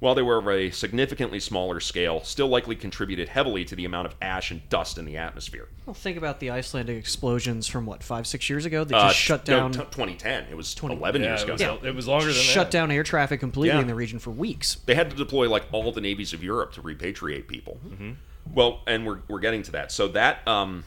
while 0.00 0.14
they 0.14 0.22
were 0.22 0.38
of 0.38 0.48
a 0.48 0.70
significantly 0.70 1.40
smaller 1.40 1.80
scale, 1.80 2.22
still 2.24 2.48
likely 2.48 2.76
contributed 2.76 3.28
heavily 3.28 3.64
to 3.64 3.74
the 3.74 3.84
amount 3.84 4.06
of 4.06 4.14
ash 4.20 4.50
and 4.50 4.68
dust 4.68 4.98
in 4.98 5.04
the 5.04 5.16
atmosphere. 5.16 5.68
Well, 5.86 5.94
think 5.94 6.18
about 6.18 6.40
the 6.40 6.50
Icelandic 6.50 6.96
explosions 6.96 7.66
from 7.66 7.86
what 7.86 8.02
five, 8.02 8.26
six 8.26 8.50
years 8.50 8.66
ago. 8.66 8.84
They 8.84 8.94
Uh, 8.94 9.08
just 9.08 9.18
shut 9.18 9.48
no, 9.48 9.56
down, 9.56 9.72
t- 9.72 9.78
2010. 9.78 10.46
It 10.50 10.56
was 10.56 10.74
20 10.74 10.96
11 10.96 11.22
Yeah, 11.22 11.28
years 11.28 11.40
it 11.40 11.44
ago. 11.44 11.52
was, 11.52 11.60
now. 11.62 11.78
it 11.88 11.94
was 11.94 12.06
longer 12.06 12.26
than 12.26 12.34
shut 12.34 12.66
that. 12.70 12.76
down 12.76 12.90
air 12.90 13.02
traffic 13.02 13.40
completely 13.40 13.76
Yeah. 13.76 13.80
in 13.82 13.86
the 13.86 13.94
region 13.94 14.18
for 14.18 14.30
weeks. 14.30 14.76
They 14.86 14.94
had 14.94 15.10
to 15.10 15.16
deploy 15.16 15.48
like 15.48 15.64
all 15.72 15.90
the 15.92 16.00
navies 16.00 16.32
of 16.34 16.42
Europe 16.44 16.72
to 16.74 16.82
repatriate 16.82 17.46
people. 17.48 17.78
Well, 18.52 18.80
and 18.86 19.06
we're, 19.06 19.20
we're 19.28 19.40
getting 19.40 19.62
to 19.62 19.72
that. 19.72 19.90
So 19.90 20.08
that 20.08 20.46
um, 20.46 20.84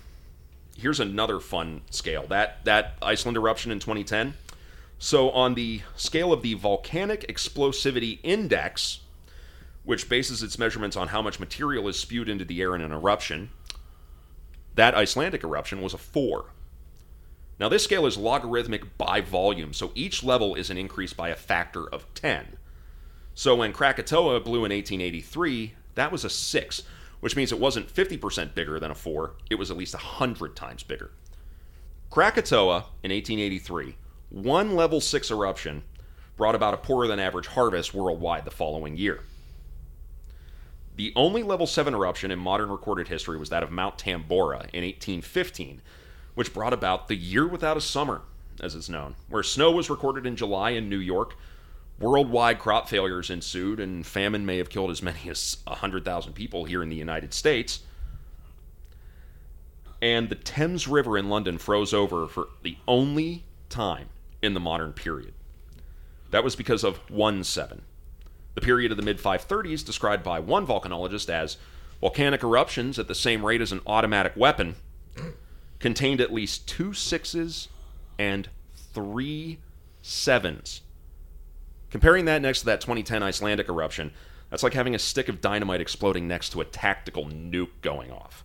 here's 0.78 1.00
another 1.00 1.40
fun 1.40 1.82
scale. 1.90 2.26
That 2.28 2.64
that 2.66 2.98
Iceland 3.02 3.36
eruption 3.38 3.72
in 3.72 3.80
2010. 3.80 4.36
So 5.00 5.30
on 5.32 5.54
the 5.54 5.82
scale 5.96 6.34
of 6.34 6.42
the 6.42 6.56
volcanic 6.56 7.28
explosivity 7.28 8.20
index, 8.24 9.02
which 9.84 10.10
bases 10.10 10.42
its 10.42 10.58
measurements 10.58 10.98
on 10.98 11.10
how 11.10 11.22
much 11.22 11.40
material 11.40 11.88
is 11.88 12.00
spewed 12.00 12.28
into 12.28 12.46
the 12.46 12.62
air 12.62 12.76
in 12.76 12.82
an 12.82 12.92
eruption, 12.92 13.52
that 14.76 14.96
Icelandic 14.96 15.44
eruption 15.44 15.82
was 15.82 15.94
a 15.94 15.98
four. 15.98 16.52
Now, 17.60 17.70
this 17.70 17.84
scale 17.84 18.06
is 18.06 18.18
logarithmic 18.18 18.98
by 18.98 19.22
volume, 19.22 19.74
so 19.74 19.92
each 19.96 20.24
level 20.24 20.54
is 20.54 20.70
an 20.70 20.78
increase 20.78 21.14
by 21.14 21.30
a 21.30 21.36
factor 21.36 21.88
of 21.88 22.06
10. 22.14 22.58
So 23.34 23.56
when 23.56 23.74
Krakatoa 23.74 24.40
blew 24.42 24.66
in 24.66 24.72
1883, 24.72 25.74
that 25.96 26.12
was 26.12 26.24
a 26.24 26.30
6, 26.30 26.84
which 27.20 27.36
means 27.36 27.52
it 27.52 27.60
wasn't 27.60 27.92
50% 27.94 28.54
bigger 28.54 28.80
than 28.80 28.92
a 28.92 28.96
4, 28.96 29.34
it 29.50 29.56
was 29.56 29.72
at 29.72 29.78
least 29.78 29.96
100 29.96 30.56
times 30.56 30.84
bigger. 30.84 31.12
Krakatoa 32.12 32.86
in 33.04 33.12
1883, 33.12 33.96
one 34.30 34.76
level 34.76 35.00
6 35.00 35.32
eruption, 35.32 35.84
brought 36.36 36.56
about 36.56 36.74
a 36.74 36.78
poorer 36.78 37.08
than 37.08 37.20
average 37.20 37.48
harvest 37.48 37.94
worldwide 37.94 38.46
the 38.46 38.52
following 38.52 38.96
year. 38.96 39.22
The 40.96 41.14
only 41.16 41.44
level 41.44 41.68
7 41.68 41.94
eruption 41.94 42.32
in 42.32 42.40
modern 42.40 42.70
recorded 42.70 43.08
history 43.08 43.38
was 43.38 43.50
that 43.50 43.64
of 43.64 43.72
Mount 43.72 43.98
Tambora 43.98 44.70
in 44.74 44.84
1815, 44.84 45.82
which 46.36 46.54
brought 46.54 46.74
about 46.74 47.08
the 47.08 47.16
year 47.16 47.48
without 47.48 47.78
a 47.78 47.82
summer, 47.82 48.22
as 48.60 48.76
it's 48.76 48.90
known, 48.90 49.16
where 49.30 49.44
snow 49.44 49.72
was 49.72 49.90
recorded 49.90 50.26
in 50.26 50.36
July 50.36 50.72
in 50.72 50.90
New 50.90 51.00
York. 51.00 51.36
Worldwide 52.00 52.60
crop 52.60 52.88
failures 52.90 53.30
ensued, 53.30 53.80
and 53.80 54.06
famine 54.06 54.46
may 54.46 54.58
have 54.58 54.70
killed 54.70 54.92
as 54.92 55.02
many 55.02 55.30
as 55.30 55.58
100,000 55.66 56.34
people 56.34 56.66
here 56.66 56.84
in 56.84 56.90
the 56.90 56.96
United 56.96 57.34
States. 57.34 57.80
And 60.00 60.30
the 60.30 60.36
Thames 60.36 60.88
River 60.88 61.18
in 61.18 61.30
London 61.30 61.58
froze 61.58 61.94
over 61.94 62.28
for 62.28 62.50
the 62.62 62.78
only 62.88 63.46
time 63.70 64.10
in 64.42 64.54
the 64.54 64.60
modern 64.60 64.94
period. 64.94 65.34
That 66.32 66.44
was 66.44 66.56
because 66.56 66.84
of 66.84 66.98
1 67.10 67.44
7. 67.44 67.82
The 68.56 68.62
period 68.62 68.92
of 68.92 68.98
the 68.98 69.04
mid 69.04 69.20
530s, 69.20 69.86
described 69.86 70.24
by 70.24 70.40
one 70.40 70.66
volcanologist 70.66 71.30
as 71.30 71.58
volcanic 72.02 72.44
eruptions 72.44 72.98
at 73.00 73.08
the 73.08 73.16
same 73.16 73.46
rate 73.46 73.62
as 73.62 73.72
an 73.72 73.82
automatic 73.86 74.36
weapon, 74.36 74.76
contained 75.80 76.22
at 76.22 76.34
least 76.34 76.68
two 76.68 76.94
sixes 76.94 77.68
and 78.18 78.50
three 78.94 79.60
sevens. 80.02 80.82
Comparing 81.90 82.26
that 82.26 82.42
next 82.42 82.60
to 82.62 82.66
that 82.66 82.82
2010 82.82 83.24
Icelandic 83.24 83.70
eruption, 83.70 84.12
that's 84.50 84.64
like 84.64 84.74
having 84.74 84.96
a 84.96 85.00
stick 85.00 85.30
of 85.30 85.42
dynamite 85.42 85.82
exploding 85.82 86.28
next 86.28 86.50
to 86.50 86.62
a 86.62 86.66
tactical 86.66 87.26
nuke 87.26 87.82
going 87.82 88.12
off. 88.12 88.44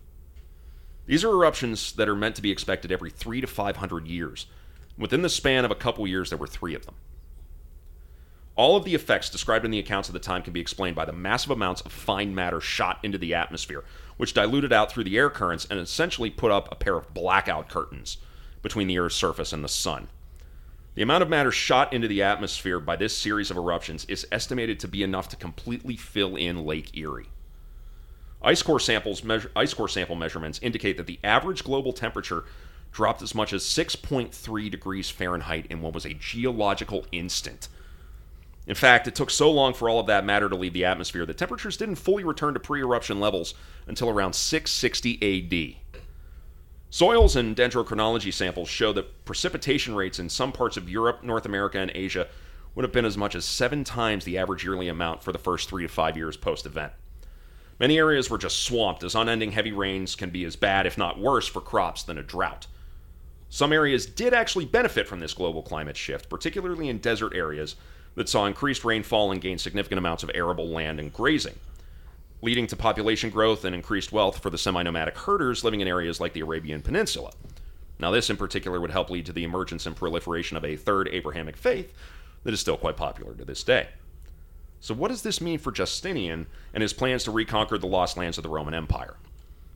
These 1.05 1.23
are 1.23 1.31
eruptions 1.31 1.93
that 1.93 2.07
are 2.07 2.15
meant 2.15 2.35
to 2.35 2.41
be 2.41 2.51
expected 2.51 2.91
every 2.91 3.09
three 3.09 3.41
to 3.41 3.47
500 3.47 4.07
years. 4.07 4.45
Within 4.97 5.21
the 5.21 5.29
span 5.29 5.65
of 5.65 5.71
a 5.71 5.75
couple 5.75 6.05
years, 6.07 6.29
there 6.29 6.37
were 6.37 6.47
three 6.47 6.75
of 6.75 6.85
them. 6.85 6.95
All 8.55 8.75
of 8.75 8.85
the 8.85 8.93
effects 8.93 9.31
described 9.31 9.65
in 9.65 9.71
the 9.71 9.79
accounts 9.79 10.09
of 10.09 10.13
the 10.13 10.19
time 10.19 10.43
can 10.43 10.53
be 10.53 10.59
explained 10.59 10.95
by 10.95 11.05
the 11.05 11.11
massive 11.11 11.49
amounts 11.49 11.81
of 11.81 11.91
fine 11.91 12.35
matter 12.35 12.61
shot 12.61 12.99
into 13.01 13.17
the 13.17 13.33
atmosphere, 13.33 13.83
which 14.17 14.35
diluted 14.35 14.71
out 14.71 14.91
through 14.91 15.05
the 15.05 15.17
air 15.17 15.31
currents 15.31 15.65
and 15.69 15.79
essentially 15.79 16.29
put 16.29 16.51
up 16.51 16.71
a 16.71 16.75
pair 16.75 16.95
of 16.95 17.13
blackout 17.15 17.67
curtains 17.67 18.17
between 18.61 18.87
the 18.87 18.99
Earth's 18.99 19.15
surface 19.15 19.53
and 19.53 19.63
the 19.63 19.69
sun. 19.69 20.07
The 20.93 21.01
amount 21.01 21.23
of 21.23 21.29
matter 21.29 21.51
shot 21.51 21.91
into 21.91 22.07
the 22.07 22.21
atmosphere 22.21 22.79
by 22.79 22.95
this 22.95 23.17
series 23.17 23.49
of 23.49 23.57
eruptions 23.57 24.05
is 24.05 24.27
estimated 24.31 24.79
to 24.81 24.87
be 24.87 25.01
enough 25.01 25.27
to 25.29 25.35
completely 25.35 25.95
fill 25.95 26.35
in 26.35 26.63
Lake 26.63 26.95
Erie. 26.95 27.29
Ice 28.43 28.61
core 28.61 28.79
samples 28.79 29.23
measure, 29.23 29.49
ice 29.55 29.73
core 29.73 29.89
sample 29.89 30.15
measurements 30.15 30.59
indicate 30.61 30.97
that 30.97 31.07
the 31.07 31.19
average 31.23 31.63
global 31.63 31.93
temperature 31.93 32.43
dropped 32.93 33.21
as 33.21 33.35
much 33.35 33.51
as 33.51 33.63
6.3 33.63 34.71
degrees 34.71 35.09
Fahrenheit 35.09 35.65
in 35.69 35.81
what 35.81 35.93
was 35.93 36.05
a 36.05 36.13
geological 36.13 37.05
instant. 37.11 37.67
In 38.65 38.75
fact, 38.75 39.07
it 39.07 39.15
took 39.15 39.29
so 39.29 39.51
long 39.51 39.73
for 39.73 39.89
all 39.89 39.99
of 39.99 40.07
that 40.07 40.23
matter 40.23 40.47
to 40.47 40.55
leave 40.55 40.71
the 40.71 40.85
atmosphere 40.85 41.25
that 41.25 41.37
temperatures 41.37 41.75
didn't 41.75 41.95
fully 41.95 42.23
return 42.23 42.53
to 42.53 42.59
pre-eruption 42.59 43.19
levels 43.19 43.55
until 43.87 44.09
around 44.09 44.33
660 44.33 45.75
AD. 45.91 46.01
Soils 46.89 47.35
and 47.35 47.55
dendrochronology 47.55 48.31
samples 48.31 48.69
show 48.69 48.93
that 48.93 49.25
precipitation 49.25 49.95
rates 49.95 50.19
in 50.19 50.29
some 50.29 50.51
parts 50.51 50.77
of 50.77 50.87
Europe, 50.87 51.23
North 51.23 51.45
America, 51.45 51.79
and 51.79 51.91
Asia 51.95 52.27
would 52.75 52.83
have 52.83 52.91
been 52.91 53.05
as 53.05 53.17
much 53.17 53.35
as 53.35 53.43
seven 53.43 53.83
times 53.83 54.23
the 54.23 54.37
average 54.37 54.63
yearly 54.63 54.87
amount 54.87 55.23
for 55.23 55.31
the 55.31 55.39
first 55.39 55.67
three 55.67 55.83
to 55.83 55.89
five 55.89 56.15
years 56.15 56.37
post 56.37 56.65
event. 56.65 56.93
Many 57.79 57.97
areas 57.97 58.29
were 58.29 58.37
just 58.37 58.59
swamped, 58.63 59.03
as 59.03 59.15
unending 59.15 59.51
heavy 59.51 59.71
rains 59.71 60.15
can 60.15 60.29
be 60.29 60.45
as 60.45 60.55
bad, 60.55 60.85
if 60.85 60.97
not 60.97 61.19
worse, 61.19 61.47
for 61.47 61.59
crops 61.59 62.03
than 62.03 62.19
a 62.19 62.23
drought. 62.23 62.67
Some 63.53 63.71
areas 63.71 64.07
did 64.07 64.33
actually 64.33 64.65
benefit 64.65 65.07
from 65.07 65.19
this 65.19 65.35
global 65.35 65.61
climate 65.61 65.95
shift, 65.95 66.27
particularly 66.27 66.89
in 66.89 66.97
desert 66.97 67.35
areas 67.35 67.75
that 68.15 68.27
saw 68.27 68.47
increased 68.47 68.83
rainfall 68.83 69.31
and 69.31 69.39
gained 69.39 69.61
significant 69.61 69.99
amounts 69.99 70.23
of 70.23 70.31
arable 70.33 70.69
land 70.69 70.99
and 70.99 71.13
grazing 71.13 71.59
leading 72.41 72.65
to 72.65 72.75
population 72.75 73.29
growth 73.29 73.63
and 73.63 73.75
increased 73.75 74.11
wealth 74.11 74.39
for 74.39 74.49
the 74.49 74.57
semi 74.57 74.81
nomadic 74.81 75.15
herders 75.15 75.63
living 75.63 75.81
in 75.81 75.87
areas 75.87 76.19
like 76.19 76.33
the 76.33 76.39
Arabian 76.39 76.81
Peninsula. 76.81 77.31
Now, 77.99 78.09
this 78.09 78.31
in 78.31 78.37
particular 78.37 78.81
would 78.81 78.89
help 78.89 79.11
lead 79.11 79.27
to 79.27 79.31
the 79.31 79.43
emergence 79.43 79.85
and 79.85 79.95
proliferation 79.95 80.57
of 80.57 80.65
a 80.65 80.75
third 80.75 81.07
Abrahamic 81.09 81.55
faith 81.55 81.93
that 82.43 82.55
is 82.55 82.59
still 82.59 82.75
quite 82.75 82.97
popular 82.97 83.35
to 83.35 83.45
this 83.45 83.63
day. 83.63 83.89
So, 84.79 84.95
what 84.95 85.09
does 85.09 85.21
this 85.21 85.41
mean 85.41 85.59
for 85.59 85.71
Justinian 85.71 86.47
and 86.73 86.81
his 86.81 86.91
plans 86.91 87.23
to 87.25 87.31
reconquer 87.31 87.77
the 87.77 87.85
lost 87.85 88.17
lands 88.17 88.39
of 88.39 88.43
the 88.43 88.49
Roman 88.49 88.73
Empire? 88.73 89.15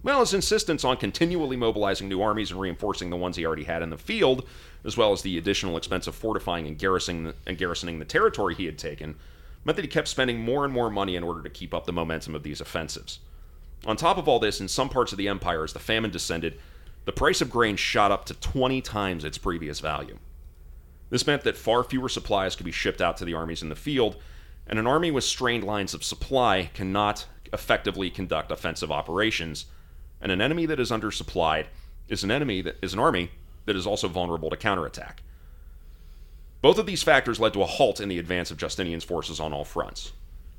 Well, 0.04 0.20
his 0.22 0.34
insistence 0.34 0.84
on 0.84 0.98
continually 0.98 1.58
mobilizing 1.58 2.08
new 2.08 2.22
armies 2.22 2.52
and 2.52 2.60
reinforcing 2.60 3.10
the 3.10 3.18
ones 3.18 3.36
he 3.36 3.46
already 3.46 3.64
had 3.64 3.82
in 3.82 3.90
the 3.90 3.98
field, 3.98 4.48
as 4.86 4.96
well 4.96 5.12
as 5.12 5.22
the 5.22 5.38
additional 5.38 5.76
expense 5.76 6.08
of 6.08 6.16
fortifying 6.16 6.68
and 6.68 6.78
garrisoning, 6.78 7.34
and 7.46 7.58
garrisoning 7.58 8.00
the 8.00 8.06
territory 8.06 8.56
he 8.56 8.66
had 8.66 8.78
taken, 8.78 9.16
meant 9.66 9.76
that 9.76 9.82
he 9.82 9.90
kept 9.90 10.08
spending 10.08 10.40
more 10.40 10.64
and 10.64 10.74
more 10.74 10.90
money 10.90 11.16
in 11.16 11.24
order 11.24 11.42
to 11.42 11.50
keep 11.50 11.74
up 11.74 11.86
the 11.86 11.92
momentum 11.92 12.36
of 12.36 12.44
these 12.44 12.62
offensives. 12.62 13.20
On 13.86 13.98
top 13.98 14.18
of 14.18 14.28
all 14.28 14.40
this, 14.40 14.62
in 14.62 14.68
some 14.68 14.90
parts 14.90 15.12
of 15.12 15.18
the 15.18 15.28
empire, 15.28 15.64
as 15.64 15.74
the 15.74 15.80
famine 15.80 16.12
descended, 16.12 16.60
the 17.06 17.12
price 17.12 17.42
of 17.42 17.50
grain 17.50 17.76
shot 17.76 18.12
up 18.12 18.26
to 18.26 18.34
20 18.36 18.82
times 18.82 19.24
its 19.24 19.38
previous 19.38 19.80
value. 19.80 20.18
This 21.10 21.28
meant 21.28 21.44
that 21.44 21.58
far 21.58 21.84
fewer 21.84 22.10
supplies 22.10 22.56
could 22.56 22.66
be 22.66 22.72
shipped 22.72 23.02
out 23.02 23.18
to 23.18 23.26
the 23.26 23.34
armies 23.34 23.62
in 23.62 23.70
the 23.70 23.76
field, 23.76 24.18
and 24.68 24.78
an 24.78 24.88
army 24.88 25.10
with 25.10 25.24
strained 25.24 25.64
lines 25.64 25.94
of 25.94 26.04
supply 26.04 26.70
cannot 26.74 27.26
effectively 27.54 28.10
conduct 28.10 28.52
offensive 28.52 28.92
operations, 28.92 29.66
and 30.22 30.32
an 30.32 30.42
enemy 30.42 30.66
that 30.66 30.80
is 30.80 30.92
undersupplied 30.92 31.66
is 32.08 32.24
an 32.24 32.32
enemy 32.32 32.62
that 32.62 32.78
is 32.82 32.94
an 32.94 33.00
army 33.00 33.32
that 33.66 33.76
is 33.76 33.88
also 33.88 34.08
vulnerable 34.08 34.50
to 34.50 34.58
counterattack. 34.58 35.22
Both 36.62 36.80
of 36.80 36.86
these 36.86 37.04
factors 37.04 37.40
led 37.40 37.54
to 37.54 37.62
a 37.62 37.68
halt 37.68 38.00
in 38.00 38.10
the 38.10 38.20
advance 38.20 38.50
of 38.50 38.58
Justinian's 38.58 39.04
forces 39.04 39.40
on 39.40 39.54
all 39.54 39.66
fronts. 39.66 40.14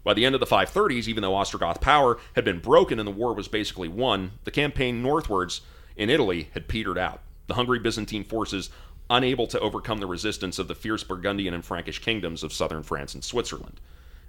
By 0.05 0.15
the 0.15 0.25
end 0.25 0.35
of 0.35 0.41
the 0.41 0.47
530s, 0.47 1.09
even 1.09 1.23
though 1.23 1.35
Ostrogoth 1.35 1.81
power 1.81 2.19
had 2.35 2.45
been 2.45 2.61
broken 2.61 2.99
and 2.99 3.07
the 3.07 3.13
war 3.13 3.35
was 3.35 3.49
basically 3.49 3.89
won, 3.89 4.33
the 4.45 4.51
campaign 4.51 5.03
northwards 5.03 5.63
in 5.97 6.09
Italy 6.09 6.51
had 6.55 6.69
petered 6.69 6.99
out. 6.99 7.21
The 7.49 7.55
hungry 7.55 7.79
Byzantine 7.79 8.25
forces 8.25 8.71
unable 9.11 9.47
to 9.49 9.61
overcome 9.61 9.99
the 9.99 10.07
resistance 10.07 10.59
of 10.59 10.69
the 10.69 10.75
fierce 10.75 11.03
Burgundian 11.03 11.55
and 11.55 11.65
Frankish 11.65 11.99
kingdoms 11.99 12.43
of 12.43 12.53
southern 12.53 12.83
France 12.83 13.15
and 13.15 13.25
Switzerland. 13.25 13.81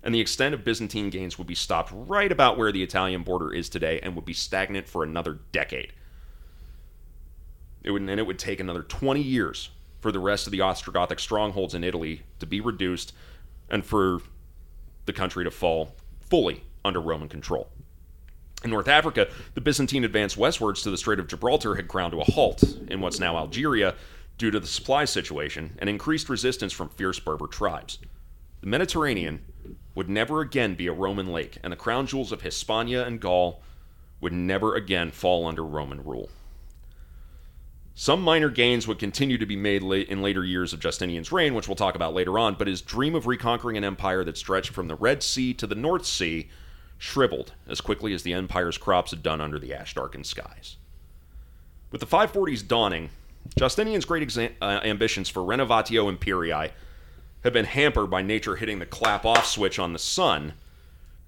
And 0.03 0.15
the 0.15 0.19
extent 0.19 0.55
of 0.55 0.63
Byzantine 0.63 1.09
gains 1.09 1.37
would 1.37 1.47
be 1.47 1.55
stopped 1.55 1.91
right 1.93 2.31
about 2.31 2.57
where 2.57 2.71
the 2.71 2.83
Italian 2.83 3.23
border 3.23 3.53
is 3.53 3.69
today 3.69 3.99
and 4.01 4.15
would 4.15 4.25
be 4.25 4.33
stagnant 4.33 4.87
for 4.87 5.03
another 5.03 5.39
decade. 5.51 5.93
It 7.83 7.91
would, 7.91 8.01
and 8.01 8.19
it 8.19 8.25
would 8.25 8.39
take 8.39 8.59
another 8.59 8.83
20 8.83 9.21
years 9.21 9.69
for 9.99 10.11
the 10.11 10.19
rest 10.19 10.47
of 10.47 10.51
the 10.51 10.59
Ostrogothic 10.59 11.19
strongholds 11.19 11.73
in 11.73 11.83
Italy 11.83 12.23
to 12.39 12.45
be 12.45 12.61
reduced 12.61 13.13
and 13.69 13.85
for 13.85 14.21
the 15.05 15.13
country 15.13 15.43
to 15.43 15.51
fall 15.51 15.95
fully 16.21 16.63
under 16.85 17.01
Roman 17.01 17.27
control. 17.27 17.69
In 18.63 18.71
North 18.71 18.87
Africa, 18.87 19.27
the 19.53 19.61
Byzantine 19.61 20.03
advance 20.03 20.35
westwards 20.35 20.81
to 20.83 20.91
the 20.91 20.97
Strait 20.97 21.19
of 21.19 21.27
Gibraltar 21.27 21.75
had 21.75 21.87
ground 21.87 22.11
to 22.11 22.21
a 22.21 22.25
halt 22.25 22.63
in 22.89 22.99
what's 22.99 23.19
now 23.19 23.37
Algeria 23.37 23.95
due 24.37 24.51
to 24.51 24.59
the 24.59 24.67
supply 24.67 25.05
situation 25.05 25.77
and 25.79 25.89
increased 25.89 26.29
resistance 26.29 26.73
from 26.73 26.89
fierce 26.89 27.19
Berber 27.19 27.47
tribes. 27.47 27.99
The 28.61 28.67
Mediterranean 28.67 29.45
would 29.95 30.09
never 30.09 30.41
again 30.41 30.75
be 30.75 30.87
a 30.87 30.93
Roman 30.93 31.27
lake, 31.31 31.57
and 31.63 31.73
the 31.73 31.77
crown 31.77 32.07
jewels 32.07 32.31
of 32.31 32.41
Hispania 32.41 33.05
and 33.05 33.19
Gaul 33.19 33.61
would 34.21 34.33
never 34.33 34.75
again 34.75 35.11
fall 35.11 35.45
under 35.47 35.63
Roman 35.63 36.03
rule. 36.03 36.29
Some 37.95 38.21
minor 38.21 38.49
gains 38.49 38.87
would 38.87 38.97
continue 38.97 39.37
to 39.37 39.45
be 39.45 39.57
made 39.57 39.83
in 39.83 40.21
later 40.21 40.45
years 40.45 40.71
of 40.71 40.79
Justinian's 40.79 41.33
reign, 41.33 41.53
which 41.53 41.67
we'll 41.67 41.75
talk 41.75 41.95
about 41.95 42.13
later 42.13 42.39
on, 42.39 42.55
but 42.55 42.67
his 42.67 42.81
dream 42.81 43.13
of 43.13 43.27
reconquering 43.27 43.75
an 43.75 43.83
empire 43.83 44.23
that 44.23 44.37
stretched 44.37 44.69
from 44.69 44.87
the 44.87 44.95
Red 44.95 45.21
Sea 45.21 45.53
to 45.55 45.67
the 45.67 45.75
North 45.75 46.05
Sea 46.05 46.49
shriveled 46.97 47.53
as 47.67 47.81
quickly 47.81 48.13
as 48.13 48.23
the 48.23 48.33
empire's 48.33 48.77
crops 48.77 49.11
had 49.11 49.21
done 49.21 49.41
under 49.41 49.59
the 49.59 49.73
ash 49.73 49.95
darkened 49.95 50.27
skies. 50.27 50.77
With 51.91 51.99
the 51.99 52.07
540s 52.07 52.65
dawning, 52.65 53.09
Justinian's 53.57 54.05
great 54.05 54.25
exa- 54.25 54.53
uh, 54.61 54.79
ambitions 54.83 55.27
for 55.27 55.41
Renovatio 55.41 56.15
Imperii 56.15 56.71
had 57.43 57.53
been 57.53 57.65
hampered 57.65 58.09
by 58.09 58.21
nature 58.21 58.55
hitting 58.55 58.79
the 58.79 58.85
clap 58.85 59.25
off 59.25 59.45
switch 59.45 59.79
on 59.79 59.93
the 59.93 59.99
sun 59.99 60.53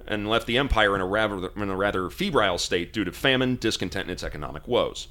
and 0.06 0.30
left 0.30 0.48
the 0.48 0.58
empire 0.58 0.96
in 0.96 1.02
a 1.02 1.06
rather, 1.06 1.52
in 1.56 1.70
a 1.70 1.76
rather 1.76 2.10
febrile 2.10 2.58
state 2.58 2.92
due 2.92 3.04
to 3.04 3.12
famine, 3.12 3.56
discontent, 3.56 4.04
and 4.04 4.12
its 4.12 4.24
economic 4.24 4.68
woes 4.68 5.08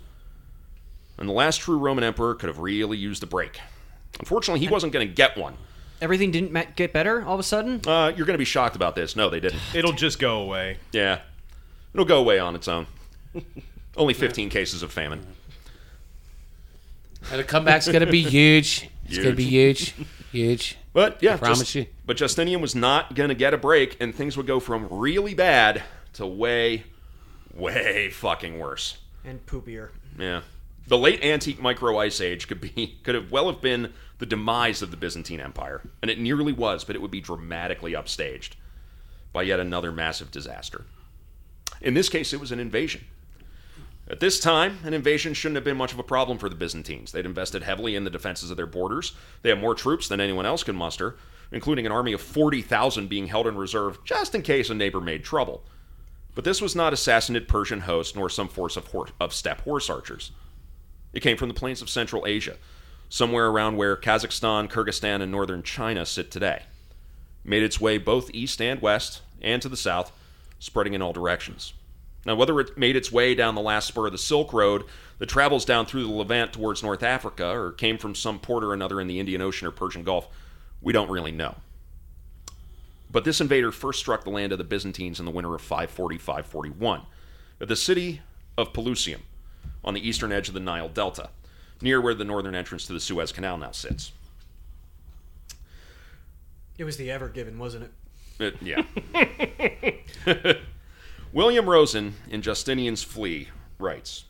and 1.21 1.29
the 1.29 1.33
last 1.35 1.61
true 1.61 1.79
Roman 1.79 2.03
emperor 2.03 2.35
could 2.35 2.49
have 2.49 2.59
really 2.59 2.97
used 2.97 3.23
a 3.23 3.27
break. 3.27 3.61
Unfortunately, 4.19 4.59
he 4.59 4.69
wasn't 4.69 4.93
going 4.93 5.07
to 5.07 5.15
get 5.15 5.37
one. 5.37 5.57
Everything 6.01 6.31
didn't 6.31 6.51
ma- 6.51 6.65
get 6.75 6.95
better 6.95 7.23
all 7.25 7.35
of 7.35 7.41
a 7.41 7.45
sudden. 7.45 7.83
Uh, 7.87 8.11
you're 8.17 8.27
going 8.27 8.35
to 8.35 8.39
be 8.39 8.45
shocked 8.47 8.75
about 8.75 8.97
this. 8.97 9.15
No, 9.15 9.29
they 9.29 9.39
didn't. 9.39 9.61
It'll 9.75 9.93
just 9.93 10.19
go 10.19 10.41
away. 10.41 10.79
Yeah, 10.93 11.21
it'll 11.93 12.07
go 12.07 12.19
away 12.19 12.39
on 12.39 12.57
its 12.57 12.67
own. 12.67 12.87
Only 13.97 14.15
15 14.15 14.49
cases 14.49 14.83
of 14.83 14.91
famine. 14.91 15.25
And 17.31 17.39
the 17.39 17.45
comeback's 17.45 17.87
going 17.87 18.01
to 18.01 18.11
be 18.11 18.23
huge. 18.23 18.89
It's 19.05 19.19
going 19.19 19.31
to 19.31 19.37
be 19.37 19.45
huge. 19.45 19.95
Huge. 20.33 20.77
But 20.93 21.23
yeah, 21.23 21.37
promise 21.37 21.59
just- 21.61 21.75
you. 21.75 21.87
But 22.07 22.17
Justinian 22.17 22.61
was 22.61 22.75
not 22.75 23.15
going 23.15 23.29
to 23.29 23.35
get 23.35 23.55
a 23.55 23.59
break, 23.59 23.97
and 24.01 24.15
things 24.15 24.37
would 24.37 24.47
go 24.47 24.61
from 24.61 24.89
really 24.91 25.35
bad 25.35 25.83
to 26.15 26.27
way, 26.27 26.85
way 27.55 28.11
fucking 28.11 28.59
worse. 28.59 28.99
And 29.25 29.45
poopier. 29.47 29.91
Yeah. 30.19 30.43
The 30.87 30.99
late 30.99 31.23
antique 31.25 31.61
micro 31.61 31.99
ice 31.99 32.21
age 32.21 32.49
could 32.49 32.61
be 32.61 32.99
could 33.03 33.15
have 33.15 33.31
well 33.31 33.51
have 33.51 33.61
been 33.61 33.93
the 34.19 34.27
demise 34.27 34.83
of 34.83 34.91
the 34.91 34.97
Byzantine 34.97 35.41
Empire, 35.41 35.83
and 36.03 36.11
it 36.11 36.19
nearly 36.19 36.53
was, 36.53 36.85
but 36.85 36.97
it 36.97 37.03
would 37.03 37.11
be 37.11 37.21
dramatically 37.21 37.93
upstaged 37.93 38.51
by 39.33 39.43
yet 39.43 39.61
another 39.61 39.93
massive 39.93 40.31
disaster. 40.31 40.85
In 41.81 41.95
this 41.95 42.09
case, 42.09 42.33
it 42.33 42.41
was 42.41 42.53
an 42.53 42.61
invasion. 42.61 43.05
At 44.11 44.19
this 44.19 44.41
time, 44.41 44.79
an 44.83 44.93
invasion 44.93 45.35
shouldn't 45.35 45.55
have 45.55 45.65
been 45.65 45.77
much 45.77 45.93
of 45.93 46.01
a 46.01 46.03
problem 46.03 46.37
for 46.37 46.49
the 46.49 46.57
Byzantines. 46.57 47.13
They'd 47.13 47.25
invested 47.25 47.63
heavily 47.63 47.95
in 47.95 48.03
the 48.03 48.11
defenses 48.11 48.51
of 48.51 48.57
their 48.57 48.67
borders. 48.67 49.13
They 49.43 49.51
had 49.51 49.61
more 49.61 49.73
troops 49.73 50.09
than 50.09 50.21
anyone 50.21 50.45
else 50.45 50.65
could 50.65 50.75
muster, 50.75 51.17
including 51.53 51.87
an 51.87 51.93
army 51.93 52.13
of 52.13 52.21
40,000 52.21 53.09
being 53.09 53.29
held 53.29 53.47
in 53.47 53.57
reserve 53.57 54.05
just 54.05 54.35
in 54.35 54.43
case 54.43 54.69
a 54.69 54.75
neighbor 54.75 55.01
made 55.01 55.23
trouble. 55.23 55.63
But 56.35 56.43
this 56.43 56.61
was 56.61 56.75
not 56.75 56.93
a 56.93 56.97
Sassanid 56.97 57.47
Persian 57.47 57.83
host 57.83 58.17
nor 58.17 58.29
some 58.29 58.49
force 58.49 58.77
of, 58.77 58.89
of 59.21 59.33
steppe 59.33 59.61
horse 59.61 59.89
archers. 59.89 60.33
It 61.13 61.21
came 61.21 61.37
from 61.37 61.49
the 61.49 61.55
plains 61.55 61.81
of 61.81 61.89
Central 61.89 62.27
Asia, 62.27 62.57
somewhere 63.09 63.47
around 63.47 63.77
where 63.77 63.97
Kazakhstan, 63.97 64.69
Kyrgyzstan, 64.69 65.23
and 65.23 65.31
northern 65.31 65.63
China 65.63 66.05
sit 66.05 66.33
today. 66.33 66.65
Made 67.45 67.63
its 67.63 67.81
way 67.81 67.97
both 67.97 68.35
east 68.35 68.61
and 68.61 68.83
west, 68.83 69.23
and 69.41 69.63
to 69.63 69.69
the 69.69 69.77
south, 69.77 70.11
spreading 70.59 70.95
in 70.95 71.03
all 71.03 71.13
directions. 71.13 71.75
Now, 72.27 72.35
whether 72.35 72.61
it 72.61 72.77
made 72.77 72.97
its 72.97 73.11
way 73.11 73.35
down 73.35 73.55
the 73.55 73.61
last 73.63 73.89
spur 73.89 74.07
of 74.07 74.13
the 74.13 74.19
Silk 74.19 74.53
Road 74.53 74.85
that 75.19 75.29
travels 75.29 75.65
down 75.65 75.87
through 75.87 76.03
the 76.05 76.13
Levant 76.13 76.53
towards 76.53 76.83
North 76.83 77.03
Africa, 77.03 77.47
or 77.51 77.73
came 77.73 77.97
from 77.97 78.15
some 78.15 78.39
port 78.39 78.63
or 78.63 78.75
another 78.75 79.01
in 79.01 79.07
the 79.07 79.19
Indian 79.19 79.41
Ocean 79.41 79.67
or 79.67 79.71
Persian 79.71 80.05
Gulf, 80.05 80.29
we 80.83 80.93
don't 80.93 81.11
really 81.11 81.33
know. 81.33 81.57
But 83.11 83.25
this 83.25 83.41
invader 83.41 83.73
first 83.73 83.99
struck 83.99 84.25
the 84.25 84.31
land 84.31 84.53
of 84.53 84.59
the 84.59 84.65
Byzantines 84.65 85.19
in 85.19 85.25
the 85.25 85.33
winter 85.33 85.55
of 85.55 85.63
540 85.63 86.19
541 86.19 87.03
at 87.61 87.69
the 87.69 87.77
city 87.77 88.21
of 88.57 88.73
Pelusium 88.73 89.21
on 89.83 89.95
the 89.95 90.07
eastern 90.09 90.31
edge 90.31 90.49
of 90.49 90.55
the 90.55 90.61
Nile 90.61 90.89
Delta, 90.89 91.31
near 91.81 92.01
where 92.01 92.15
the 92.15 92.25
northern 92.25 92.55
entrance 92.55 92.87
to 92.87 92.93
the 92.93 93.01
Suez 93.01 93.33
Canal 93.33 93.57
now 93.59 93.73
sits. 93.73 94.13
It 96.79 96.85
was 96.85 96.97
the 96.99 97.11
Ever 97.11 97.29
Given, 97.29 97.59
wasn't 97.59 97.91
it? 98.39 98.55
It- 98.63 98.63
yeah. 98.63 100.55
William 101.33 101.71
Rosen 101.71 102.15
in 102.29 102.43
Justinian's 102.43 103.05
Flea 103.05 103.49
writes 103.79 104.25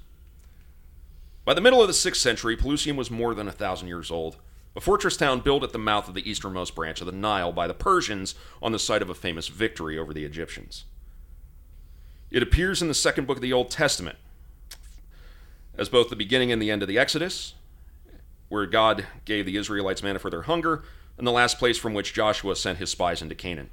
By 1.47 1.55
the 1.55 1.61
middle 1.63 1.81
of 1.81 1.89
the 1.89 1.95
6th 1.95 2.17
century, 2.17 2.59
Pelusium 2.59 2.97
was 2.97 3.11
more 3.11 3.35
than 3.35 3.49
a 3.49 3.53
thousand 3.53 3.89
years 3.89 4.11
old, 4.11 4.37
a 4.77 4.83
fortress 4.83 5.17
town 5.17 5.41
built 5.41 5.63
at 5.63 5.73
the 5.73 5.79
mouth 5.79 6.09
of 6.09 6.15
the 6.15 6.29
easternmost 6.29 6.75
branch 6.75 7.01
of 7.01 7.07
the 7.07 7.13
Nile 7.13 7.53
by 7.53 7.67
the 7.67 7.73
Persians 7.73 8.35
on 8.61 8.73
the 8.73 8.79
site 8.79 9.01
of 9.01 9.09
a 9.09 9.15
famous 9.15 9.49
victory 9.49 9.99
over 9.99 10.13
the 10.13 10.27
Egyptians. 10.27 10.85
It 12.31 12.43
appears 12.43 12.83
in 12.83 12.89
the 12.89 12.95
second 12.95 13.27
book 13.27 13.39
of 13.39 13.43
the 13.43 13.53
Old 13.53 13.71
Testament 13.71 14.19
as 15.79 15.89
both 15.89 16.11
the 16.11 16.17
beginning 16.17 16.53
and 16.53 16.61
the 16.61 16.71
end 16.71 16.83
of 16.83 16.89
the 16.89 16.99
Exodus, 16.99 17.55
where 18.51 18.67
God 18.67 19.07
gave 19.25 19.47
the 19.47 19.57
Israelites 19.57 20.03
manna 20.03 20.19
for 20.19 20.29
their 20.29 20.43
hunger, 20.43 20.83
and 21.17 21.27
the 21.27 21.33
last 21.33 21.59
place 21.59 21.79
from 21.79 21.95
which 21.95 22.13
Joshua 22.13 22.55
sent 22.57 22.79
his 22.79 22.91
spies 22.91 23.23
into 23.23 23.35
Canaan. 23.35 23.71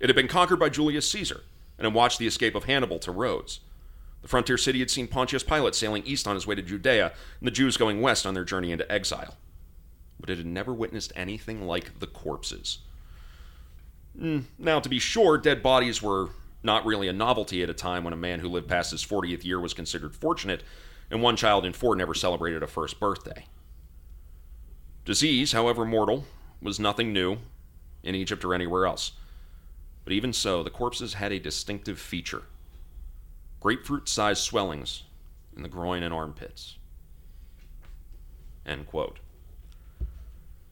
It 0.00 0.08
had 0.08 0.16
been 0.16 0.26
conquered 0.26 0.58
by 0.58 0.70
Julius 0.70 1.08
Caesar, 1.10 1.42
and 1.78 1.84
had 1.86 1.94
watched 1.94 2.18
the 2.18 2.26
escape 2.26 2.54
of 2.54 2.64
Hannibal 2.64 2.98
to 3.00 3.12
Rhodes. 3.12 3.60
The 4.22 4.28
frontier 4.28 4.56
city 4.56 4.78
had 4.78 4.90
seen 4.90 5.06
Pontius 5.06 5.42
Pilate 5.42 5.74
sailing 5.74 6.02
east 6.06 6.26
on 6.26 6.34
his 6.34 6.46
way 6.46 6.54
to 6.54 6.62
Judea, 6.62 7.12
and 7.40 7.46
the 7.46 7.50
Jews 7.50 7.76
going 7.76 8.00
west 8.00 8.24
on 8.24 8.34
their 8.34 8.44
journey 8.44 8.72
into 8.72 8.90
exile. 8.90 9.36
But 10.18 10.30
it 10.30 10.38
had 10.38 10.46
never 10.46 10.72
witnessed 10.72 11.12
anything 11.14 11.66
like 11.66 11.98
the 11.98 12.06
corpses. 12.06 12.78
Mm, 14.18 14.44
Now, 14.58 14.80
to 14.80 14.88
be 14.88 14.98
sure, 14.98 15.36
dead 15.36 15.62
bodies 15.62 16.00
were 16.00 16.30
not 16.62 16.86
really 16.86 17.08
a 17.08 17.12
novelty 17.12 17.62
at 17.62 17.68
a 17.68 17.74
time 17.74 18.04
when 18.04 18.14
a 18.14 18.16
man 18.16 18.40
who 18.40 18.48
lived 18.48 18.68
past 18.68 18.92
his 18.92 19.04
40th 19.04 19.44
year 19.44 19.60
was 19.60 19.74
considered 19.74 20.14
fortunate, 20.14 20.62
and 21.10 21.20
one 21.20 21.36
child 21.36 21.66
in 21.66 21.72
four 21.74 21.94
never 21.94 22.14
celebrated 22.14 22.62
a 22.62 22.66
first 22.66 22.98
birthday. 22.98 23.44
Disease, 25.04 25.52
however 25.52 25.84
mortal, 25.84 26.24
was 26.62 26.80
nothing 26.80 27.12
new 27.12 27.36
in 28.02 28.14
Egypt 28.14 28.42
or 28.44 28.54
anywhere 28.54 28.86
else. 28.86 29.12
But 30.04 30.12
even 30.12 30.32
so, 30.32 30.62
the 30.62 30.70
corpses 30.70 31.14
had 31.14 31.32
a 31.32 31.38
distinctive 31.38 31.98
feature 31.98 32.42
grapefruit 33.60 34.10
sized 34.10 34.42
swellings 34.42 35.04
in 35.56 35.62
the 35.62 35.68
groin 35.70 36.02
and 36.02 36.12
armpits. 36.12 36.76
End 38.66 38.86
quote. 38.86 39.20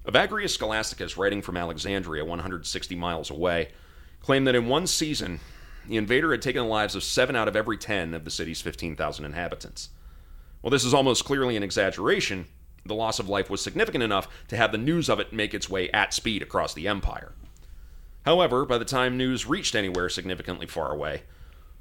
Scholasticus, 0.05 1.17
writing 1.17 1.41
from 1.41 1.57
Alexandria, 1.57 2.23
160 2.23 2.95
miles 2.97 3.31
away, 3.31 3.71
claimed 4.21 4.47
that 4.47 4.55
in 4.55 4.67
one 4.67 4.87
season, 4.87 5.41
the 5.89 5.97
invader 5.97 6.33
had 6.33 6.43
taken 6.43 6.63
the 6.63 6.69
lives 6.69 6.95
of 6.95 7.03
seven 7.03 7.35
out 7.35 7.49
of 7.49 7.57
every 7.57 7.79
ten 7.79 8.13
of 8.13 8.25
the 8.25 8.31
city's 8.31 8.61
15,000 8.61 9.25
inhabitants. 9.25 9.89
While 10.61 10.71
this 10.71 10.85
is 10.85 10.95
almost 10.95 11.25
clearly 11.25 11.57
an 11.57 11.63
exaggeration, 11.63 12.47
the 12.85 12.95
loss 12.95 13.19
of 13.19 13.29
life 13.29 13.49
was 13.49 13.61
significant 13.61 14.05
enough 14.05 14.29
to 14.49 14.57
have 14.57 14.73
the 14.73 14.79
news 14.79 15.09
of 15.09 15.19
it 15.19 15.33
make 15.33 15.55
its 15.55 15.71
way 15.71 15.91
at 15.91 16.13
speed 16.13 16.43
across 16.43 16.75
the 16.75 16.89
empire. 16.89 17.33
However, 18.25 18.65
by 18.65 18.79
the 18.79 18.85
time 18.85 19.17
news 19.17 19.47
reached 19.47 19.75
anywhere 19.75 20.09
significantly 20.09 20.67
far 20.67 20.93
away, 20.93 21.23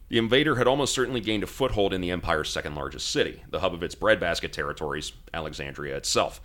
the 0.10 0.18
invader 0.18 0.56
had 0.56 0.68
almost 0.68 0.94
certainly 0.94 1.22
gained 1.22 1.44
a 1.44 1.48
foothold 1.48 1.94
in 1.94 2.02
the 2.02 2.12
empire's 2.12 2.50
second 2.50 2.76
largest 2.76 3.10
city, 3.10 3.44
the 3.50 3.62
hub 3.62 3.74
of 3.74 3.84
its 3.84 3.96
breadbasket 3.96 4.52
territories, 4.52 5.14
Alexandria 5.34 5.96
itself. 5.96 6.42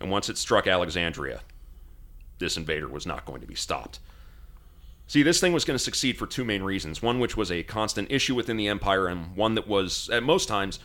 And 0.00 0.10
once 0.10 0.28
it 0.28 0.36
struck 0.36 0.66
Alexandria, 0.66 1.40
this 2.38 2.56
invader 2.56 2.88
was 2.88 3.06
not 3.06 3.24
going 3.24 3.40
to 3.40 3.46
be 3.46 3.54
stopped. 3.54 4.00
See, 5.06 5.22
this 5.22 5.40
thing 5.40 5.52
was 5.52 5.64
going 5.64 5.76
to 5.76 5.82
succeed 5.82 6.18
for 6.18 6.26
two 6.26 6.44
main 6.44 6.62
reasons 6.62 7.02
one 7.02 7.18
which 7.20 7.36
was 7.36 7.50
a 7.50 7.62
constant 7.62 8.10
issue 8.10 8.34
within 8.34 8.56
the 8.56 8.68
empire, 8.68 9.06
and 9.06 9.34
one 9.34 9.54
that 9.54 9.66
was, 9.66 10.08
at 10.10 10.22
most 10.22 10.46
times, 10.48 10.78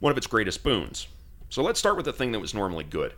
one 0.00 0.10
of 0.10 0.16
its 0.16 0.26
greatest 0.26 0.62
boons. 0.62 1.06
So 1.48 1.62
let's 1.62 1.78
start 1.78 1.96
with 1.96 2.04
the 2.04 2.12
thing 2.12 2.32
that 2.32 2.40
was 2.40 2.54
normally 2.54 2.84
good. 2.84 3.14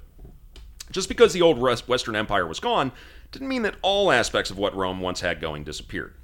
Just 0.90 1.08
because 1.08 1.32
the 1.32 1.42
old 1.42 1.58
Western 1.58 2.16
Empire 2.16 2.46
was 2.46 2.60
gone 2.60 2.92
didn't 3.30 3.48
mean 3.48 3.62
that 3.62 3.76
all 3.82 4.10
aspects 4.10 4.50
of 4.50 4.58
what 4.58 4.74
Rome 4.74 5.00
once 5.00 5.20
had 5.20 5.40
going 5.40 5.62
disappeared. 5.62 6.14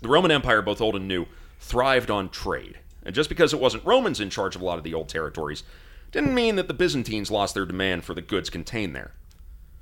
The 0.00 0.08
Roman 0.08 0.30
Empire, 0.30 0.62
both 0.62 0.80
old 0.80 0.96
and 0.96 1.08
new, 1.08 1.26
thrived 1.58 2.10
on 2.10 2.28
trade. 2.28 2.78
And 3.04 3.14
just 3.14 3.28
because 3.28 3.52
it 3.52 3.60
wasn't 3.60 3.84
Romans 3.84 4.20
in 4.20 4.30
charge 4.30 4.54
of 4.54 4.62
a 4.62 4.64
lot 4.64 4.78
of 4.78 4.84
the 4.84 4.94
old 4.94 5.08
territories, 5.08 5.64
didn't 6.12 6.34
mean 6.34 6.56
that 6.56 6.68
the 6.68 6.74
Byzantines 6.74 7.30
lost 7.30 7.54
their 7.54 7.66
demand 7.66 8.04
for 8.04 8.14
the 8.14 8.22
goods 8.22 8.48
contained 8.48 8.94
there. 8.94 9.12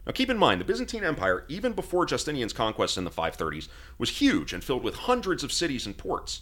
Now 0.06 0.12
keep 0.12 0.30
in 0.30 0.38
mind, 0.38 0.60
the 0.60 0.64
Byzantine 0.64 1.04
Empire, 1.04 1.44
even 1.48 1.74
before 1.74 2.06
Justinian's 2.06 2.52
conquest 2.52 2.96
in 2.96 3.04
the 3.04 3.10
530s, 3.10 3.68
was 3.98 4.10
huge 4.10 4.52
and 4.52 4.64
filled 4.64 4.82
with 4.82 4.94
hundreds 4.94 5.44
of 5.44 5.52
cities 5.52 5.86
and 5.86 5.96
ports, 5.96 6.40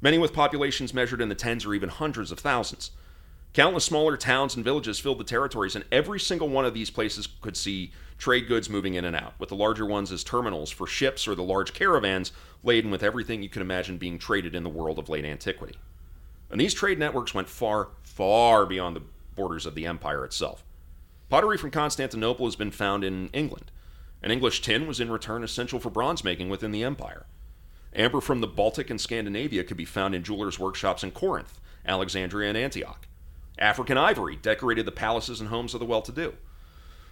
many 0.00 0.18
with 0.18 0.32
populations 0.32 0.94
measured 0.94 1.20
in 1.20 1.28
the 1.28 1.34
tens 1.34 1.64
or 1.64 1.74
even 1.74 1.88
hundreds 1.88 2.30
of 2.30 2.38
thousands. 2.38 2.90
Countless 3.54 3.84
smaller 3.84 4.16
towns 4.16 4.56
and 4.56 4.64
villages 4.64 4.98
filled 4.98 5.18
the 5.18 5.24
territories, 5.24 5.76
and 5.76 5.84
every 5.92 6.18
single 6.18 6.48
one 6.48 6.64
of 6.64 6.72
these 6.72 6.88
places 6.88 7.28
could 7.42 7.56
see 7.56 7.92
trade 8.16 8.48
goods 8.48 8.70
moving 8.70 8.94
in 8.94 9.04
and 9.04 9.14
out, 9.14 9.34
with 9.38 9.50
the 9.50 9.54
larger 9.54 9.84
ones 9.84 10.10
as 10.10 10.24
terminals 10.24 10.70
for 10.70 10.86
ships 10.86 11.28
or 11.28 11.34
the 11.34 11.42
large 11.42 11.74
caravans 11.74 12.32
laden 12.62 12.90
with 12.90 13.02
everything 13.02 13.42
you 13.42 13.50
could 13.50 13.60
imagine 13.60 13.98
being 13.98 14.18
traded 14.18 14.54
in 14.54 14.62
the 14.62 14.70
world 14.70 14.98
of 14.98 15.10
late 15.10 15.26
antiquity. 15.26 15.76
And 16.50 16.58
these 16.58 16.72
trade 16.72 16.98
networks 16.98 17.34
went 17.34 17.48
far, 17.48 17.88
far 18.02 18.64
beyond 18.64 18.96
the 18.96 19.02
borders 19.34 19.66
of 19.66 19.74
the 19.74 19.86
empire 19.86 20.24
itself. 20.24 20.64
Pottery 21.28 21.58
from 21.58 21.70
Constantinople 21.70 22.46
has 22.46 22.56
been 22.56 22.70
found 22.70 23.04
in 23.04 23.28
England, 23.34 23.70
and 24.22 24.32
English 24.32 24.62
tin 24.62 24.86
was 24.86 25.00
in 25.00 25.10
return 25.10 25.42
essential 25.42 25.78
for 25.78 25.90
bronze 25.90 26.24
making 26.24 26.48
within 26.48 26.72
the 26.72 26.84
empire. 26.84 27.26
Amber 27.94 28.22
from 28.22 28.40
the 28.40 28.46
Baltic 28.46 28.88
and 28.88 29.00
Scandinavia 29.00 29.64
could 29.64 29.76
be 29.76 29.84
found 29.84 30.14
in 30.14 30.22
jewelers' 30.22 30.58
workshops 30.58 31.02
in 31.02 31.10
Corinth, 31.10 31.60
Alexandria, 31.84 32.48
and 32.48 32.56
Antioch. 32.56 33.06
African 33.58 33.98
ivory 33.98 34.36
decorated 34.36 34.86
the 34.86 34.92
palaces 34.92 35.40
and 35.40 35.48
homes 35.48 35.74
of 35.74 35.80
the 35.80 35.86
well 35.86 36.02
to 36.02 36.12
do. 36.12 36.34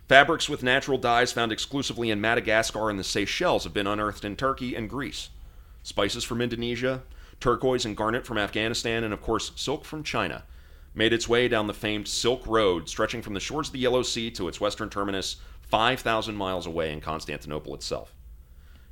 Fabrics 0.08 0.48
with 0.48 0.62
natural 0.62 0.98
dyes 0.98 1.32
found 1.32 1.52
exclusively 1.52 2.10
in 2.10 2.20
Madagascar 2.20 2.90
and 2.90 2.98
the 2.98 3.04
Seychelles 3.04 3.64
have 3.64 3.74
been 3.74 3.86
unearthed 3.86 4.24
in 4.24 4.36
Turkey 4.36 4.74
and 4.74 4.90
Greece. 4.90 5.30
Spices 5.82 6.24
from 6.24 6.40
Indonesia, 6.40 7.02
turquoise 7.38 7.84
and 7.84 7.96
garnet 7.96 8.26
from 8.26 8.38
Afghanistan, 8.38 9.04
and 9.04 9.14
of 9.14 9.22
course, 9.22 9.52
silk 9.54 9.84
from 9.84 10.02
China 10.02 10.44
made 10.94 11.12
its 11.12 11.28
way 11.28 11.48
down 11.48 11.66
the 11.66 11.74
famed 11.74 12.08
Silk 12.08 12.46
Road, 12.46 12.88
stretching 12.88 13.22
from 13.22 13.34
the 13.34 13.40
shores 13.40 13.68
of 13.68 13.72
the 13.72 13.78
Yellow 13.78 14.02
Sea 14.02 14.30
to 14.32 14.48
its 14.48 14.60
western 14.60 14.90
terminus, 14.90 15.36
5,000 15.62 16.34
miles 16.34 16.66
away 16.66 16.92
in 16.92 17.00
Constantinople 17.00 17.74
itself. 17.74 18.12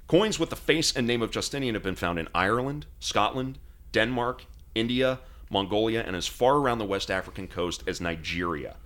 Coins 0.07 0.39
with 0.39 0.51
the 0.51 0.57
face 0.57 0.95
and 0.95 1.07
name 1.07 1.23
of 1.23 1.31
Justinian 1.31 1.75
have 1.75 1.83
been 1.83 1.97
found 1.97 2.19
in 2.19 2.29
Ireland, 2.35 2.87
Scotland, 3.01 3.59
Denmark, 3.93 4.45
India, 4.75 5.19
Mongolia, 5.51 6.03
and 6.07 6.15
as 6.15 6.27
far 6.27 6.57
around 6.57 6.79
the 6.79 6.85
West 6.85 7.11
African 7.11 7.49
coast 7.49 7.83
as 7.87 8.01
Nigeria. 8.01 8.77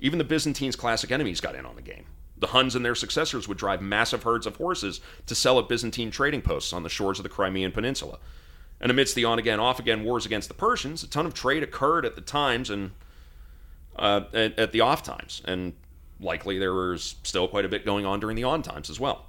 Even 0.00 0.18
the 0.18 0.24
Byzantines' 0.24 0.76
classic 0.76 1.10
enemies 1.10 1.40
got 1.40 1.54
in 1.54 1.66
on 1.66 1.76
the 1.76 1.82
game. 1.82 2.04
The 2.36 2.48
Huns 2.48 2.76
and 2.76 2.84
their 2.84 2.94
successors 2.94 3.48
would 3.48 3.58
drive 3.58 3.82
massive 3.82 4.22
herds 4.22 4.46
of 4.46 4.56
horses 4.56 5.00
to 5.26 5.34
sell 5.34 5.58
at 5.58 5.68
Byzantine 5.68 6.10
trading 6.10 6.42
posts 6.42 6.72
on 6.72 6.84
the 6.84 6.88
shores 6.88 7.18
of 7.18 7.24
the 7.24 7.28
Crimean 7.28 7.72
Peninsula. 7.72 8.18
And 8.80 8.92
amidst 8.92 9.16
the 9.16 9.24
on 9.24 9.40
again, 9.40 9.58
off 9.58 9.80
again 9.80 10.04
wars 10.04 10.24
against 10.24 10.48
the 10.48 10.54
Persians, 10.54 11.02
a 11.02 11.08
ton 11.08 11.26
of 11.26 11.34
trade 11.34 11.64
occurred 11.64 12.06
at 12.06 12.14
the 12.14 12.20
times 12.20 12.70
and 12.70 12.92
uh, 13.96 14.22
at, 14.32 14.56
at 14.56 14.72
the 14.72 14.80
off 14.82 15.02
times. 15.02 15.42
And 15.44 15.72
likely 16.20 16.58
there 16.58 16.72
was 16.72 17.16
still 17.24 17.48
quite 17.48 17.64
a 17.64 17.68
bit 17.68 17.84
going 17.84 18.06
on 18.06 18.20
during 18.20 18.36
the 18.36 18.44
on 18.44 18.62
times 18.62 18.88
as 18.88 19.00
well. 19.00 19.26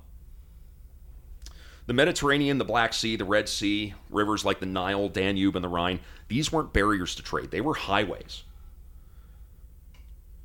The 1.90 1.96
Mediterranean, 1.96 2.60
the 2.60 2.66
Black 2.66 2.94
Sea, 2.94 3.16
the 3.16 3.26
Red 3.26 3.50
Sea, 3.50 3.96
rivers 4.12 4.46
like 4.46 4.60
the 4.60 4.68
Nile, 4.68 5.10
Danube, 5.10 5.56
and 5.56 5.66
the 5.66 5.70
Rhine, 5.70 6.02
these 6.28 6.52
weren't 6.52 6.72
barriers 6.72 7.16
to 7.16 7.24
trade, 7.24 7.50
they 7.50 7.62
were 7.62 7.74
highways. 7.74 8.44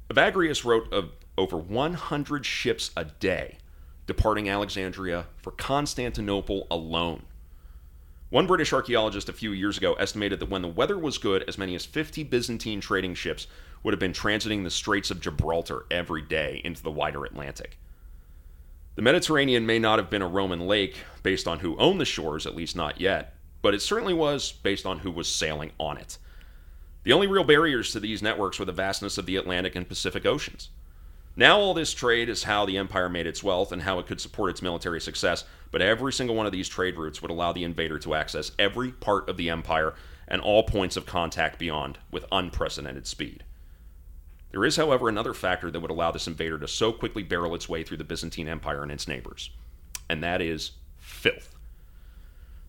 Evagrius 0.09 0.64
wrote 0.64 0.90
of 0.90 1.11
over 1.36 1.59
100 1.59 2.47
ships 2.47 2.92
a 2.97 3.05
day 3.05 3.59
departing 4.07 4.49
Alexandria 4.49 5.26
for 5.36 5.51
Constantinople 5.51 6.66
alone. 6.70 7.24
One 8.30 8.47
British 8.47 8.72
archaeologist 8.72 9.28
a 9.28 9.34
few 9.34 9.53
years 9.53 9.76
ago 9.76 9.92
estimated 9.97 10.40
that 10.40 10.49
when 10.49 10.62
the 10.62 10.68
weather 10.68 10.99
was 10.99 11.18
good, 11.18 11.45
as 11.47 11.59
many 11.59 11.74
as 11.74 11.84
50 11.84 12.24
Byzantine 12.24 12.80
trading 12.80 13.14
ships 13.14 13.49
would 13.82 13.92
have 13.92 14.01
been 14.01 14.14
transiting 14.14 14.64
the 14.64 14.70
Straits 14.70 15.11
of 15.11 15.20
Gibraltar 15.20 15.84
every 15.90 16.22
day 16.22 16.62
into 16.64 16.82
the 16.82 16.90
wider 16.90 17.26
Atlantic. 17.26 17.76
The 18.97 19.03
Mediterranean 19.03 19.66
may 19.66 19.80
not 19.80 19.99
have 19.99 20.09
been 20.09 20.22
a 20.22 20.28
Roman 20.28 20.61
lake 20.61 20.99
based 21.24 21.49
on 21.49 21.59
who 21.59 21.76
owned 21.78 22.01
the 22.01 22.05
shores, 22.05 22.47
at 22.47 22.55
least 22.55 22.76
not 22.76 23.01
yet, 23.01 23.34
but 23.61 23.74
it 23.74 23.82
certainly 23.82 24.14
was 24.14 24.53
based 24.53 24.86
on 24.86 25.01
who 25.01 25.11
was 25.11 25.26
sailing 25.26 25.72
on 25.80 25.99
it. 25.99 26.16
The 27.03 27.12
only 27.12 27.26
real 27.26 27.42
barriers 27.42 27.90
to 27.92 28.01
these 28.01 28.22
networks 28.22 28.59
were 28.59 28.64
the 28.64 28.72
vastness 28.72 29.18
of 29.18 29.26
the 29.26 29.36
Atlantic 29.36 29.74
and 29.74 29.88
Pacific 29.88 30.24
Oceans. 30.24 30.70
Now, 31.34 31.59
all 31.59 31.74
this 31.74 31.92
trade 31.92 32.28
is 32.28 32.45
how 32.45 32.64
the 32.64 32.78
empire 32.78 33.09
made 33.09 33.26
its 33.26 33.42
wealth 33.42 33.72
and 33.72 33.82
how 33.82 33.99
it 33.99 34.07
could 34.07 34.20
support 34.20 34.51
its 34.51 34.62
military 34.62 35.01
success, 35.01 35.45
but 35.72 35.82
every 35.82 36.12
single 36.12 36.36
one 36.36 36.47
of 36.47 36.53
these 36.53 36.68
trade 36.68 36.97
routes 36.97 37.20
would 37.20 37.32
allow 37.32 37.53
the 37.53 37.64
invader 37.64 37.99
to 37.99 38.14
access 38.14 38.53
every 38.61 38.92
part 38.92 39.28
of 39.28 39.36
the 39.36 39.51
empire 39.51 39.95
and 40.28 40.40
all 40.40 40.62
points 40.62 40.97
of 40.97 41.05
contact 41.05 41.59
beyond 41.59 41.99
with 42.12 42.24
unprecedented 42.30 43.09
speed. 43.09 43.42
There 44.55 44.64
is, 44.64 44.76
however, 44.76 45.09
another 45.09 45.34
factor 45.34 45.68
that 45.68 45.80
would 45.80 45.90
allow 45.90 46.12
this 46.12 46.28
invader 46.28 46.61
to 46.61 46.68
so 46.68 46.92
quickly 46.92 47.24
barrel 47.24 47.57
its 47.57 47.68
way 47.68 47.82
through 47.82 47.96
the 47.96 48.05
Byzantine 48.05 48.46
Empire 48.46 48.84
and 48.84 48.92
its 48.92 49.09
neighbors, 49.09 49.50
and 50.09 50.22
that 50.22 50.40
is 50.40 50.70
filth. 50.96 51.57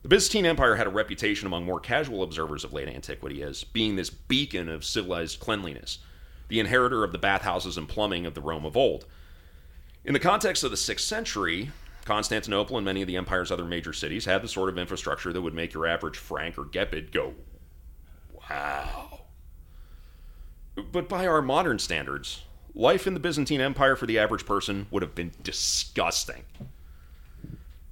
The 0.02 0.08
Byzantine 0.08 0.48
Empire 0.48 0.78
had 0.78 0.88
a 0.88 0.90
reputation 0.90 1.46
among 1.46 1.64
more 1.64 1.80
casual 1.80 2.24
observers 2.24 2.64
of 2.64 2.74
late 2.74 2.88
antiquity 2.88 3.44
as 3.44 3.64
being 3.64 3.98
this 3.98 4.10
beacon 4.10 4.68
of 4.68 4.84
civilized 4.84 5.40
cleanliness, 5.40 6.00
the 6.48 6.60
inheritor 6.60 7.04
of 7.04 7.12
the 7.12 7.20
bathhouses 7.20 7.78
and 7.78 7.88
plumbing 7.88 8.26
of 8.26 8.34
the 8.34 8.42
Rome 8.42 8.66
of 8.66 8.76
old. 8.76 9.06
In 10.04 10.14
the 10.14 10.20
context 10.20 10.64
of 10.64 10.72
the 10.72 10.78
6th 10.78 11.02
century, 11.02 11.70
Constantinople 12.04 12.78
and 12.78 12.86
many 12.86 13.04
of 13.04 13.08
the 13.08 13.18
empire's 13.18 13.52
other 13.52 13.64
major 13.64 13.94
cities 13.94 14.26
had 14.26 14.42
the 14.42 14.48
sort 14.48 14.70
of 14.70 14.80
infrastructure 14.80 15.32
that 15.32 15.42
would 15.44 15.54
make 15.54 15.76
your 15.76 15.86
average 15.86 16.18
Frank 16.18 16.58
or 16.58 16.66
Gepid 16.66 17.12
go, 17.12 17.36
wow. 18.50 19.15
But 20.76 21.08
by 21.08 21.26
our 21.26 21.42
modern 21.42 21.80
standards, 21.80 22.44
life 22.74 23.08
in 23.08 23.14
the 23.14 23.20
Byzantine 23.20 23.62
Empire 23.62 23.96
for 23.96 24.06
the 24.06 24.20
average 24.20 24.46
person 24.46 24.88
would 24.92 25.02
have 25.04 25.16
been 25.16 25.32
disgusting. 25.42 26.44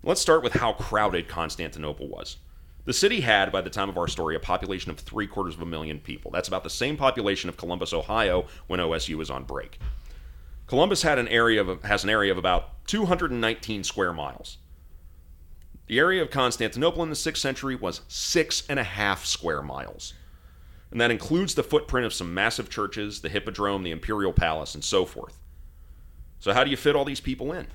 Let's 0.03 0.21
start 0.21 0.43
with 0.43 0.53
how 0.53 0.73
crowded 0.73 1.29
Constantinople 1.29 2.09
was. 2.09 2.37
The 2.85 2.91
city 2.91 3.21
had, 3.21 3.53
by 3.53 3.61
the 3.61 3.69
time 3.69 3.87
of 3.87 3.97
our 3.97 4.09
story, 4.09 4.35
a 4.35 4.39
population 4.39 4.91
of 4.91 4.99
three 4.99 5.27
quarters 5.27 5.55
of 5.55 5.61
a 5.61 5.65
million 5.65 5.99
people. 5.99 6.31
That's 6.31 6.49
about 6.49 6.65
the 6.65 6.69
same 6.69 6.97
population 6.97 7.47
of 7.47 7.55
Columbus, 7.55 7.93
Ohio, 7.93 8.47
when 8.67 8.81
OSU 8.81 9.15
was 9.15 9.29
on 9.29 9.45
break. 9.45 9.79
Columbus 10.67 11.03
had 11.03 11.17
an 11.17 11.29
area 11.29 11.61
of, 11.63 11.83
has 11.83 12.03
an 12.03 12.09
area 12.09 12.31
of 12.31 12.37
about 12.37 12.85
219 12.87 13.85
square 13.85 14.11
miles. 14.11 14.57
The 15.87 15.99
area 15.99 16.21
of 16.21 16.31
Constantinople 16.31 17.03
in 17.03 17.09
the 17.09 17.15
6th 17.15 17.37
century 17.37 17.75
was 17.75 18.01
six 18.09 18.63
and 18.67 18.79
a 18.79 18.83
half 18.83 19.25
square 19.25 19.61
miles. 19.61 20.13
And 20.93 21.01
that 21.01 21.09
includes 21.09 21.55
the 21.55 21.63
footprint 21.63 22.05
of 22.05 22.13
some 22.13 22.35
massive 22.35 22.69
churches, 22.69 23.21
the 23.21 23.29
Hippodrome, 23.29 23.81
the 23.81 23.89
Imperial 23.89 24.31
Palace, 24.31 24.75
and 24.75 24.83
so 24.83 25.05
forth. 25.05 25.39
So, 26.37 26.53
how 26.53 26.63
do 26.63 26.69
you 26.69 26.77
fit 26.77 26.95
all 26.95 27.03
these 27.03 27.19
people 27.19 27.51
in? 27.51 27.65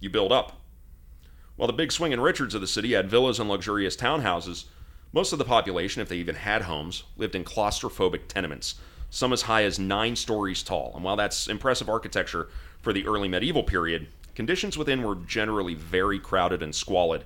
You 0.00 0.10
build 0.10 0.32
up. 0.32 0.60
While 1.54 1.68
the 1.68 1.72
big 1.72 1.92
swinging 1.92 2.18
Richards 2.18 2.56
of 2.56 2.60
the 2.60 2.66
city 2.66 2.94
had 2.94 3.08
villas 3.08 3.38
and 3.38 3.48
luxurious 3.48 3.96
townhouses, 3.96 4.64
most 5.12 5.32
of 5.32 5.38
the 5.38 5.44
population, 5.44 6.02
if 6.02 6.08
they 6.08 6.16
even 6.16 6.34
had 6.34 6.62
homes, 6.62 7.04
lived 7.16 7.36
in 7.36 7.44
claustrophobic 7.44 8.26
tenements, 8.26 8.74
some 9.10 9.32
as 9.32 9.42
high 9.42 9.62
as 9.62 9.78
nine 9.78 10.16
stories 10.16 10.64
tall. 10.64 10.90
And 10.96 11.04
while 11.04 11.14
that's 11.14 11.46
impressive 11.46 11.88
architecture 11.88 12.48
for 12.82 12.92
the 12.92 13.06
early 13.06 13.28
medieval 13.28 13.62
period, 13.62 14.08
conditions 14.34 14.76
within 14.76 15.04
were 15.04 15.14
generally 15.14 15.74
very 15.74 16.18
crowded 16.18 16.64
and 16.64 16.74
squalid, 16.74 17.22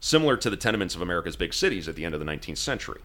similar 0.00 0.36
to 0.36 0.50
the 0.50 0.56
tenements 0.56 0.96
of 0.96 1.00
America's 1.00 1.36
big 1.36 1.54
cities 1.54 1.86
at 1.86 1.94
the 1.94 2.04
end 2.04 2.14
of 2.14 2.18
the 2.18 2.26
19th 2.26 2.58
century. 2.58 3.02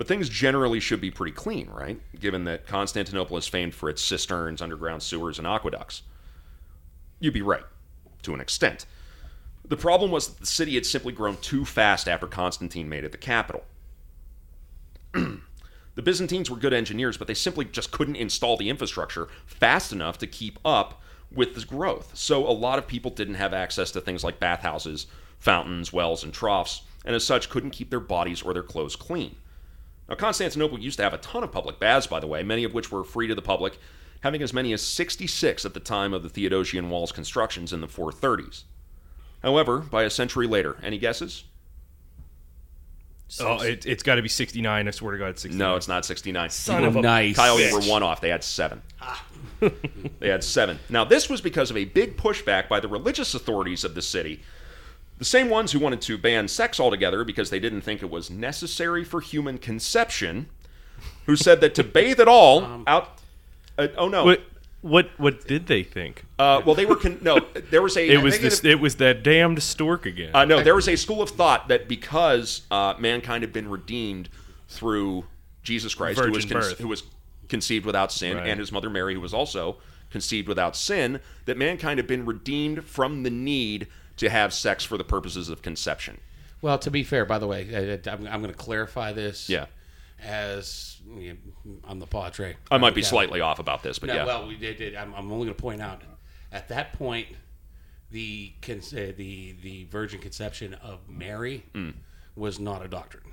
But 0.00 0.08
things 0.08 0.30
generally 0.30 0.80
should 0.80 1.02
be 1.02 1.10
pretty 1.10 1.32
clean, 1.32 1.68
right? 1.68 2.00
Given 2.18 2.44
that 2.44 2.66
Constantinople 2.66 3.36
is 3.36 3.46
famed 3.46 3.74
for 3.74 3.90
its 3.90 4.00
cisterns, 4.00 4.62
underground 4.62 5.02
sewers, 5.02 5.36
and 5.36 5.46
aqueducts. 5.46 6.00
You'd 7.18 7.34
be 7.34 7.42
right, 7.42 7.64
to 8.22 8.32
an 8.32 8.40
extent. 8.40 8.86
The 9.62 9.76
problem 9.76 10.10
was 10.10 10.28
that 10.28 10.40
the 10.40 10.46
city 10.46 10.76
had 10.76 10.86
simply 10.86 11.12
grown 11.12 11.36
too 11.36 11.66
fast 11.66 12.08
after 12.08 12.26
Constantine 12.26 12.88
made 12.88 13.04
it 13.04 13.12
the 13.12 13.18
capital. 13.18 13.62
the 15.12 16.02
Byzantines 16.02 16.50
were 16.50 16.56
good 16.56 16.72
engineers, 16.72 17.18
but 17.18 17.28
they 17.28 17.34
simply 17.34 17.66
just 17.66 17.90
couldn't 17.90 18.16
install 18.16 18.56
the 18.56 18.70
infrastructure 18.70 19.28
fast 19.44 19.92
enough 19.92 20.16
to 20.16 20.26
keep 20.26 20.58
up 20.64 21.02
with 21.30 21.54
the 21.54 21.66
growth. 21.66 22.12
So 22.14 22.48
a 22.48 22.56
lot 22.56 22.78
of 22.78 22.86
people 22.86 23.10
didn't 23.10 23.34
have 23.34 23.52
access 23.52 23.90
to 23.90 24.00
things 24.00 24.24
like 24.24 24.40
bathhouses, 24.40 25.08
fountains, 25.38 25.92
wells, 25.92 26.24
and 26.24 26.32
troughs, 26.32 26.84
and 27.04 27.14
as 27.14 27.22
such 27.22 27.50
couldn't 27.50 27.72
keep 27.72 27.90
their 27.90 28.00
bodies 28.00 28.40
or 28.40 28.54
their 28.54 28.62
clothes 28.62 28.96
clean. 28.96 29.36
Now, 30.10 30.16
Constantinople 30.16 30.80
used 30.80 30.96
to 30.96 31.04
have 31.04 31.14
a 31.14 31.18
ton 31.18 31.44
of 31.44 31.52
public 31.52 31.78
baths, 31.78 32.08
by 32.08 32.18
the 32.18 32.26
way, 32.26 32.42
many 32.42 32.64
of 32.64 32.74
which 32.74 32.90
were 32.90 33.04
free 33.04 33.28
to 33.28 33.34
the 33.36 33.42
public, 33.42 33.78
having 34.22 34.42
as 34.42 34.52
many 34.52 34.72
as 34.72 34.82
66 34.82 35.64
at 35.64 35.72
the 35.72 35.80
time 35.80 36.12
of 36.12 36.24
the 36.24 36.28
Theodosian 36.28 36.88
Walls 36.88 37.12
constructions 37.12 37.72
in 37.72 37.80
the 37.80 37.86
430s. 37.86 38.64
However, 39.42 39.78
by 39.78 40.02
a 40.02 40.10
century 40.10 40.48
later, 40.48 40.78
any 40.82 40.98
guesses? 40.98 41.44
Oh, 43.38 43.62
it, 43.62 43.86
it's 43.86 44.02
got 44.02 44.16
to 44.16 44.22
be 44.22 44.28
69. 44.28 44.88
I 44.88 44.90
swear 44.90 45.12
to 45.12 45.18
God, 45.18 45.28
it's 45.28 45.42
69. 45.42 45.58
No, 45.58 45.76
it's 45.76 45.86
not 45.86 46.04
69. 46.04 46.50
Son 46.50 46.82
of 46.82 46.96
a 46.96 47.00
nice. 47.00 47.36
Kyle, 47.36 47.60
you 47.60 47.72
were 47.72 47.80
one 47.82 48.02
off. 48.02 48.20
They 48.20 48.30
had 48.30 48.42
seven. 48.42 48.82
they 50.18 50.28
had 50.28 50.42
seven. 50.42 50.80
Now, 50.88 51.04
this 51.04 51.28
was 51.28 51.40
because 51.40 51.70
of 51.70 51.76
a 51.76 51.84
big 51.84 52.16
pushback 52.16 52.68
by 52.68 52.80
the 52.80 52.88
religious 52.88 53.34
authorities 53.34 53.84
of 53.84 53.94
the 53.94 54.02
city. 54.02 54.42
The 55.20 55.26
same 55.26 55.50
ones 55.50 55.72
who 55.72 55.78
wanted 55.78 56.00
to 56.02 56.16
ban 56.16 56.48
sex 56.48 56.80
altogether 56.80 57.24
because 57.24 57.50
they 57.50 57.60
didn't 57.60 57.82
think 57.82 58.02
it 58.02 58.10
was 58.10 58.30
necessary 58.30 59.04
for 59.04 59.20
human 59.20 59.58
conception, 59.58 60.48
who 61.26 61.36
said 61.36 61.60
that 61.60 61.74
to 61.74 61.84
bathe 61.84 62.18
at 62.20 62.26
all 62.26 62.82
out. 62.86 63.20
Uh, 63.76 63.88
oh 63.98 64.08
no! 64.08 64.24
What, 64.24 64.42
what 64.80 65.10
what 65.18 65.46
did 65.46 65.66
they 65.66 65.82
think? 65.82 66.24
Uh, 66.38 66.62
well, 66.64 66.74
they 66.74 66.86
were 66.86 66.96
con- 66.96 67.18
no. 67.20 67.38
There 67.70 67.82
was 67.82 67.98
a. 67.98 68.08
It 68.08 68.22
was 68.22 68.38
this. 68.40 68.64
It 68.64 68.80
was 68.80 68.96
that 68.96 69.22
damned 69.22 69.62
stork 69.62 70.06
again. 70.06 70.30
Uh, 70.34 70.46
no, 70.46 70.62
there 70.62 70.74
was 70.74 70.88
a 70.88 70.96
school 70.96 71.20
of 71.20 71.28
thought 71.28 71.68
that 71.68 71.86
because 71.86 72.62
uh, 72.70 72.94
mankind 72.98 73.42
had 73.42 73.52
been 73.52 73.68
redeemed 73.68 74.30
through 74.68 75.26
Jesus 75.62 75.94
Christ, 75.94 76.18
who 76.18 76.32
was, 76.32 76.46
birth. 76.46 76.78
who 76.78 76.88
was 76.88 77.02
conceived 77.50 77.84
without 77.84 78.10
sin, 78.10 78.38
Right. 78.38 78.48
and 78.48 78.58
his 78.58 78.72
mother 78.72 78.88
Mary, 78.88 79.12
who 79.12 79.20
was 79.20 79.34
also 79.34 79.76
conceived 80.08 80.48
without 80.48 80.74
sin, 80.76 81.20
that 81.44 81.58
mankind 81.58 81.98
had 81.98 82.06
been 82.06 82.24
redeemed 82.24 82.84
from 82.86 83.22
the 83.22 83.30
need 83.30 83.86
to 84.20 84.30
have 84.30 84.54
sex 84.54 84.84
for 84.84 84.96
the 84.96 85.04
purposes 85.04 85.48
of 85.50 85.60
conception. 85.62 86.18
Well, 86.62 86.78
to 86.78 86.90
be 86.90 87.02
fair, 87.04 87.24
by 87.24 87.38
the 87.38 87.46
way, 87.46 88.00
I, 88.06 88.10
I'm, 88.10 88.26
I'm 88.26 88.40
going 88.42 88.52
to 88.52 88.58
clarify 88.58 89.12
this. 89.12 89.48
Yeah. 89.48 89.66
As 90.22 90.98
you 91.18 91.32
know, 91.64 91.72
I'm 91.88 91.98
the 91.98 92.06
padre. 92.06 92.56
I 92.70 92.76
might 92.78 92.94
be 92.94 93.02
slightly 93.02 93.40
off 93.40 93.58
about 93.58 93.82
this, 93.82 93.98
but 93.98 94.08
No, 94.08 94.14
yeah. 94.14 94.24
well, 94.26 94.46
we 94.46 94.56
did. 94.56 94.76
did- 94.76 94.94
I'm, 94.94 95.14
I'm 95.14 95.32
only 95.32 95.46
going 95.46 95.54
to 95.56 95.60
point 95.62 95.80
out 95.80 96.02
at 96.52 96.68
that 96.68 96.92
point, 96.94 97.28
the 98.10 98.52
con- 98.60 98.80
uh, 98.92 99.12
the 99.16 99.54
the 99.62 99.84
virgin 99.84 100.20
conception 100.20 100.74
of 100.74 100.98
Mary 101.08 101.62
Mm. 101.74 101.94
was 102.36 102.58
not 102.58 102.84
a 102.84 102.88
doctrine. 102.88 103.24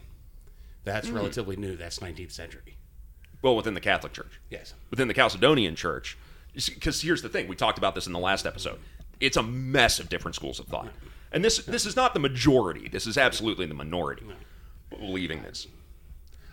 That's 0.86 1.10
relatively 1.10 1.58
new. 1.58 1.76
That's 1.76 2.00
19th 2.00 2.32
century. 2.32 2.78
well, 3.42 3.56
within 3.58 3.74
the 3.74 3.82
Catholic 3.82 4.14
Church. 4.14 4.40
Yes. 4.50 4.74
within 4.90 5.08
the 5.10 5.14
Chalcedonian 5.14 5.76
church. 5.76 6.18
Because 6.54 7.02
here's 7.02 7.22
the 7.22 7.30
thing: 7.30 7.48
we 7.50 7.56
talked 7.58 7.78
about 7.78 7.94
this 7.96 8.08
in 8.08 8.14
the 8.14 8.20
last 8.20 8.46
episode. 8.46 8.80
It's 9.20 9.38
a 9.38 9.44
mess 9.44 10.00
of 10.00 10.10
different 10.10 10.36
schools 10.36 10.60
of 10.60 10.68
thought, 10.68 10.90
and 11.32 11.44
this 11.44 11.58
this 11.66 11.86
is 11.86 11.96
not 11.96 12.14
the 12.14 12.20
majority. 12.20 12.88
This 12.90 13.08
is 13.08 13.18
absolutely 13.18 13.66
the 13.66 13.74
minority 13.74 14.26
believing 14.90 15.42
this. 15.44 15.68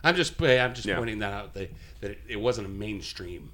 I'm 0.02 0.16
just 0.16 0.40
I'm 0.42 0.74
just 0.74 0.86
Yeah. 0.86 0.96
pointing 0.96 1.18
that 1.20 1.32
out 1.32 1.54
that, 1.54 1.70
that 2.00 2.10
it, 2.12 2.18
it 2.28 2.36
wasn't 2.40 2.66
a 2.66 2.70
mainstream. 2.70 3.52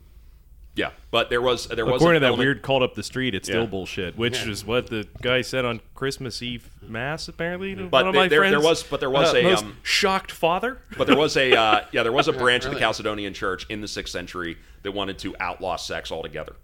Yeah, 0.76 0.90
but 1.11 1.28
there 1.30 1.42
was 1.42 1.66
there 1.66 1.84
was 1.84 1.96
According 2.00 2.20
to 2.20 2.20
that 2.20 2.26
element- 2.28 2.46
weird 2.46 2.62
called 2.62 2.82
up 2.84 2.94
the 2.94 3.02
street, 3.02 3.34
it's 3.34 3.48
still 3.48 3.66
bullshit. 3.66 4.16
Which 4.16 4.44
Yeah. 4.44 4.52
is 4.52 4.64
what 4.64 4.86
the 4.86 5.06
guy 5.20 5.42
said 5.42 5.64
on 5.64 5.80
Christmas 5.96 6.40
Eve 6.42 6.70
mass. 6.80 7.26
Apparently, 7.28 7.74
to 7.74 7.84
But 7.88 8.04
one 8.04 8.06
of 8.08 8.12
there- 8.14 8.22
my 8.22 8.28
there- 8.28 8.50
there 8.50 8.61
was- 8.61 8.84
but 8.84 9.00
there 9.00 9.11
was 9.11 9.34
uh, 9.34 9.38
a, 9.38 9.42
most 9.42 9.64
um, 9.64 9.76
shocked 9.82 10.30
father. 10.30 10.78
But 10.96 11.08
there 11.08 11.16
was 11.16 11.36
a 11.36 11.52
uh, 11.52 11.84
yeah, 11.92 12.04
there 12.04 12.12
was 12.12 12.28
a 12.28 12.32
branch 12.44 12.64
of 12.64 12.70
the 12.70 12.76
Really? 12.78 12.86
Chalcedonian 12.86 13.34
church 13.34 13.66
in 13.68 13.80
the 13.80 13.88
sixth 13.88 14.12
century 14.12 14.56
that 14.84 14.92
wanted 14.92 15.18
to 15.18 15.34
outlaw 15.40 15.74
sex 15.76 16.12
altogether. 16.12 16.54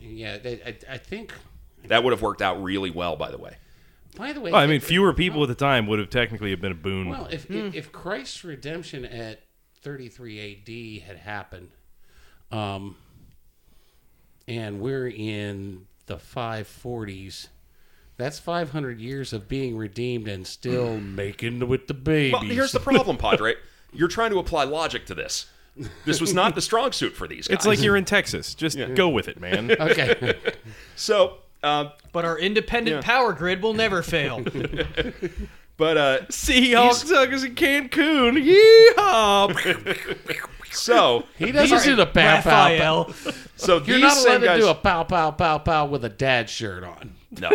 Yeah, 0.00 0.38
they, 0.38 0.54
I, 0.62 0.94
I 0.94 0.98
think. 0.98 1.32
That 1.86 2.04
would 2.04 2.12
have 2.12 2.22
worked 2.22 2.42
out 2.42 2.62
really 2.62 2.90
well, 2.90 3.16
by 3.16 3.30
the 3.30 3.38
way. 3.38 3.56
By 4.16 4.32
the 4.32 4.40
way, 4.40 4.52
Well, 4.52 4.60
I 4.60 4.66
mean, 4.66 4.76
if- 4.76 4.84
fewer 4.84 5.12
people 5.14 5.42
at 5.42 5.48
the 5.48 5.54
time 5.54 5.86
would 5.86 5.98
have 5.98 6.10
technically 6.10 6.50
have 6.50 6.60
been 6.60 6.72
a 6.72 6.76
boon. 6.76 7.08
Well, 7.08 7.26
if, 7.30 7.50
if 7.50 7.74
if 7.74 7.92
Christ's 7.92 8.44
redemption 8.44 9.04
at 9.04 9.40
33 9.80 10.38
A.D. 10.38 10.98
had 11.00 11.16
happened, 11.16 11.70
um, 12.50 12.96
and 14.46 14.80
we're 14.80 15.08
in 15.08 15.86
the 16.06 16.16
540s, 16.16 17.48
that's 18.16 18.38
500 18.38 19.00
years 19.00 19.32
of 19.32 19.48
being 19.48 19.76
redeemed 19.76 20.28
and 20.28 20.46
still 20.46 20.98
making 21.00 21.66
with 21.66 21.86
the 21.86 21.94
babies. 21.94 22.32
Well, 22.32 22.42
here's 22.42 22.72
the 22.72 22.80
problem, 22.80 23.16
Padre. 23.18 23.54
You're 23.92 24.08
trying 24.08 24.30
to 24.30 24.38
apply 24.38 24.64
logic 24.64 25.06
to 25.06 25.14
this. 25.14 25.46
This 26.04 26.20
was 26.20 26.34
not 26.34 26.54
the 26.54 26.60
strong 26.60 26.92
suit 26.92 27.14
for 27.14 27.26
these 27.26 27.48
guys. 27.48 27.54
it's 27.56 27.66
like 27.66 27.80
you're 27.82 27.96
in 27.96 28.04
Texas. 28.04 28.54
Just 28.54 28.78
go 28.94 29.08
with 29.08 29.28
it, 29.28 29.40
man. 29.40 29.70
okay. 29.80 30.34
so. 30.96 31.38
Uh, 31.62 31.90
But 32.12 32.24
our 32.24 32.36
independent 32.38 32.96
Yeah. 32.96 33.02
power 33.02 33.32
grid 33.32 33.62
will 33.62 33.72
never 33.74 34.02
fail. 34.02 34.40
but 35.76 35.96
uh, 35.96 36.18
Seahawks 36.28 37.04
suckers 37.06 37.44
in 37.44 37.54
Cancun. 37.54 38.36
Yeehaw! 38.96 40.40
so 40.72 41.24
He 41.38 41.52
doesn't 41.52 41.84
do 41.84 41.94
the 41.96 42.06
pow 42.06 42.40
pow. 42.42 42.42
pow. 42.42 43.04
Raphael. 43.06 43.14
so 43.56 43.76
You're 43.78 43.98
these 43.98 44.00
not 44.02 44.16
allowed 44.16 44.22
same 44.24 44.40
to 44.40 44.46
guys, 44.46 44.60
do 44.60 44.68
a 44.68 44.74
pow 44.74 45.04
pow 45.04 45.30
pow 45.30 45.58
pow 45.58 45.86
with 45.86 46.04
a 46.04 46.08
dad 46.08 46.50
shirt 46.50 46.82
on. 46.84 47.14
No. 47.40 47.50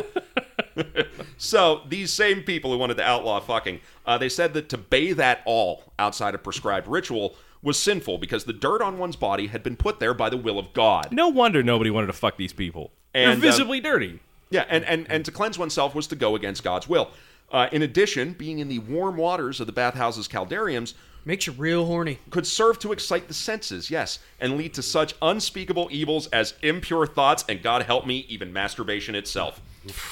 so 1.37 1.81
these 1.87 2.11
same 2.13 2.41
people 2.43 2.71
who 2.71 2.77
wanted 2.77 2.97
to 2.97 3.03
outlaw 3.03 3.39
fucking, 3.39 3.81
uh, 4.05 4.17
they 4.17 4.29
said 4.29 4.53
that 4.53 4.69
to 4.69 4.77
bathe 4.77 5.19
at 5.19 5.41
all 5.45 5.83
outside 5.99 6.33
of 6.33 6.43
prescribed 6.43 6.87
ritual 6.87 7.35
was 7.67 7.77
sinful 7.77 8.17
because 8.17 8.45
the 8.45 8.53
dirt 8.53 8.81
on 8.81 8.97
one's 8.97 9.15
body 9.15 9.47
had 9.47 9.61
been 9.61 9.75
put 9.75 9.99
there 9.99 10.15
by 10.15 10.29
the 10.29 10.37
will 10.37 10.57
of 10.57 10.73
God. 10.73 11.11
no 11.11 11.27
wonder 11.27 11.61
nobody 11.61 11.91
wanted 11.91 12.07
to 12.07 12.13
fuck 12.13 12.37
these 12.37 12.53
people. 12.53 12.91
And, 13.13 13.25
They're 13.25 13.33
um, 13.35 13.41
visibly 13.41 13.79
dirty. 13.79 14.19
Yeah, 14.49 14.65
and, 14.69 14.83
and, 14.85 15.05
and 15.09 15.25
to 15.25 15.31
cleanse 15.31 15.59
oneself 15.59 15.93
was 15.93 16.07
to 16.07 16.15
go 16.15 16.35
against 16.35 16.63
God's 16.63 16.87
will. 16.87 17.11
Uh, 17.51 17.67
in 17.71 17.81
addition, 17.81 18.33
being 18.33 18.59
in 18.59 18.67
the 18.67 18.79
warm 18.79 19.17
waters 19.17 19.59
of 19.59 19.67
the 19.67 19.73
bathhouses 19.73 20.27
caldariums 20.27 20.93
Makes 21.27 21.45
you 21.45 21.51
real 21.53 21.85
horny. 21.85 22.19
could 22.29 22.47
serve 22.47 22.79
to 22.79 22.93
excite 22.93 23.27
the 23.27 23.33
senses, 23.33 23.91
yes, 23.91 24.19
and 24.39 24.57
lead 24.57 24.73
to 24.75 24.81
such 24.81 25.13
unspeakable 25.21 25.89
evils 25.91 26.27
as 26.27 26.53
impure 26.61 27.05
thoughts 27.05 27.43
and, 27.49 27.61
God 27.61 27.81
help 27.81 28.05
me, 28.07 28.25
even 28.29 28.53
masturbation 28.53 29.13
itself. 29.13 29.59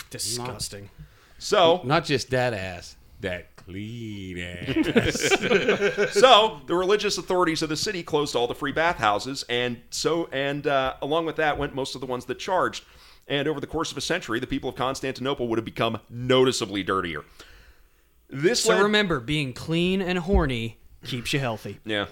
Disgusting. 0.10 0.90
So, 1.38 1.80
Not 1.86 2.04
just 2.04 2.32
that 2.32 2.54
ass, 2.54 2.98
that 3.22 3.55
clean 3.66 4.38
ass. 4.38 5.20
so 6.14 6.62
the 6.68 6.76
religious 6.76 7.18
authorities 7.18 7.62
of 7.62 7.70
the 7.70 7.76
city 7.78 8.04
closed 8.04 8.36
all 8.36 8.48
the 8.48 8.56
free 8.56 8.72
bathhouses, 8.72 9.44
and 9.50 9.82
so 9.90 10.28
and 10.32 10.68
uh, 10.68 10.94
along 11.02 11.26
with 11.26 11.36
that 11.38 11.58
went 11.58 11.74
most 11.76 11.96
of 11.96 12.02
the 12.02 12.08
ones 12.08 12.26
that 12.26 12.40
charged. 12.40 12.84
and 13.28 13.48
over 13.48 13.60
the 13.60 13.68
course 13.68 13.92
of 13.92 13.98
a 13.98 14.02
century, 14.02 14.40
the 14.40 14.48
people 14.48 14.70
of 14.70 14.76
Constantinople 14.76 15.48
would 15.48 15.58
have 15.58 15.66
become 15.66 16.00
noticeably 16.10 16.84
dirtier. 16.84 17.24
This 18.30 18.64
So 18.64 18.74
led- 18.76 18.84
remember, 18.84 19.20
being 19.20 19.54
clean 19.54 20.02
and 20.02 20.20
horny 20.20 20.78
keeps 21.04 21.34
you 21.34 21.40
healthy. 21.40 21.80
yeah. 21.86 22.06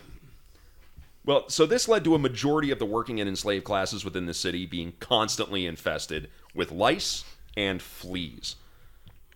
Well, 1.26 1.48
so 1.50 1.66
this 1.66 1.88
led 1.88 2.04
to 2.04 2.16
a 2.16 2.20
majority 2.20 2.70
of 2.70 2.80
the 2.80 2.86
working 2.86 3.22
and 3.22 3.30
enslaved 3.30 3.64
classes 3.64 4.04
within 4.04 4.26
the 4.26 4.34
city 4.34 4.66
being 4.66 4.92
constantly 5.00 5.66
infested 5.66 6.30
with 6.54 6.70
lice 6.72 7.24
and 7.56 7.82
fleas. 7.82 8.58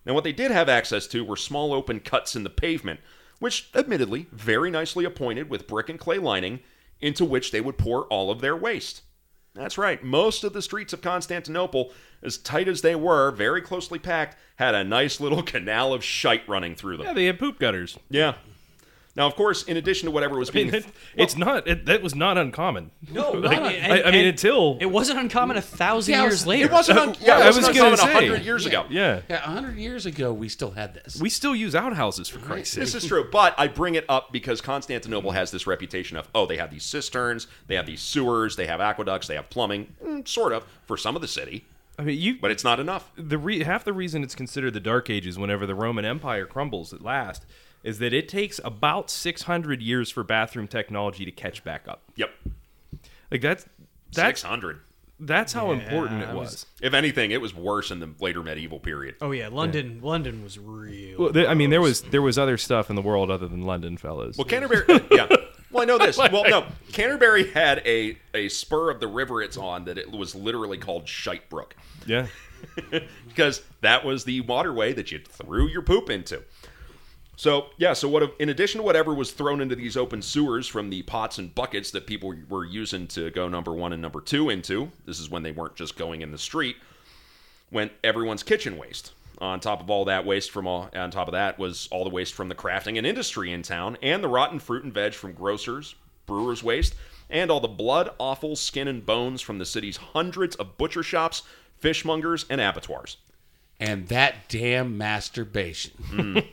Now, 0.07 0.13
what 0.13 0.23
they 0.23 0.31
did 0.31 0.51
have 0.51 0.69
access 0.69 1.05
to 1.07 1.25
were 1.25 1.35
small 1.35 1.73
open 1.73 1.99
cuts 1.99 2.33
in 2.33 2.43
the 2.43 2.49
pavement, 2.49 3.01
which, 3.39 3.69
admittedly, 3.75 4.27
very 4.31 4.71
nicely 4.71 5.03
appointed 5.03 5.49
with 5.49 5.67
brick 5.67 5.89
and 5.89 5.99
clay 5.99 6.17
lining, 6.17 6.61
into 7.01 7.25
which 7.25 7.51
they 7.51 7.59
would 7.59 7.77
pour 7.77 8.05
all 8.05 8.31
of 8.31 8.39
their 8.39 8.55
waste. 8.55 9.01
That's 9.53 9.77
right, 9.77 10.01
most 10.01 10.45
of 10.45 10.53
the 10.53 10.61
streets 10.61 10.93
of 10.93 11.01
Constantinople, 11.01 11.91
as 12.23 12.37
tight 12.37 12.69
as 12.69 12.81
they 12.81 12.95
were, 12.95 13.31
very 13.31 13.61
closely 13.61 13.99
packed, 13.99 14.37
had 14.55 14.75
a 14.75 14.83
nice 14.85 15.19
little 15.19 15.43
canal 15.43 15.91
of 15.93 16.05
shite 16.05 16.47
running 16.47 16.73
through 16.73 16.97
them. 16.97 17.07
Yeah, 17.07 17.13
they 17.13 17.25
had 17.25 17.37
poop 17.37 17.59
gutters. 17.59 17.99
Yeah. 18.09 18.35
Now, 19.17 19.25
of 19.25 19.35
course, 19.35 19.63
in 19.63 19.77
addition 19.77 20.05
to 20.05 20.11
whatever 20.11 20.37
was 20.37 20.51
I 20.51 20.53
mean, 20.53 20.69
being. 20.69 20.83
it, 20.83 20.89
it's 21.15 21.35
not. 21.35 21.67
It, 21.67 21.87
that 21.87 22.03
was 22.03 22.13
not 22.13 22.37
uncommon. 22.37 22.91
No, 23.11 23.31
Like, 23.31 23.59
not- 23.59 23.71
I, 23.71 23.73
and- 23.73 23.91
I 23.93 24.11
mean, 24.11 24.19
and 24.21 24.27
until 24.29 24.77
It 24.79 24.85
wasn't 24.85 25.17
uncommon 25.19 25.57
a 25.57 25.61
thousand 25.61 26.13
Yeah, 26.13 26.21
years 26.21 26.45
later. 26.45 26.65
It 26.65 26.71
wasn't. 26.71 26.99
Un- 26.99 27.15
yeah, 27.19 27.37
I 27.37 27.43
it 27.43 27.47
was 27.47 27.55
wasn't 27.57 27.75
gonna 27.77 27.89
uncommon 27.93 28.13
say. 28.15 28.27
hundred 28.27 28.45
years 28.45 28.65
ago. 28.67 28.85
yeah, 28.91 29.21
Yeah, 29.27 29.37
a 29.37 29.39
hundred 29.49 29.77
years 29.77 30.05
ago, 30.05 30.31
we 30.31 30.47
still 30.49 30.69
had 30.71 30.93
this. 30.93 31.19
we 31.19 31.29
still 31.29 31.55
use 31.55 31.73
outhouses 31.75 32.29
for 32.29 32.37
Christ's 32.37 32.75
sake. 32.75 32.83
This 32.83 32.93
is 32.93 33.05
true, 33.05 33.27
but 33.31 33.55
I 33.57 33.67
bring 33.67 33.95
it 33.95 34.05
up 34.07 34.31
because 34.31 34.61
Constantinople 34.61 35.31
has 35.31 35.49
this 35.49 35.65
reputation 35.65 36.15
of 36.15 36.27
oh, 36.35 36.45
they 36.45 36.57
have 36.57 36.69
these 36.69 36.83
cisterns, 36.85 37.47
they 37.65 37.73
have 37.75 37.87
these 37.87 38.01
sewers, 38.01 38.55
they 38.55 38.67
have 38.67 38.79
aqueducts, 38.79 39.27
they 39.27 39.35
have 39.35 39.49
plumbing, 39.49 39.95
mm, 40.05 40.27
sort 40.27 40.53
of 40.53 40.63
for 40.85 40.95
some 40.95 41.15
of 41.15 41.23
the 41.23 41.27
city, 41.27 41.65
I 41.97 42.03
mean, 42.03 42.19
you. 42.19 42.37
but 42.39 42.51
it's 42.51 42.63
not 42.63 42.79
enough. 42.79 43.09
the 43.17 43.39
re- 43.39 43.63
half 43.63 43.83
the 43.83 43.93
reason 43.93 44.21
it's 44.23 44.35
considered 44.35 44.75
the 44.75 44.79
Dark 44.79 45.09
Ages, 45.09 45.39
whenever 45.39 45.65
the 45.65 45.73
Roman 45.73 46.05
Empire 46.05 46.45
crumbles 46.45 46.93
at 46.93 47.01
last, 47.01 47.43
is 47.83 47.99
that 47.99 48.13
it 48.13 48.27
takes 48.27 48.59
about 48.63 49.09
600 49.09 49.81
years 49.81 50.09
for 50.09 50.23
bathroom 50.23 50.67
technology 50.67 51.25
to 51.25 51.31
catch 51.31 51.63
back 51.63 51.87
up. 51.87 52.01
Yep, 52.15 52.31
Like 53.31 53.41
that's 53.41 53.63
six 53.63 53.71
that's 54.11 54.41
hundred. 54.43 54.79
that's 55.19 55.53
how 55.53 55.71
Yeah, 55.71 55.79
important 55.79 56.21
it 56.23 56.29
was. 56.35 56.51
was- 56.51 56.65
If 56.81 56.93
anything, 56.93 57.31
it 57.31 57.41
was 57.41 57.53
worse 57.53 57.91
in 57.91 57.99
the 57.99 58.09
later 58.19 58.41
medieval 58.43 58.79
period. 58.79 59.15
oh 59.21 59.31
yeah, 59.31 59.47
London. 59.49 59.99
London 60.01 60.43
was 60.43 60.57
real. 60.59 61.19
Well, 61.19 61.31
there, 61.31 61.47
I 61.47 61.53
mean, 61.53 61.69
there 61.69 61.81
was 61.81 62.01
there 62.03 62.21
was 62.21 62.37
other 62.37 62.57
stuff 62.57 62.89
in 62.89 62.95
the 62.95 63.01
world 63.01 63.29
other 63.31 63.47
than 63.47 63.61
London, 63.63 63.97
fellas. 63.97 64.37
Well, 64.37 64.45
Canterbury, 64.45 64.83
uh, 64.87 64.99
yeah. 65.11 65.27
Well, 65.69 65.83
I 65.83 65.85
know 65.85 65.97
this. 65.97 66.17
Well, 66.17 66.45
no, 66.49 66.65
Canterbury 66.93 67.51
had 67.51 67.81
a 67.85 68.17
a 68.33 68.47
spur 68.47 68.89
of 68.89 69.01
the 69.01 69.07
river 69.07 69.41
it's 69.41 69.57
on 69.57 69.83
that 69.85 69.97
it 69.97 70.09
was 70.09 70.33
literally 70.33 70.77
called 70.77 71.09
Shite 71.09 71.49
Brook. 71.49 71.75
yeah, 72.05 72.27
because 73.27 73.61
that 73.81 74.05
was 74.05 74.23
the 74.23 74.41
waterway 74.41 74.93
that 74.93 75.11
you 75.11 75.19
threw 75.19 75.67
your 75.67 75.81
poop 75.81 76.09
into. 76.09 76.41
So 77.37 77.67
yeah, 77.77 77.93
so 77.93 78.09
what? 78.09 78.33
In 78.39 78.49
addition 78.49 78.79
to 78.79 78.83
whatever 78.83 79.13
was 79.13 79.31
thrown 79.31 79.61
into 79.61 79.75
these 79.75 79.95
open 79.95 80.23
sewers 80.23 80.67
from 80.67 80.89
the 80.89 81.03
pots 81.03 81.37
and 81.37 81.53
buckets 81.53 81.91
that 81.91 82.07
people 82.07 82.33
were 82.49 82.65
using 82.65 83.05
to 83.09 83.29
go 83.29 83.47
number 83.47 83.71
one 83.71 83.93
and 83.93 84.01
number 84.01 84.21
two 84.21 84.49
into, 84.49 84.91
this 85.05 85.19
is 85.19 85.29
when 85.29 85.43
they 85.43 85.51
weren't 85.51 85.75
just 85.75 85.97
going 85.97 86.21
in 86.21 86.31
the 86.31 86.37
street. 86.39 86.77
Went 87.71 87.91
everyone's 88.03 88.41
kitchen 88.41 88.75
waste. 88.75 89.11
On 89.37 89.59
top 89.59 89.81
of 89.81 89.89
all 89.91 90.05
that 90.05 90.25
waste 90.25 90.49
from 90.49 90.65
all, 90.65 90.89
on 90.95 91.11
top 91.11 91.27
of 91.27 91.33
that 91.33 91.59
was 91.59 91.87
all 91.91 92.03
the 92.03 92.09
waste 92.09 92.33
from 92.33 92.49
the 92.49 92.55
crafting 92.55 92.97
and 92.97 93.05
industry 93.05 93.51
in 93.51 93.61
town, 93.61 93.99
and 94.01 94.23
the 94.23 94.27
rotten 94.27 94.57
fruit 94.57 94.83
and 94.83 94.91
veg 94.91 95.13
from 95.13 95.33
grocers, 95.33 95.93
brewers' 96.25 96.63
waste, 96.63 96.95
and 97.29 97.51
all 97.51 97.59
the 97.59 97.67
blood, 97.67 98.09
offal, 98.19 98.55
skin, 98.55 98.87
and 98.87 99.05
bones 99.05 99.41
from 99.41 99.59
the 99.59 99.65
city's 99.65 99.97
hundreds 99.97 100.55
of 100.55 100.75
butcher 100.79 101.03
shops, 101.03 101.43
fishmongers, 101.79 102.45
and 102.49 102.59
abattoirs. 102.59 103.17
And 103.79 104.07
that 104.07 104.49
damn 104.49 104.97
masturbation. 104.97 106.43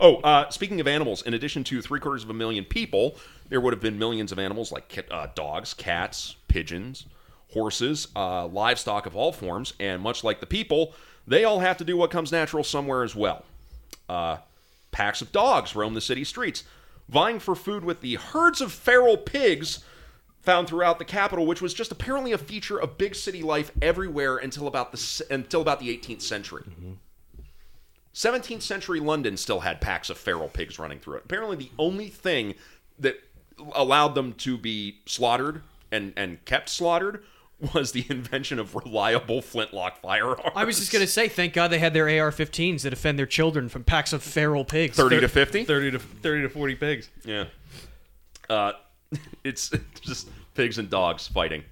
Oh, 0.00 0.16
uh, 0.16 0.48
speaking 0.50 0.80
of 0.80 0.86
animals, 0.86 1.22
in 1.22 1.34
addition 1.34 1.64
to 1.64 1.82
three 1.82 2.00
quarters 2.00 2.22
of 2.22 2.30
a 2.30 2.34
million 2.34 2.64
people, 2.64 3.16
there 3.48 3.60
would 3.60 3.72
have 3.72 3.82
been 3.82 3.98
millions 3.98 4.30
of 4.30 4.38
animals 4.38 4.70
like 4.70 5.06
uh, 5.10 5.26
dogs, 5.34 5.74
cats, 5.74 6.36
pigeons, 6.48 7.06
horses, 7.52 8.08
uh, 8.14 8.46
livestock 8.46 9.06
of 9.06 9.16
all 9.16 9.32
forms, 9.32 9.74
and 9.80 10.00
much 10.00 10.22
like 10.22 10.40
the 10.40 10.46
people, 10.46 10.94
they 11.26 11.44
all 11.44 11.58
have 11.58 11.76
to 11.76 11.84
do 11.84 11.96
what 11.96 12.10
comes 12.10 12.30
natural 12.30 12.62
somewhere 12.62 13.02
as 13.02 13.16
well. 13.16 13.44
Uh, 14.08 14.36
packs 14.92 15.20
of 15.20 15.32
dogs 15.32 15.74
roam 15.74 15.94
the 15.94 16.00
city 16.00 16.24
streets, 16.24 16.62
vying 17.08 17.40
for 17.40 17.54
food 17.54 17.84
with 17.84 18.00
the 18.00 18.14
herds 18.14 18.60
of 18.60 18.72
feral 18.72 19.16
pigs 19.16 19.84
found 20.42 20.68
throughout 20.68 20.98
the 20.98 21.04
capital, 21.04 21.46
which 21.46 21.60
was 21.60 21.74
just 21.74 21.92
apparently 21.92 22.32
a 22.32 22.38
feature 22.38 22.78
of 22.78 22.98
big 22.98 23.14
city 23.14 23.42
life 23.42 23.70
everywhere 23.82 24.36
until 24.38 24.66
about 24.66 24.92
the 24.92 25.26
until 25.30 25.60
about 25.60 25.80
the 25.80 25.96
18th 25.96 26.22
century. 26.22 26.64
17th 28.14 28.62
century 28.62 28.98
London 29.00 29.36
still 29.36 29.60
had 29.60 29.80
packs 29.80 30.10
of 30.10 30.18
feral 30.18 30.48
pigs 30.48 30.78
running 30.78 30.98
through 30.98 31.16
it. 31.16 31.22
Apparently, 31.24 31.56
the 31.56 31.70
only 31.78 32.08
thing 32.08 32.54
that 32.98 33.22
allowed 33.74 34.14
them 34.14 34.32
to 34.32 34.58
be 34.58 34.98
slaughtered 35.06 35.62
and, 35.92 36.12
and 36.16 36.44
kept 36.44 36.68
slaughtered 36.68 37.22
was 37.74 37.92
the 37.92 38.04
invention 38.08 38.58
of 38.58 38.74
reliable 38.74 39.42
flintlock 39.42 40.00
firearms. 40.00 40.40
I 40.56 40.64
was 40.64 40.78
just 40.78 40.92
gonna 40.92 41.06
say, 41.06 41.28
thank 41.28 41.52
God 41.52 41.68
they 41.68 41.78
had 41.78 41.94
their 41.94 42.06
AR-15s 42.06 42.82
to 42.82 42.90
defend 42.90 43.18
their 43.18 43.26
children 43.26 43.68
from 43.68 43.84
packs 43.84 44.12
of 44.12 44.22
feral 44.22 44.64
pigs. 44.64 44.96
30 44.96 45.20
to 45.20 45.28
50? 45.28 45.64
thirty 45.64 45.90
to 45.90 45.98
thirty 45.98 46.42
to 46.42 46.48
forty 46.48 46.74
pigs. 46.74 47.10
Yeah. 47.24 47.44
Uh, 48.48 48.72
it's 49.44 49.70
just 50.00 50.28
pigs 50.54 50.78
and 50.78 50.88
dogs 50.90 51.28
fighting. 51.28 51.64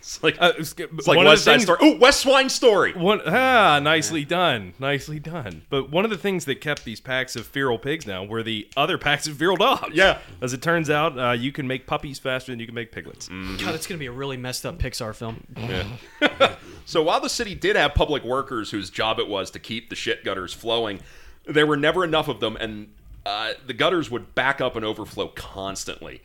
It's 0.00 0.22
like, 0.22 0.36
Uh, 0.40 0.52
it's, 0.56 0.74
it's 0.78 1.08
like 1.08 1.18
West 1.18 1.44
the 1.44 1.50
Side 1.50 1.50
things- 1.54 1.62
Story. 1.64 1.78
Oh, 1.82 1.96
West 1.98 2.20
Swine 2.20 2.48
Story. 2.48 2.92
One, 2.94 3.20
ah, 3.26 3.80
nicely 3.82 4.24
done, 4.24 4.72
nicely 4.78 5.18
done. 5.18 5.62
But 5.70 5.90
one 5.90 6.04
of 6.04 6.10
the 6.10 6.16
things 6.16 6.44
that 6.44 6.60
kept 6.60 6.84
these 6.84 7.00
packs 7.00 7.34
of 7.34 7.46
feral 7.46 7.78
pigs 7.78 8.04
down 8.04 8.28
were 8.28 8.42
the 8.44 8.68
other 8.76 8.96
packs 9.06 9.26
of 9.26 9.36
feral 9.36 9.56
dogs. 9.56 9.94
Yeah. 9.94 10.18
As 10.40 10.52
it 10.52 10.62
turns 10.62 10.88
out, 10.88 11.18
uh, 11.18 11.32
you 11.32 11.50
can 11.52 11.66
make 11.66 11.86
puppies 11.86 12.18
faster 12.20 12.52
than 12.52 12.60
you 12.60 12.66
can 12.66 12.76
make 12.76 12.92
piglets. 12.92 13.28
God, 13.28 13.74
it's 13.74 13.86
gonna 13.88 13.98
be 13.98 14.06
a 14.06 14.12
really 14.12 14.36
messed 14.36 14.64
up 14.64 14.78
Pixar 14.78 15.14
film. 15.14 15.44
Yeah. 15.56 15.86
So 16.86 17.02
while 17.02 17.20
the 17.20 17.28
city 17.28 17.54
did 17.54 17.76
have 17.76 17.92
public 17.94 18.24
workers 18.24 18.70
whose 18.70 18.88
job 18.88 19.18
it 19.18 19.28
was 19.28 19.50
to 19.50 19.58
keep 19.58 19.90
the 19.90 19.94
shit 19.94 20.24
gutters 20.24 20.54
flowing, 20.54 21.00
there 21.44 21.66
were 21.66 21.76
never 21.76 22.02
enough 22.02 22.28
of 22.28 22.40
them, 22.40 22.56
and 22.56 22.88
uh, 23.26 23.52
the 23.66 23.74
gutters 23.74 24.10
would 24.10 24.34
back 24.34 24.62
up 24.62 24.74
and 24.74 24.86
overflow 24.86 25.28
constantly. 25.28 26.22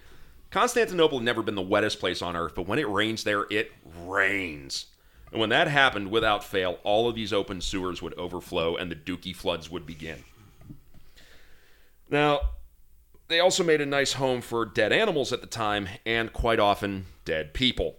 Constantinople 0.53 1.17
had 1.17 1.25
never 1.25 1.41
been 1.41 1.55
the 1.55 1.63
wettest 1.63 1.99
place 1.99 2.21
on 2.21 2.35
earth, 2.35 2.53
but 2.53 2.67
when 2.67 2.77
it 2.77 2.87
rains 2.87 3.23
there, 3.23 3.47
it 3.49 3.71
rains. 4.05 4.85
And 5.31 5.39
when 5.39 5.49
that 5.49 5.67
happened, 5.67 6.11
without 6.11 6.43
fail, 6.43 6.77
all 6.83 7.09
of 7.09 7.15
these 7.15 7.33
open 7.33 7.59
sewers 7.59 8.03
would 8.03 8.13
overflow 8.19 8.75
and 8.75 8.91
the 8.91 8.95
dookie 8.95 9.35
floods 9.35 9.71
would 9.71 9.87
begin. 9.87 10.23
Now, 12.07 12.39
they 13.29 13.39
also 13.39 13.63
made 13.63 13.81
a 13.81 13.85
nice 13.87 14.13
home 14.13 14.41
for 14.41 14.63
dead 14.63 14.93
animals 14.93 15.33
at 15.33 15.41
the 15.41 15.47
time, 15.47 15.89
and 16.05 16.31
quite 16.31 16.59
often, 16.59 17.07
dead 17.25 17.55
people. 17.55 17.95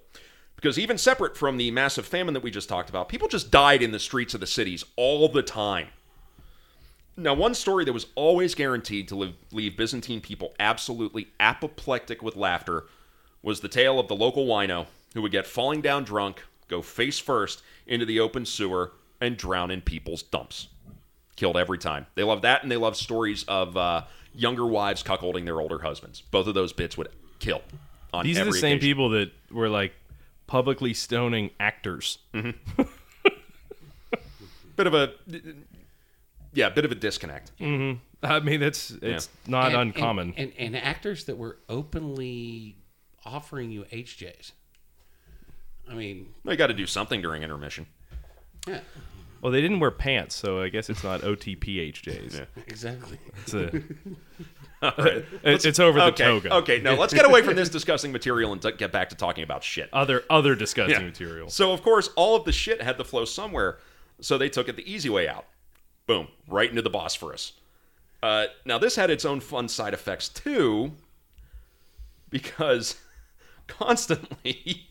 Because 0.55 0.79
even 0.79 0.97
separate 0.97 1.37
from 1.37 1.57
the 1.57 1.73
massive 1.73 2.07
famine 2.07 2.35
that 2.35 2.45
we 2.45 2.53
just 2.53 2.69
talked 2.69 2.89
about, 2.89 3.09
people 3.09 3.27
just 3.27 3.51
died 3.51 3.83
in 3.83 3.91
the 3.91 3.99
streets 3.99 4.33
of 4.33 4.39
the 4.39 4.47
cities 4.47 4.85
all 4.95 5.29
the 5.29 5.43
time. 5.43 5.89
Now, 7.17 7.35
one 7.35 7.55
story 7.55 7.85
that 7.85 7.93
was 7.93 8.07
always 8.17 8.55
guaranteed 8.55 9.09
to 9.09 9.15
live, 9.15 9.35
leave 9.53 9.77
Byzantine 9.77 10.21
people 10.21 10.53
absolutely 10.59 11.29
apoplectic 11.39 12.23
with 12.23 12.35
laughter 12.35 12.85
was 13.43 13.61
the 13.61 13.69
tale 13.69 14.01
of 14.01 14.09
the 14.09 14.17
local 14.17 14.47
wino 14.47 14.87
who 15.15 15.23
would 15.23 15.31
get 15.31 15.47
falling 15.47 15.81
down 15.81 16.03
drunk, 16.03 16.43
go 16.67 16.83
face 16.83 17.19
first 17.21 17.63
into 17.87 18.05
the 18.05 18.19
open 18.19 18.45
sewer, 18.45 18.93
and 19.21 19.37
drown 19.37 19.71
in 19.71 19.81
people's 19.81 20.23
dumps. 20.23 20.69
Killed 21.37 21.57
every 21.57 21.79
time. 21.79 22.07
They 22.17 22.25
love 22.25 22.43
that, 22.43 22.63
and 22.63 22.71
they 22.71 22.77
love 22.77 22.97
stories 22.97 23.45
of 23.45 23.77
uh, 23.77 24.03
younger 24.35 24.67
wives 24.67 25.03
cuckolding 25.03 25.45
their 25.45 25.61
older 25.61 25.79
husbands. 25.79 26.21
Both 26.21 26.47
of 26.49 26.55
those 26.55 26.73
bits 26.73 26.97
would 26.97 27.09
kill. 27.39 27.63
On 28.13 28.25
These 28.25 28.39
are 28.39 28.45
the 28.45 28.49
every 28.49 28.61
same 28.61 28.77
occasion. 28.77 28.91
people 28.91 29.09
that 29.11 29.31
were 29.51 29.69
like 29.69 29.93
publicly 30.47 30.95
stoning 30.95 31.51
actors. 31.61 32.19
Bit 32.33 32.55
of 34.79 34.95
a 34.95 35.13
yeah, 36.55 36.69
a 36.69 36.71
bit 36.71 36.85
of 36.85 36.93
a 36.93 36.95
disconnect. 36.95 37.53
Mm-hmm. 37.61 37.99
I 38.25 38.41
mean, 38.41 38.63
it's 38.63 38.91
it's 39.03 39.29
not 39.47 39.73
And- 39.73 39.77
uncommon. 39.95 40.35
And, 40.37 40.53
and, 40.59 40.75
and 40.75 40.85
actors 40.85 41.25
that 41.25 41.37
were 41.37 41.59
openly 41.69 42.77
offering 43.25 43.71
you 43.71 43.85
HJs. 43.85 44.53
I 45.91 45.95
mean, 45.95 46.33
They 46.45 46.57
got 46.57 46.69
to 46.69 46.75
do 46.75 46.87
something 46.87 47.21
during 47.21 47.43
intermission. 47.43 47.87
yeah, 48.67 48.81
well, 49.43 49.53
they 49.53 49.61
didn't 49.61 49.81
wear 49.81 49.91
pants, 49.91 50.35
so 50.35 50.63
I 50.63 50.71
guess 50.71 50.89
it's 50.89 51.05
not 51.05 51.21
OTPHJs. 51.21 52.47
exactly. 52.67 53.19
It's 53.43 53.53
a, 53.53 53.83
it's, 55.45 55.65
it's 55.67 55.79
over 55.79 55.99
the 55.99 56.07
okay, 56.07 56.25
toga. 56.25 56.55
okay. 56.57 56.81
Now 56.81 56.95
let's 56.97 57.13
get 57.13 57.27
away 57.27 57.43
from 57.43 57.55
this 57.57 57.69
disgusting 57.69 58.13
material 58.13 58.53
and 58.53 58.63
t- 58.63 58.73
get 58.73 58.93
back 58.93 59.11
to 59.11 59.15
talking 59.17 59.45
about 59.45 59.63
shit. 59.63 59.89
Other 59.93 60.25
other 60.31 60.55
disgusting 60.55 61.01
Yeah. 61.01 61.07
material. 61.07 61.51
So 61.51 61.73
of 61.73 61.83
course, 61.83 62.09
all 62.17 62.37
of 62.37 62.45
the 62.45 62.53
shit 62.53 62.81
had 62.81 62.97
to 62.99 63.05
flow 63.05 63.25
somewhere, 63.27 63.79
so 64.21 64.39
they 64.39 64.49
took 64.49 64.69
it 64.69 64.77
the 64.77 64.91
easy 64.91 65.11
way 65.11 65.29
out. 65.29 65.45
Boom, 66.07 66.29
right 66.49 66.69
into 66.69 66.83
the 66.83 66.91
Bosphorus. 66.91 67.53
Uh, 68.23 68.47
now 68.65 68.79
this 68.79 68.97
had 68.97 69.11
its 69.11 69.25
own 69.25 69.41
fun 69.41 69.69
side 69.69 69.95
effects 69.95 70.29
too, 70.29 70.93
because 72.31 72.97
constantly 73.67 74.87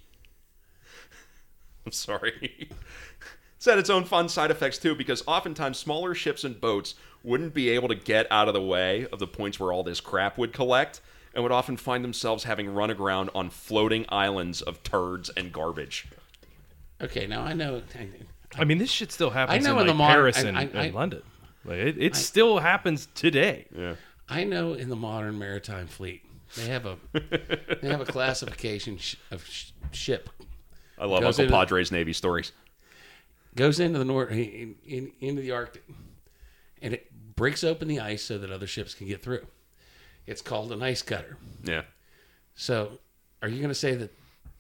I'm 1.85 1.91
sorry. 1.91 2.69
it's 3.57 3.65
had 3.65 3.79
its 3.79 3.89
own 3.89 4.05
fun 4.05 4.29
side 4.29 4.51
effects 4.51 4.77
too, 4.77 4.95
because 4.95 5.23
oftentimes 5.27 5.77
smaller 5.77 6.15
ships 6.15 6.43
and 6.43 6.59
boats 6.59 6.95
wouldn't 7.23 7.53
be 7.53 7.69
able 7.69 7.87
to 7.87 7.95
get 7.95 8.27
out 8.31 8.47
of 8.47 8.53
the 8.53 8.61
way 8.61 9.07
of 9.11 9.19
the 9.19 9.27
points 9.27 9.59
where 9.59 9.71
all 9.71 9.83
this 9.83 10.01
crap 10.01 10.37
would 10.37 10.53
collect, 10.53 11.01
and 11.33 11.41
would 11.43 11.51
often 11.51 11.77
find 11.77 12.03
themselves 12.03 12.43
having 12.43 12.73
run 12.73 12.89
aground 12.89 13.29
on 13.33 13.49
floating 13.49 14.05
islands 14.09 14.61
of 14.61 14.83
turds 14.83 15.29
and 15.35 15.51
garbage. 15.51 16.07
Okay, 17.01 17.25
now 17.25 17.41
I 17.41 17.53
know. 17.53 17.81
I 18.57 18.63
mean, 18.65 18.77
this 18.77 18.91
shit 18.91 19.11
still 19.11 19.29
happens 19.29 19.65
I 19.65 19.69
know 19.69 19.75
in, 19.79 19.81
in 19.81 19.87
like, 19.87 19.93
the 19.93 19.97
modern- 19.97 20.15
Paris 20.15 20.37
and, 20.43 20.57
I- 20.57 20.61
and 20.63 20.79
I- 20.79 20.89
London. 20.89 21.21
Like, 21.65 21.77
it 21.77 21.97
it 21.97 22.15
still 22.15 22.59
happens 22.59 23.07
today. 23.15 23.67
Yeah. 23.75 23.95
I 24.27 24.43
know 24.43 24.73
in 24.73 24.89
the 24.89 24.95
modern 24.95 25.39
maritime 25.39 25.87
fleet 25.87 26.23
they 26.57 26.65
have 26.67 26.85
a 26.85 26.97
they 27.81 27.87
have 27.89 28.01
a 28.01 28.05
classification 28.05 28.97
sh- 28.97 29.15
of 29.31 29.45
sh- 29.45 29.71
ship 29.91 30.29
I 30.99 31.05
love 31.05 31.21
Goes 31.21 31.39
Uncle 31.39 31.43
into- 31.45 31.53
Padre's 31.67 31.91
Navy 31.91 32.11
stories. 32.13 32.51
goes 33.55 33.79
into 33.79 33.97
the 33.99 34.05
north 34.05 34.31
in, 34.31 34.75
in, 34.85 35.11
into 35.21 35.41
the 35.41 35.51
Arctic, 35.51 35.83
and 36.81 36.93
it 36.93 37.09
breaks 37.35 37.63
open 37.63 37.87
the 37.87 37.99
ice 37.99 38.23
so 38.23 38.37
that 38.37 38.51
other 38.51 38.67
ships 38.67 38.93
can 38.93 39.07
get 39.07 39.23
through. 39.23 39.45
It's 40.27 40.41
called 40.41 40.71
an 40.71 40.83
ice 40.83 41.01
cutter. 41.01 41.37
Yeah. 41.63 41.83
So, 42.55 42.99
are 43.41 43.47
you 43.47 43.57
going 43.57 43.69
to 43.69 43.75
say 43.75 43.95
that 43.95 44.11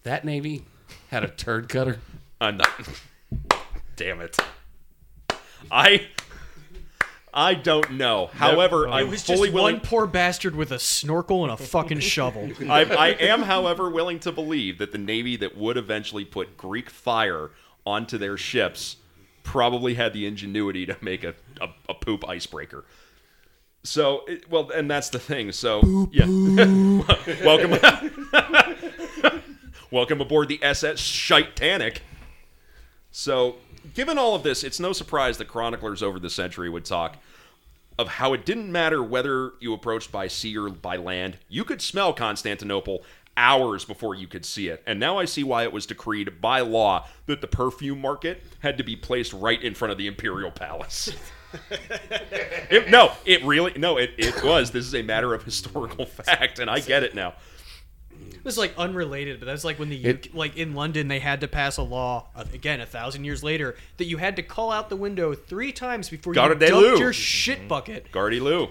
that 0.03 0.25
navy 0.25 0.65
had 1.09 1.23
a 1.23 1.27
turd 1.29 1.69
cutter? 1.69 1.99
I'm 2.41 2.57
not. 2.57 2.69
Damn 3.95 4.21
it. 4.21 4.37
I. 5.71 6.07
I 7.35 7.55
don't 7.55 7.93
know. 7.93 8.27
However, 8.27 8.87
It 8.87 9.07
was 9.07 9.23
fully 9.23 9.47
just 9.47 9.53
willing. 9.53 9.75
one 9.77 9.81
poor 9.81 10.05
bastard 10.05 10.55
with 10.55 10.71
a 10.71 10.77
snorkel 10.77 11.43
and 11.43 11.51
a 11.51 11.57
fucking 11.57 11.99
shovel. 12.01 12.51
I, 12.69 12.83
I 12.83 13.07
am, 13.09 13.41
however, 13.41 13.89
willing 13.89 14.19
to 14.19 14.31
believe 14.31 14.77
that 14.77 14.91
the 14.91 14.99
Navy 14.99 15.35
that 15.37 15.57
would 15.57 15.75
eventually 15.75 16.25
put 16.25 16.57
Greek 16.57 16.91
fire 16.91 17.49
onto 17.87 18.19
their 18.19 18.37
ships 18.37 18.97
probably 19.41 19.95
had 19.95 20.13
the 20.13 20.27
ingenuity 20.27 20.85
to 20.85 20.95
make 21.01 21.23
a, 21.23 21.33
a, 21.59 21.69
a 21.89 21.93
poop 21.95 22.23
icebreaker. 22.29 22.85
So, 23.81 24.25
it, 24.27 24.47
well, 24.49 24.69
and 24.69 24.89
that's 24.89 25.09
the 25.09 25.17
thing. 25.19 25.51
So, 25.53 26.07
yeah. 26.13 26.25
welcome, 27.43 27.79
welcome 29.91 30.21
aboard 30.21 30.49
the 30.49 30.63
SS 30.63 31.01
Shitanic. 31.01 31.97
So, 33.11 33.55
given 33.93 34.17
all 34.17 34.35
of 34.35 34.43
this, 34.43 34.63
it's 34.63 34.79
no 34.79 34.93
surprise 34.93 35.37
that 35.37 35.47
chroniclers 35.47 36.01
over 36.03 36.19
the 36.19 36.29
century 36.29 36.69
would 36.69 36.85
talk 36.85 37.17
of 37.99 38.07
how 38.07 38.33
it 38.33 38.45
didn't 38.45 38.71
matter 38.71 39.03
whether 39.03 39.53
you 39.59 39.73
approached 39.73 40.11
by 40.11 40.27
sea 40.27 40.57
or 40.57 40.69
by 40.69 40.95
land. 40.97 41.37
You 41.47 41.63
could 41.63 41.81
smell 41.81 42.11
Constantinople 42.13 43.03
hours 43.37 43.85
before 43.85 44.15
you 44.15 44.27
could 44.27 44.45
see 44.45 44.67
it. 44.67 44.81
And 44.85 44.99
now 44.99 45.17
I 45.19 45.25
see 45.25 45.43
why 45.43 45.63
it 45.63 45.71
was 45.73 45.85
decreed 45.85 46.39
by 46.41 46.61
law 46.61 47.07
that 47.25 47.41
the 47.41 47.47
perfume 47.47 47.99
market 48.01 48.43
had 48.59 48.77
to 48.77 48.83
be 48.83 48.95
placed 48.95 49.33
right 49.33 49.61
in 49.61 49.73
front 49.75 49.91
of 49.91 49.97
the 49.97 50.07
imperial 50.07 50.51
palace. 50.51 51.09
It- 52.71 52.89
no, 52.89 53.11
it 53.25 53.43
really 53.43 53.73
no, 53.77 53.97
it, 53.97 54.15
it 54.17 54.43
was. 54.43 54.71
This 54.71 54.87
is 54.87 54.95
a 54.95 55.03
matter 55.03 55.35
of 55.35 55.43
historical 55.43 56.05
fact, 56.07 56.57
and 56.57 56.67
I 56.67 56.79
get 56.79 57.03
it 57.03 57.13
now. 57.13 57.35
It 58.43 58.47
was 58.47 58.57
like 58.57 58.73
unrelated, 58.77 59.39
but 59.39 59.45
that's 59.45 59.63
like 59.63 59.79
when 59.79 59.87
the 59.87 60.03
It- 60.03 60.27
UK, 60.27 60.33
like 60.35 60.57
in 60.57 60.75
London 60.75 61.07
they 61.07 61.19
had 61.19 61.39
to 61.41 61.47
pass 61.47 61.77
a 61.77 61.81
law 61.81 62.27
uh, 62.35 62.43
again 62.51 62.81
a 62.81 62.85
thousand 62.85 63.23
years 63.23 63.41
later 63.41 63.77
that 63.95 64.03
you 64.05 64.17
had 64.17 64.35
to 64.35 64.43
call 64.43 64.69
out 64.69 64.89
the 64.89 64.97
window 64.97 65.33
three 65.33 65.71
times 65.71 66.09
before 66.09 66.33
you 66.33 66.35
Garde 66.35 66.59
des 66.59 66.67
dumped 66.67 66.83
Loups. 66.87 66.99
your 66.99 67.13
shit 67.13 67.69
bucket. 67.69 68.11
Guardy 68.11 68.41
Lou. 68.41 68.67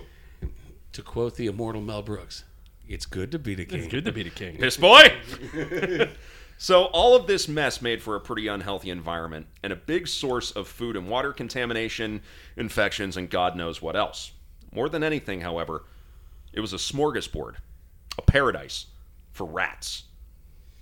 To 0.92 1.02
quote 1.02 1.36
the 1.36 1.46
immortal 1.46 1.80
Mel 1.80 2.02
Brooks, 2.02 2.44
"It's 2.86 3.06
good 3.06 3.30
to 3.32 3.38
be 3.38 3.54
the 3.54 3.64
king." 3.64 3.78
It's 3.84 3.88
good 3.90 4.04
to 4.04 4.12
be 4.12 4.22
the 4.22 4.28
king. 4.28 4.58
Piss 4.58 4.76
boy. 4.76 5.10
so 6.58 6.84
all 6.92 7.16
of 7.16 7.26
this 7.26 7.48
mess 7.48 7.80
made 7.80 8.02
for 8.02 8.14
a 8.14 8.20
pretty 8.20 8.46
unhealthy 8.48 8.90
environment 8.90 9.46
and 9.62 9.72
a 9.72 9.76
big 9.76 10.06
source 10.06 10.50
of 10.50 10.68
food 10.68 10.96
and 10.96 11.08
water 11.08 11.32
contamination, 11.32 12.20
infections, 12.58 13.16
and 13.16 13.30
God 13.30 13.56
knows 13.56 13.80
what 13.80 13.96
else. 13.96 14.32
More 14.70 14.90
than 14.90 15.02
anything, 15.02 15.40
however, 15.40 15.84
it 16.52 16.60
was 16.60 16.74
a 16.74 16.76
smorgasbord, 16.76 17.54
a 18.18 18.22
paradise 18.22 18.84
for 19.32 19.46
rats. 19.46 20.04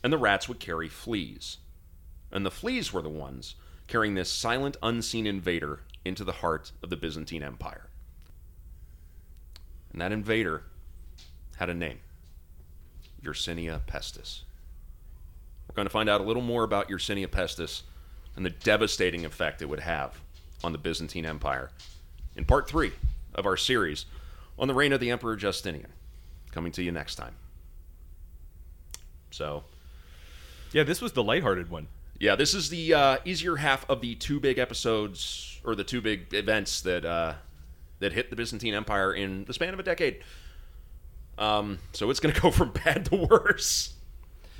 And 0.03 0.12
the 0.12 0.18
rats 0.18 0.48
would 0.48 0.61
carry 0.61 0.88
fleas. 0.88 1.59
And 2.30 2.44
the 2.44 2.51
fleas 2.51 2.92
were 2.92 3.03
the 3.03 3.09
ones 3.09 3.55
carrying 3.86 4.14
this 4.14 4.30
silent, 4.30 4.76
unseen 4.82 5.26
invader 5.26 5.80
into 6.05 6.24
the 6.24 6.32
heart 6.32 6.72
of 6.82 6.90
the 6.90 6.96
Byzantine 6.96 7.42
Empire. 7.42 7.88
And 9.92 10.01
that 10.01 10.12
invader 10.12 10.62
had 11.57 11.68
a 11.68 11.74
name. 11.74 11.98
Yersinia 13.22 13.80
pestis. 13.86 14.42
We're 15.68 15.74
going 15.74 15.86
to 15.86 15.92
find 15.92 16.09
out 16.09 16.20
a 16.20 16.24
little 16.24 16.42
more 16.42 16.64
about 16.64 16.88
Yersinia 16.88 17.26
pestis 17.26 17.82
and 18.36 18.44
the 18.44 18.51
devastating 18.51 19.24
effect 19.24 19.61
it 19.61 19.68
would 19.68 19.80
have 19.80 20.20
on 20.64 20.72
the 20.72 20.78
Byzantine 20.78 21.26
Empire 21.26 21.70
in 22.36 22.44
part 22.44 22.68
three 22.68 22.92
of 23.34 23.46
our 23.46 23.57
series 23.57 24.07
on 24.59 24.68
the 24.68 24.74
reign 24.74 24.92
of 24.92 25.01
the 25.01 25.11
Emperor 25.11 25.36
Justinian. 25.36 25.92
Coming 26.53 26.72
to 26.72 26.82
you 26.82 26.92
next 26.92 27.16
time. 27.16 27.34
So, 29.31 29.64
Yeah, 30.72 30.83
this 30.85 31.01
was 31.01 31.12
the 31.12 31.22
lighthearted 31.22 31.70
one. 31.70 31.89
yeah, 32.18 32.37
this 32.37 32.55
is 32.55 32.68
the 32.68 32.95
uh, 32.95 33.16
easier 33.24 33.57
half 33.57 33.89
of 33.89 34.01
the 34.01 34.14
two 34.14 34.41
big 34.41 34.59
episodes 34.59 35.59
or 35.64 35.74
the 35.74 35.85
two 35.85 36.01
big 36.01 36.33
events 36.35 36.81
that 36.83 37.05
uh, 37.05 37.35
that 38.01 38.12
hit 38.12 38.31
the 38.31 38.37
Byzantine 38.37 38.74
Empire 38.74 39.12
in 39.12 39.45
the 39.45 39.53
span 39.53 39.72
of 39.74 39.81
a 39.81 39.83
decade. 39.83 40.20
Um, 41.39 41.78
so 41.93 42.11
it's 42.11 42.20
going 42.20 42.35
to 42.37 42.41
go 42.41 42.51
from 42.51 42.70
bad 42.72 43.07
to 43.07 43.16
worse. 43.16 43.95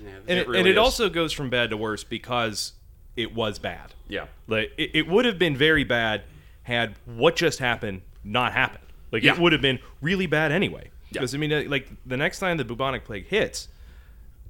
Yeah, 0.03 0.09
And 0.29 0.31
It 0.31 0.39
it, 0.39 0.49
really 0.49 0.59
and 0.61 0.69
it 0.69 0.73
is. 0.73 0.79
also 0.79 1.09
goes 1.09 1.33
from 1.33 1.51
bad 1.51 1.71
to 1.71 1.77
worse 1.77 2.05
because 2.05 2.73
it 3.17 3.35
was 3.35 3.59
bad. 3.59 3.93
Yeah. 4.09 4.27
Like 4.47 4.73
it, 4.79 4.91
it 4.95 5.07
would 5.09 5.25
have 5.27 5.39
been 5.39 5.57
very 5.57 5.85
bad 5.85 6.23
had 6.63 6.95
what 7.05 7.37
just 7.37 7.59
happened 7.59 8.03
not 8.25 8.53
happened. 8.53 8.85
Like 9.13 9.23
Yeah. 9.23 9.35
it 9.35 9.39
would 9.39 9.53
have 9.53 9.61
been 9.63 9.79
really 10.01 10.27
bad 10.27 10.53
anyway. 10.53 10.91
Yeah. 11.11 11.21
Because 11.21 11.35
I 11.35 11.39
mean, 11.39 11.53
uh, 11.53 11.65
like 11.67 11.89
the 12.07 12.17
next 12.17 12.39
time 12.39 12.57
the 12.57 12.65
bubonic 12.65 13.05
plague 13.05 13.27
hits, 13.27 13.69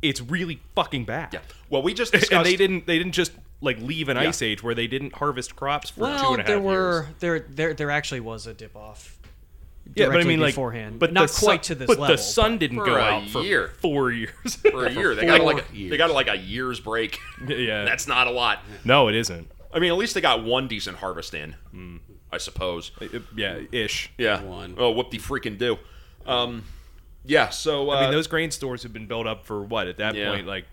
it's 0.03 0.21
really 0.21 0.61
fucking 0.75 1.05
bad. 1.05 1.35
Yeah. 1.35 1.41
Well, 1.69 1.83
we 1.83 1.95
just 1.95 2.13
discussed. 2.13 2.33
and 2.39 2.47
they 2.47 2.57
didn't 2.57 2.87
they 2.87 2.99
didn't 2.99 3.13
just 3.13 3.33
like 3.61 3.79
leave 3.81 4.09
an 4.09 4.17
Yeah. 4.17 4.29
ice 4.29 4.41
age 4.43 4.63
where 4.63 4.75
they 4.75 4.87
didn't 4.87 5.15
harvest 5.15 5.55
crops 5.57 5.91
for 5.91 6.01
two 6.01 6.03
Well, 6.05 6.33
and 6.33 6.41
a 6.41 6.43
half 6.43 6.47
there 6.47 6.61
were 6.61 7.03
years. 7.05 7.15
there 7.21 7.39
there 7.41 7.75
there 7.75 7.91
actually 7.91 8.21
was 8.21 8.47
a 8.47 8.55
dip 8.55 8.75
off. 8.77 9.17
Yeah, 9.97 10.05
but 10.07 10.11
I 10.11 10.13
directly 10.15 10.29
mean, 10.35 10.41
like 10.41 10.53
beforehand, 10.55 10.99
but 11.01 11.13
not 11.13 11.23
the 11.23 11.29
sun- 11.29 11.47
quite 11.47 11.63
to 11.65 11.75
this 11.75 11.87
but 11.89 11.99
level. 11.99 12.17
the 12.17 12.23
sun 12.23 12.59
didn't 12.59 12.79
For 12.79 12.85
go 12.87 12.95
a 12.97 13.01
out 13.01 13.29
for 13.29 13.43
year. 13.43 13.73
four 13.81 14.13
years. 14.13 14.55
for 14.71 14.87
a 14.87 14.93
year. 14.93 15.15
They 15.17 15.27
got 15.27 15.41
like 15.43 15.69
a, 15.73 15.77
years. 15.77 15.91
they 15.91 15.97
got 15.97 16.11
like 16.13 16.29
a 16.29 16.37
year's 16.37 16.79
break. 16.79 17.19
yeah, 17.49 17.85
That's 17.85 18.07
not 18.07 18.29
a 18.29 18.31
lot. 18.31 18.61
no, 18.85 19.09
it 19.09 19.17
isn't. 19.17 19.51
I 19.75 19.81
mean, 19.81 19.91
at 19.91 19.97
least 19.99 20.15
they 20.15 20.21
got 20.21 20.45
one 20.45 20.69
decent 20.69 20.99
harvest 20.99 21.35
in. 21.35 21.57
I 22.33 22.39
suppose. 22.39 22.93
It- 23.01 23.15
it- 23.15 23.23
yeah, 23.37 23.59
ish. 23.73 24.11
Yeah. 24.17 24.43
One. 24.45 24.77
Oh, 24.79 24.91
whoop 24.93 25.11
de 25.11 25.19
freaking 25.19 25.59
do. 25.59 25.77
Um, 26.25 26.63
yeah. 27.25 27.49
So 27.51 27.91
uh, 27.91 27.97
I 27.97 28.01
mean, 28.03 28.11
those 28.13 28.27
grain 28.27 28.51
stores 28.51 28.83
have 28.83 28.93
been 28.93 29.07
built 29.07 29.27
up 29.27 29.45
for 29.47 29.63
what 29.63 29.87
at 29.89 29.99
that 29.99 30.15
Yeah. 30.15 30.31
point, 30.31 30.47
like 30.47 30.65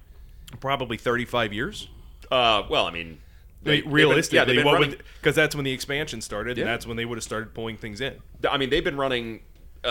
probably 0.60 0.98
thirty-five 0.98 1.54
years. 1.54 1.88
Uh, 2.32 2.64
well, 2.70 2.86
I 2.86 2.92
mean, 2.92 3.20
they, 3.64 3.82
realistically, 3.82 4.56
yeah, 4.58 4.92
because 5.22 5.36
that's 5.36 5.56
when 5.56 5.64
the 5.66 5.72
expansion 5.72 6.22
started, 6.22 6.58
Yeah. 6.58 6.64
and 6.64 6.70
that's 6.72 6.86
when 6.86 6.98
they 6.98 7.06
would 7.06 7.18
have 7.18 7.24
started 7.24 7.54
pulling 7.54 7.78
things 7.78 8.02
in. 8.02 8.16
I 8.50 8.58
mean, 8.58 8.70
they've 8.70 8.84
been 8.84 8.98
running 8.98 9.42
uh, 9.84 9.88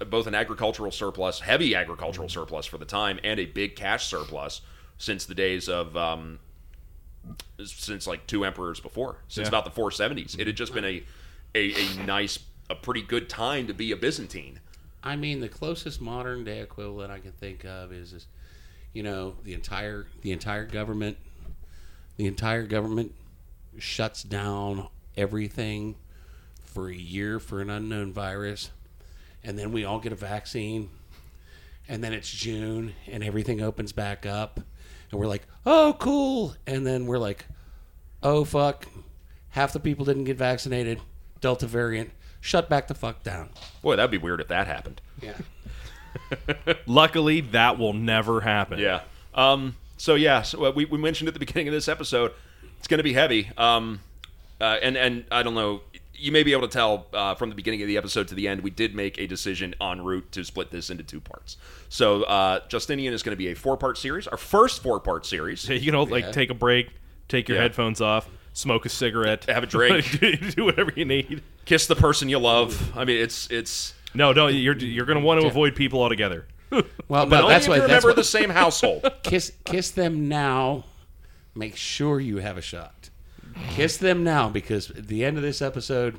uh, 0.00 0.04
both 0.04 0.26
an 0.26 0.34
agricultural 0.34 0.92
surplus, 0.92 1.40
heavy 1.40 1.74
agricultural 1.74 2.28
surplus 2.28 2.66
for 2.66 2.78
the 2.78 2.84
time, 2.84 3.18
and 3.24 3.40
a 3.40 3.46
big 3.46 3.74
cash 3.76 4.06
surplus 4.06 4.60
since 4.98 5.24
the 5.26 5.34
days 5.34 5.68
of 5.68 5.96
um, 5.96 6.38
since 7.64 8.06
like 8.06 8.26
two 8.26 8.44
emperors 8.44 8.80
before, 8.80 9.16
since 9.28 9.46
Yeah. 9.46 9.48
about 9.58 9.64
the 9.64 9.70
470s. 9.80 10.38
It 10.38 10.46
had 10.46 10.56
just 10.56 10.72
been 10.72 10.84
a, 10.84 11.02
a 11.54 11.72
a 11.74 12.04
nice, 12.04 12.38
a 12.68 12.74
pretty 12.74 13.02
good 13.02 13.28
time 13.28 13.66
to 13.66 13.74
be 13.74 13.92
a 13.92 13.96
Byzantine. 13.96 14.60
I 15.02 15.16
mean, 15.16 15.40
the 15.40 15.48
closest 15.48 16.00
modern 16.00 16.44
day 16.44 16.60
equivalent 16.60 17.10
I 17.10 17.18
can 17.18 17.32
think 17.32 17.64
of 17.64 17.92
is, 17.92 18.12
is, 18.12 18.26
you 18.92 19.02
know, 19.02 19.34
the 19.44 19.54
entire 19.54 20.06
the 20.22 20.32
entire 20.32 20.66
government, 20.66 21.16
the 22.16 22.26
entire 22.26 22.66
government 22.66 23.14
shuts 23.78 24.22
down 24.22 24.88
everything 25.16 25.96
for 26.64 26.88
a 26.88 26.94
year 26.94 27.40
for 27.40 27.60
an 27.60 27.70
unknown 27.70 28.12
virus, 28.12 28.70
and 29.42 29.58
then 29.58 29.72
we 29.72 29.84
all 29.84 30.00
get 30.00 30.12
a 30.12 30.16
vaccine, 30.16 30.90
and 31.88 32.04
then 32.04 32.12
it's 32.12 32.30
June 32.30 32.94
and 33.06 33.24
everything 33.24 33.60
opens 33.60 33.92
back 33.92 34.26
up, 34.26 34.60
and 35.10 35.18
we're 35.18 35.26
like, 35.26 35.46
oh, 35.64 35.96
cool, 35.98 36.54
and 36.66 36.86
then 36.86 37.06
we're 37.06 37.18
like, 37.18 37.46
oh 38.22 38.44
fuck, 38.44 38.86
half 39.50 39.72
the 39.72 39.80
people 39.80 40.04
didn't 40.04 40.24
get 40.24 40.36
vaccinated, 40.36 41.00
Delta 41.40 41.66
variant, 41.66 42.10
shut 42.40 42.68
back 42.68 42.88
the 42.88 42.94
fuck 42.94 43.22
down. 43.22 43.50
Boy, 43.82 43.96
that'd 43.96 44.10
be 44.10 44.18
weird 44.18 44.40
if 44.40 44.48
that 44.48 44.66
happened. 44.66 45.00
Yeah. 45.20 45.36
Luckily, 46.86 47.40
that 47.40 47.78
will 47.78 47.92
never 47.92 48.40
happen. 48.40 48.78
Yeah. 48.78 49.02
Um, 49.34 49.76
so 49.96 50.14
yeah, 50.14 50.42
so 50.42 50.64
uh, 50.66 50.72
we, 50.74 50.84
we 50.84 50.98
mentioned 50.98 51.28
at 51.28 51.34
the 51.34 51.40
beginning 51.40 51.68
of 51.68 51.72
this 51.74 51.88
episode, 51.88 52.32
it's 52.78 52.88
going 52.88 52.98
to 52.98 53.04
be 53.04 53.12
heavy. 53.12 53.50
Um, 53.56 54.00
uh, 54.60 54.76
and 54.82 54.96
and 54.96 55.24
I 55.30 55.42
don't 55.42 55.54
know, 55.54 55.82
you 56.14 56.32
may 56.32 56.42
be 56.42 56.52
able 56.52 56.66
to 56.68 56.72
tell 56.72 57.06
uh, 57.12 57.34
from 57.34 57.48
the 57.48 57.54
beginning 57.54 57.82
of 57.82 57.88
the 57.88 57.96
episode 57.96 58.28
to 58.28 58.34
the 58.34 58.48
end, 58.48 58.62
we 58.62 58.70
did 58.70 58.94
make 58.94 59.18
a 59.18 59.26
decision 59.26 59.74
en 59.80 60.02
route 60.02 60.30
to 60.32 60.44
split 60.44 60.70
this 60.70 60.90
into 60.90 61.02
two 61.04 61.20
parts. 61.20 61.56
So 61.88 62.24
uh, 62.24 62.60
Justinian 62.68 63.14
is 63.14 63.22
going 63.22 63.32
to 63.32 63.38
be 63.38 63.48
a 63.48 63.54
four 63.54 63.76
part 63.76 63.96
series, 63.98 64.26
our 64.26 64.36
first 64.36 64.82
four 64.82 65.00
part 65.00 65.24
series. 65.26 65.68
you 65.68 65.92
know, 65.92 66.02
like 66.02 66.24
Yeah. 66.24 66.32
take 66.32 66.50
a 66.50 66.54
break, 66.54 66.90
take 67.28 67.48
your 67.48 67.56
Yeah. 67.56 67.62
headphones 67.62 68.00
off, 68.00 68.28
smoke 68.52 68.84
a 68.86 68.88
cigarette, 68.88 69.44
Have 69.46 69.62
a 69.62 69.66
drink. 69.66 70.10
do, 70.20 70.36
do 70.36 70.64
whatever 70.64 70.92
you 70.96 71.04
need. 71.04 71.42
Kiss 71.64 71.86
the 71.86 71.96
person 71.96 72.28
you 72.28 72.38
love. 72.38 72.96
I 72.96 73.04
mean, 73.04 73.18
it's 73.22 73.50
it's. 73.50 73.94
No, 74.14 74.32
no, 74.32 74.48
you're 74.48 74.76
you're 74.76 75.06
going 75.06 75.18
to 75.20 75.24
want 75.24 75.40
to 75.40 75.46
avoid 75.46 75.74
people 75.76 76.02
altogether. 76.02 76.46
Well, 77.08 77.26
But 77.26 77.40
no, 77.40 77.48
that's 77.48 77.66
why 77.66 77.72
what 77.78 77.82
you 77.82 77.88
that's 77.88 78.04
remember 78.04 78.08
what, 78.10 78.16
the 78.16 78.22
same 78.24 78.48
household. 78.50 79.04
kiss 79.24 79.52
kiss 79.64 79.90
them 79.90 80.28
now. 80.28 80.84
Make 81.56 81.74
sure 81.74 82.20
you 82.20 82.36
have 82.38 82.56
a 82.56 82.60
shot. 82.62 83.10
Kiss 83.70 83.96
them 83.96 84.22
now 84.22 84.48
because 84.48 84.88
at 84.90 85.08
the 85.08 85.24
end 85.24 85.36
of 85.36 85.42
this 85.42 85.60
episode, 85.60 86.16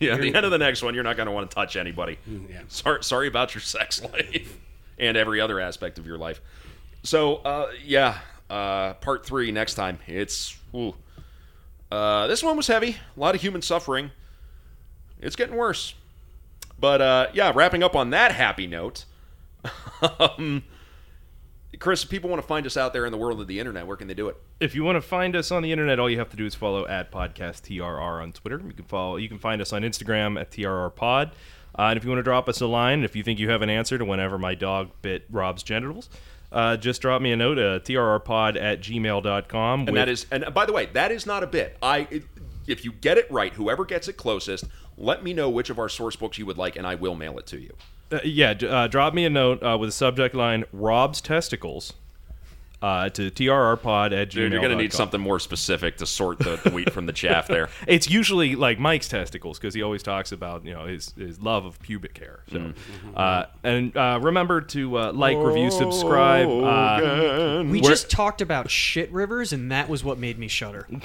Yeah, 0.00 0.14
at 0.14 0.22
the 0.22 0.34
end 0.34 0.46
of 0.46 0.50
the 0.50 0.56
next 0.56 0.82
one, 0.82 0.94
you're 0.94 1.04
not 1.04 1.16
going 1.18 1.26
to 1.26 1.32
want 1.32 1.50
to 1.50 1.54
touch 1.54 1.76
anybody. 1.76 2.16
yeah. 2.48 2.62
Sorry, 2.68 3.04
sorry 3.04 3.28
about 3.28 3.54
your 3.54 3.60
sex 3.60 4.02
life 4.02 4.58
and 4.98 5.14
every 5.18 5.38
other 5.42 5.60
aspect 5.60 5.98
of 5.98 6.06
your 6.06 6.16
life. 6.16 6.40
So, 7.02 7.36
uh, 7.36 7.70
yeah, 7.84 8.16
uh, 8.48 8.94
part 8.94 9.26
three 9.26 9.52
next 9.52 9.74
time. 9.74 9.98
It's 10.06 10.56
ooh. 10.74 10.94
Uh, 11.92 12.26
this 12.26 12.42
one 12.42 12.56
was 12.56 12.68
heavy, 12.68 12.96
a 13.14 13.20
lot 13.20 13.34
of 13.34 13.42
human 13.42 13.60
suffering. 13.60 14.10
It's 15.20 15.36
getting 15.36 15.56
worse, 15.56 15.92
but 16.80 17.02
uh, 17.02 17.26
yeah, 17.34 17.52
wrapping 17.54 17.82
up 17.82 17.94
on 17.94 18.08
that 18.10 18.32
happy 18.32 18.66
note. 18.66 19.04
um, 20.18 20.64
Chris, 21.78 22.02
if 22.02 22.08
people 22.08 22.30
want 22.30 22.40
to 22.40 22.48
find 22.48 22.64
us 22.64 22.78
out 22.78 22.94
there 22.94 23.04
in 23.04 23.12
the 23.12 23.18
world 23.18 23.42
of 23.42 23.46
the 23.46 23.60
internet, 23.60 23.86
where 23.86 23.98
can 23.98 24.08
they 24.08 24.14
do 24.14 24.28
it? 24.28 24.36
If 24.58 24.74
you 24.74 24.84
want 24.84 24.96
to 24.96 25.02
find 25.02 25.36
us 25.36 25.50
on 25.50 25.62
the 25.62 25.70
internet, 25.70 25.98
all 25.98 26.08
you 26.08 26.18
have 26.18 26.30
to 26.30 26.36
do 26.36 26.46
is 26.46 26.54
follow 26.54 26.86
at 26.86 27.12
podcast 27.12 27.60
TRR 27.60 28.22
on 28.22 28.32
Twitter. 28.32 28.62
You 28.66 28.72
can 28.72 28.86
follow. 28.86 29.16
You 29.16 29.28
can 29.28 29.38
find 29.38 29.60
us 29.60 29.70
on 29.74 29.82
Instagram 29.82 30.40
at 30.40 30.50
TRR 30.50 30.94
Pod. 30.94 31.32
Uh, 31.78 31.88
and 31.88 31.98
if 31.98 32.04
you 32.04 32.10
want 32.10 32.20
to 32.20 32.24
drop 32.24 32.48
us 32.48 32.62
a 32.62 32.66
line, 32.66 33.04
if 33.04 33.14
you 33.14 33.22
think 33.22 33.38
you 33.38 33.50
have 33.50 33.60
an 33.60 33.68
answer 33.68 33.98
to 33.98 34.04
whenever 34.06 34.38
my 34.38 34.54
dog 34.54 34.92
bit 35.02 35.26
Rob's 35.30 35.62
genitals, 35.62 36.08
uh, 36.52 36.76
just 36.76 37.02
drop 37.02 37.22
me 37.22 37.32
a 37.32 37.36
note 37.36 37.58
at 37.58 37.84
trrpod 37.84 38.60
at 38.60 38.80
gmail.com. 38.80 39.88
And 39.88 39.96
that 39.96 40.08
is, 40.08 40.26
and 40.30 40.52
by 40.54 40.66
the 40.66 40.72
way, 40.72 40.86
that 40.92 41.10
is 41.10 41.26
not 41.26 41.42
a 41.42 41.46
bit. 41.46 41.76
I, 41.82 42.22
if 42.66 42.84
you 42.84 42.92
get 42.92 43.18
it 43.18 43.30
right, 43.30 43.52
whoever 43.52 43.84
gets 43.84 44.08
it 44.08 44.16
closest, 44.16 44.66
let 44.96 45.24
me 45.24 45.32
know 45.32 45.48
which 45.50 45.70
of 45.70 45.78
our 45.78 45.88
source 45.88 46.16
books 46.16 46.38
you 46.38 46.46
would 46.46 46.58
like, 46.58 46.76
and 46.76 46.86
I 46.86 46.94
will 46.94 47.14
mail 47.14 47.38
it 47.38 47.46
to 47.46 47.60
you. 47.60 47.74
Uh, 48.10 48.18
yeah, 48.24 48.50
uh, 48.50 48.86
drop 48.88 49.14
me 49.14 49.24
a 49.24 49.30
note 49.30 49.62
uh, 49.62 49.76
with 49.78 49.88
the 49.88 49.92
subject 49.92 50.34
line 50.34 50.64
Rob's 50.72 51.20
testicles 51.20 51.94
uh, 52.82 53.08
to 53.10 53.30
trrpod 53.30 54.06
at 54.12 54.28
gmail. 54.28 54.30
Dude, 54.30 54.52
you're 54.52 54.60
gonna 54.60 54.76
need 54.76 54.92
something 54.92 55.20
more 55.20 55.38
specific 55.38 55.96
to 55.98 56.06
sort 56.06 56.38
the, 56.40 56.56
the 56.56 56.70
wheat 56.70 56.92
from 56.92 57.06
the 57.06 57.12
chaff 57.12 57.46
there. 57.48 57.68
It's 57.86 58.10
usually 58.10 58.56
like 58.56 58.78
Mike's 58.78 59.08
testicles 59.08 59.58
because 59.58 59.72
he 59.74 59.82
always 59.82 60.02
talks 60.02 60.32
about 60.32 60.64
you 60.64 60.74
know 60.74 60.86
his, 60.86 61.12
his 61.16 61.40
love 61.40 61.64
of 61.64 61.78
pubic 61.80 62.18
hair. 62.18 62.42
So, 62.50 62.58
Mm-hmm. 62.58 63.10
uh, 63.16 63.44
and 63.62 63.96
uh, 63.96 64.18
remember 64.22 64.60
to 64.60 64.98
uh, 64.98 65.12
like, 65.12 65.36
review, 65.38 65.70
subscribe. 65.70 66.48
Uh, 66.48 67.64
We 67.66 67.80
just 67.80 68.10
talked 68.10 68.40
about 68.40 68.70
shit 68.70 69.10
rivers, 69.12 69.52
and 69.52 69.70
that 69.70 69.88
was 69.88 70.02
what 70.04 70.18
made 70.18 70.38
me 70.38 70.48
shudder. 70.48 70.86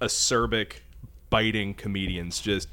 acerbic, 0.00 0.82
biting 1.30 1.74
comedians, 1.74 2.40
just 2.40 2.68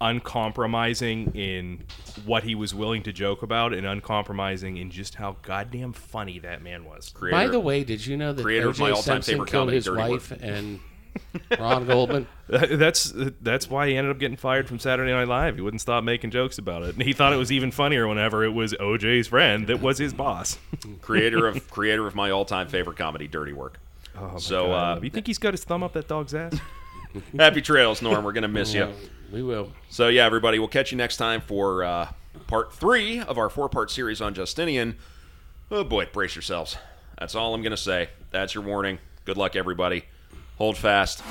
uncompromising 0.00 1.32
in 1.34 1.84
what 2.24 2.42
he 2.44 2.54
was 2.54 2.74
willing 2.74 3.02
to 3.02 3.12
joke 3.12 3.42
about 3.42 3.72
and 3.74 3.86
uncompromising 3.86 4.76
in 4.76 4.90
just 4.90 5.16
how 5.16 5.36
goddamn 5.42 5.92
funny 5.92 6.38
that 6.38 6.62
man 6.62 6.84
was. 6.84 7.10
Creator. 7.10 7.36
by 7.36 7.46
the 7.46 7.60
way, 7.60 7.84
did 7.84 8.04
you 8.06 8.16
know 8.16 8.32
that 8.32 8.42
creator 8.42 8.68
of 8.68 8.78
my 8.78 8.86
O.J. 8.86 8.92
all-time 8.96 9.14
Simpson 9.22 9.34
favorite 9.34 9.50
killed 9.50 9.72
his 9.72 9.90
wife 9.90 10.30
Work. 10.30 10.40
and 10.42 10.80
Ron 11.58 11.86
Goldman? 11.86 12.26
That's 12.48 13.12
that's 13.40 13.70
why 13.70 13.88
he 13.88 13.96
ended 13.96 14.10
up 14.10 14.18
getting 14.18 14.36
fired 14.36 14.66
from 14.66 14.78
Saturday 14.80 15.12
Night 15.12 15.28
Live. 15.28 15.54
He 15.54 15.60
wouldn't 15.60 15.80
stop 15.80 16.02
making 16.02 16.30
jokes 16.32 16.58
about 16.58 16.82
it. 16.82 16.94
And 16.94 17.02
he 17.02 17.12
thought 17.12 17.32
it 17.32 17.36
was 17.36 17.52
even 17.52 17.70
funnier 17.70 18.08
whenever 18.08 18.42
it 18.44 18.50
was 18.50 18.72
OJ's 18.74 19.28
friend 19.28 19.66
that 19.68 19.80
was 19.80 19.98
his 19.98 20.12
boss. 20.12 20.58
creator 21.00 21.46
of 21.46 21.70
creator 21.70 22.06
of 22.08 22.14
my 22.16 22.30
all-time 22.30 22.66
favorite 22.68 22.96
comedy, 22.96 23.28
Dirty 23.28 23.52
Work. 23.52 23.78
Oh 24.18 24.28
my 24.32 24.38
So, 24.38 24.66
God. 24.68 24.98
uh, 24.98 25.00
you 25.02 25.10
think 25.10 25.26
he's 25.28 25.38
got 25.38 25.52
his 25.54 25.62
thumb 25.62 25.82
up 25.84 25.92
that 25.92 26.08
dog's 26.08 26.34
ass? 26.34 26.58
Happy 27.38 27.62
trails, 27.62 28.02
Norm. 28.02 28.24
We're 28.24 28.32
gonna 28.32 28.48
miss 28.48 28.74
you. 28.74 28.88
We 29.32 29.42
will. 29.42 29.72
So 29.88 30.08
yeah, 30.08 30.26
everybody, 30.26 30.58
we'll 30.58 30.68
catch 30.68 30.90
you 30.90 30.98
next 30.98 31.16
time 31.16 31.40
for 31.40 31.84
uh, 31.84 32.12
part 32.46 32.72
three 32.72 33.20
of 33.20 33.38
our 33.38 33.48
four-part 33.48 33.90
series 33.90 34.20
on 34.20 34.34
Justinian. 34.34 34.96
Oh 35.70 35.84
boy, 35.84 36.06
brace 36.12 36.34
yourselves. 36.34 36.76
That's 37.18 37.34
all 37.34 37.54
I'm 37.54 37.62
gonna 37.62 37.76
say. 37.76 38.08
That's 38.30 38.54
your 38.54 38.64
warning. 38.64 38.98
Good 39.24 39.36
luck, 39.36 39.54
everybody. 39.54 40.04
Hold 40.58 40.76
fast. 40.76 41.22